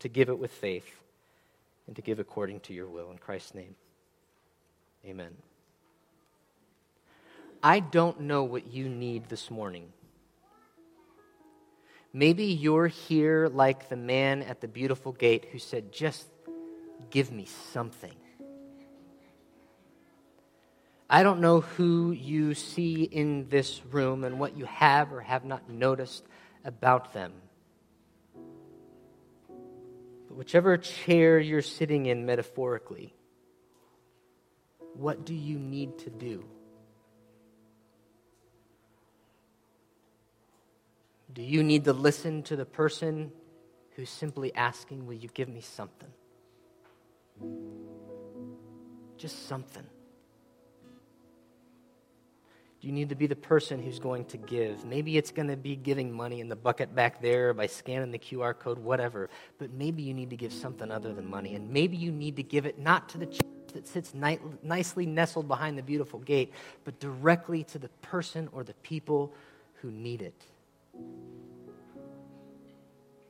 to 0.00 0.10
give 0.10 0.28
it 0.28 0.38
with 0.38 0.50
faith, 0.50 0.84
and 1.86 1.96
to 1.96 2.02
give 2.02 2.18
according 2.18 2.60
to 2.60 2.74
your 2.74 2.86
will. 2.86 3.10
In 3.10 3.16
Christ's 3.16 3.54
name, 3.54 3.74
Amen. 5.06 5.34
I 7.62 7.80
don't 7.80 8.20
know 8.20 8.44
what 8.44 8.70
you 8.70 8.90
need 8.90 9.30
this 9.30 9.50
morning. 9.50 9.90
Maybe 12.12 12.44
you're 12.44 12.88
here 12.88 13.48
like 13.48 13.88
the 13.88 13.96
man 13.96 14.42
at 14.42 14.60
the 14.60 14.68
beautiful 14.68 15.12
gate 15.12 15.46
who 15.50 15.58
said, 15.58 15.92
Just 15.92 16.26
give 17.08 17.32
me 17.32 17.46
something. 17.72 18.12
I 21.12 21.24
don't 21.24 21.40
know 21.40 21.62
who 21.62 22.12
you 22.12 22.54
see 22.54 23.02
in 23.02 23.48
this 23.48 23.84
room 23.90 24.22
and 24.22 24.38
what 24.38 24.56
you 24.56 24.64
have 24.66 25.12
or 25.12 25.20
have 25.20 25.44
not 25.44 25.68
noticed 25.68 26.22
about 26.64 27.12
them. 27.12 27.32
But 30.28 30.36
whichever 30.36 30.76
chair 30.76 31.40
you're 31.40 31.62
sitting 31.62 32.06
in 32.06 32.26
metaphorically, 32.26 33.12
what 34.94 35.26
do 35.26 35.34
you 35.34 35.58
need 35.58 35.98
to 35.98 36.10
do? 36.10 36.44
Do 41.32 41.42
you 41.42 41.64
need 41.64 41.86
to 41.86 41.92
listen 41.92 42.44
to 42.44 42.54
the 42.54 42.64
person 42.64 43.32
who's 43.96 44.10
simply 44.10 44.54
asking, 44.54 45.06
Will 45.06 45.14
you 45.14 45.28
give 45.34 45.48
me 45.48 45.60
something? 45.60 46.12
Just 49.16 49.48
something. 49.48 49.86
Do 52.80 52.86
you 52.86 52.94
need 52.94 53.10
to 53.10 53.14
be 53.14 53.26
the 53.26 53.36
person 53.36 53.82
who's 53.82 53.98
going 53.98 54.24
to 54.26 54.38
give? 54.38 54.86
Maybe 54.86 55.18
it's 55.18 55.30
going 55.30 55.48
to 55.48 55.56
be 55.56 55.76
giving 55.76 56.10
money 56.10 56.40
in 56.40 56.48
the 56.48 56.56
bucket 56.56 56.94
back 56.94 57.20
there 57.20 57.52
by 57.52 57.66
scanning 57.66 58.10
the 58.10 58.18
QR 58.18 58.58
code, 58.58 58.78
whatever. 58.78 59.28
But 59.58 59.70
maybe 59.72 60.02
you 60.02 60.14
need 60.14 60.30
to 60.30 60.36
give 60.36 60.52
something 60.52 60.90
other 60.90 61.12
than 61.12 61.28
money. 61.28 61.54
And 61.54 61.70
maybe 61.70 61.98
you 61.98 62.10
need 62.10 62.36
to 62.36 62.42
give 62.42 62.64
it 62.64 62.78
not 62.78 63.10
to 63.10 63.18
the 63.18 63.26
church 63.26 63.46
that 63.74 63.86
sits 63.86 64.14
ni- 64.14 64.38
nicely 64.62 65.04
nestled 65.04 65.46
behind 65.46 65.76
the 65.76 65.82
beautiful 65.82 66.20
gate, 66.20 66.54
but 66.84 66.98
directly 67.00 67.64
to 67.64 67.78
the 67.78 67.88
person 68.00 68.48
or 68.52 68.64
the 68.64 68.74
people 68.74 69.32
who 69.82 69.90
need 69.90 70.22
it. 70.22 70.42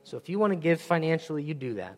So 0.05 0.17
if 0.17 0.29
you 0.29 0.39
want 0.39 0.51
to 0.51 0.57
give 0.57 0.79
financially, 0.79 1.43
you 1.43 1.53
do 1.53 1.75
that. 1.75 1.97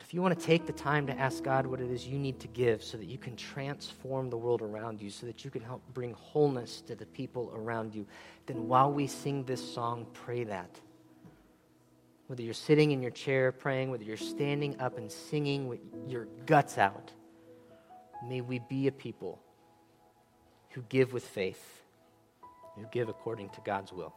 But 0.00 0.06
if 0.06 0.14
you 0.14 0.22
want 0.22 0.40
to 0.40 0.46
take 0.46 0.64
the 0.64 0.72
time 0.72 1.06
to 1.08 1.18
ask 1.18 1.44
God 1.44 1.66
what 1.66 1.78
it 1.78 1.90
is 1.90 2.06
you 2.06 2.18
need 2.18 2.40
to 2.40 2.48
give 2.48 2.82
so 2.82 2.96
that 2.96 3.04
you 3.04 3.18
can 3.18 3.36
transform 3.36 4.30
the 4.30 4.38
world 4.38 4.62
around 4.62 5.02
you, 5.02 5.10
so 5.10 5.26
that 5.26 5.44
you 5.44 5.50
can 5.50 5.60
help 5.60 5.82
bring 5.92 6.14
wholeness 6.14 6.80
to 6.86 6.94
the 6.94 7.04
people 7.04 7.52
around 7.54 7.94
you, 7.94 8.06
then 8.46 8.66
while 8.66 8.90
we 8.90 9.06
sing 9.06 9.44
this 9.44 9.62
song, 9.74 10.06
pray 10.14 10.44
that. 10.44 10.80
Whether 12.28 12.42
you're 12.42 12.54
sitting 12.54 12.92
in 12.92 13.02
your 13.02 13.10
chair 13.10 13.52
praying, 13.52 13.90
whether 13.90 14.02
you're 14.02 14.16
standing 14.16 14.80
up 14.80 14.96
and 14.96 15.12
singing 15.12 15.68
with 15.68 15.80
your 16.08 16.28
guts 16.46 16.78
out, 16.78 17.12
may 18.26 18.40
we 18.40 18.58
be 18.70 18.86
a 18.86 18.92
people 18.92 19.38
who 20.70 20.80
give 20.88 21.12
with 21.12 21.26
faith, 21.26 21.82
who 22.74 22.86
give 22.90 23.10
according 23.10 23.50
to 23.50 23.60
God's 23.66 23.92
will. 23.92 24.14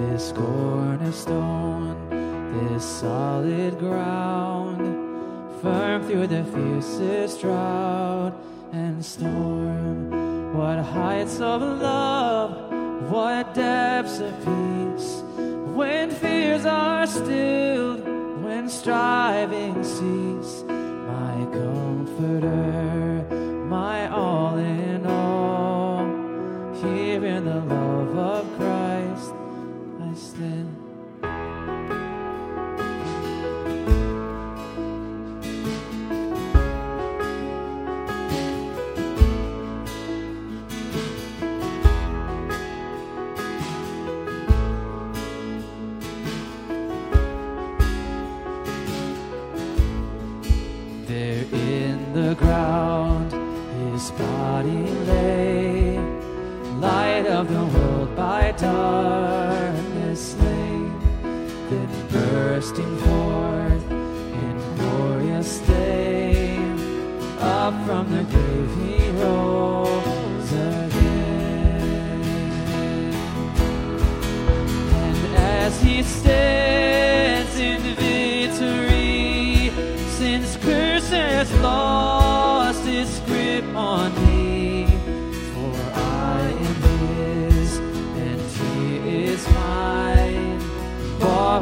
This 0.00 0.32
cornerstone, 0.32 2.08
this 2.54 2.84
solid 2.84 3.78
ground, 3.78 4.80
firm 5.60 6.02
through 6.06 6.26
the 6.26 6.42
fiercest 6.44 7.42
drought 7.42 8.32
and 8.72 9.04
storm. 9.04 10.56
What 10.56 10.78
heights 10.78 11.40
of 11.40 11.60
love, 11.60 12.72
what 13.10 13.52
depths 13.54 14.20
of 14.20 14.32
peace, 14.38 15.22
when 15.76 16.10
fears 16.10 16.64
are 16.64 17.06
stilled 17.06 18.02
when 18.42 18.70
striving 18.70 19.84
cease, 19.84 20.64
my 20.66 21.46
comforter, 21.52 23.09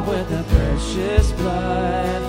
with 0.07 0.29
the 0.29 0.43
precious 0.43 1.31
blood. 1.33 2.28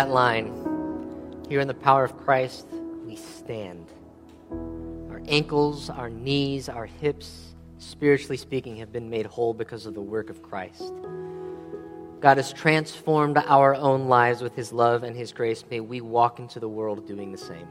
that 0.00 0.08
line. 0.08 0.50
Here 1.50 1.60
in 1.60 1.68
the 1.68 1.74
power 1.74 2.04
of 2.04 2.16
Christ, 2.16 2.66
we 3.04 3.16
stand. 3.16 3.86
Our 5.10 5.20
ankles, 5.28 5.90
our 5.90 6.08
knees, 6.08 6.70
our 6.70 6.86
hips, 6.86 7.52
spiritually 7.76 8.38
speaking, 8.38 8.76
have 8.76 8.92
been 8.92 9.10
made 9.10 9.26
whole 9.26 9.52
because 9.52 9.84
of 9.84 9.92
the 9.92 10.00
work 10.00 10.30
of 10.30 10.42
Christ. 10.42 10.90
God 12.20 12.38
has 12.38 12.50
transformed 12.50 13.36
our 13.36 13.74
own 13.74 14.08
lives 14.08 14.40
with 14.40 14.54
His 14.54 14.72
love 14.72 15.02
and 15.02 15.14
His 15.14 15.32
grace. 15.32 15.64
May 15.70 15.80
we 15.80 16.00
walk 16.00 16.38
into 16.38 16.60
the 16.60 16.68
world 16.68 17.06
doing 17.06 17.30
the 17.30 17.38
same. 17.38 17.68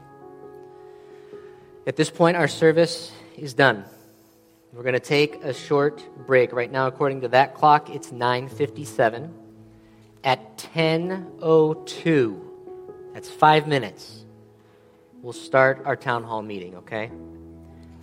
At 1.84 1.96
this 1.96 2.10
point, 2.10 2.36
our 2.36 2.46
service 2.46 3.10
is 3.36 3.54
done. 3.54 3.84
We're 4.72 4.84
going 4.84 4.92
to 4.92 5.00
take 5.00 5.42
a 5.42 5.52
short 5.52 6.00
break. 6.28 6.52
Right 6.52 6.70
now, 6.70 6.86
according 6.86 7.22
to 7.22 7.28
that 7.28 7.56
clock, 7.56 7.90
it's 7.90 8.12
957. 8.12 9.34
At 10.22 10.58
10.02, 10.58 12.40
that's 13.14 13.30
five 13.30 13.66
minutes, 13.66 14.24
we'll 15.22 15.32
start 15.32 15.82
our 15.86 15.96
town 15.96 16.24
hall 16.24 16.42
meeting, 16.42 16.76
okay? 16.76 17.10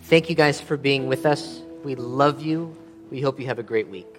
Thank 0.02 0.28
you 0.28 0.34
guys 0.34 0.60
for 0.60 0.76
being 0.76 1.06
with 1.06 1.24
us. 1.26 1.62
We 1.84 1.94
love 1.94 2.42
you. 2.42 2.76
We 3.10 3.20
hope 3.20 3.38
you 3.38 3.46
have 3.46 3.58
a 3.58 3.62
great 3.62 3.88
week. 3.88 4.17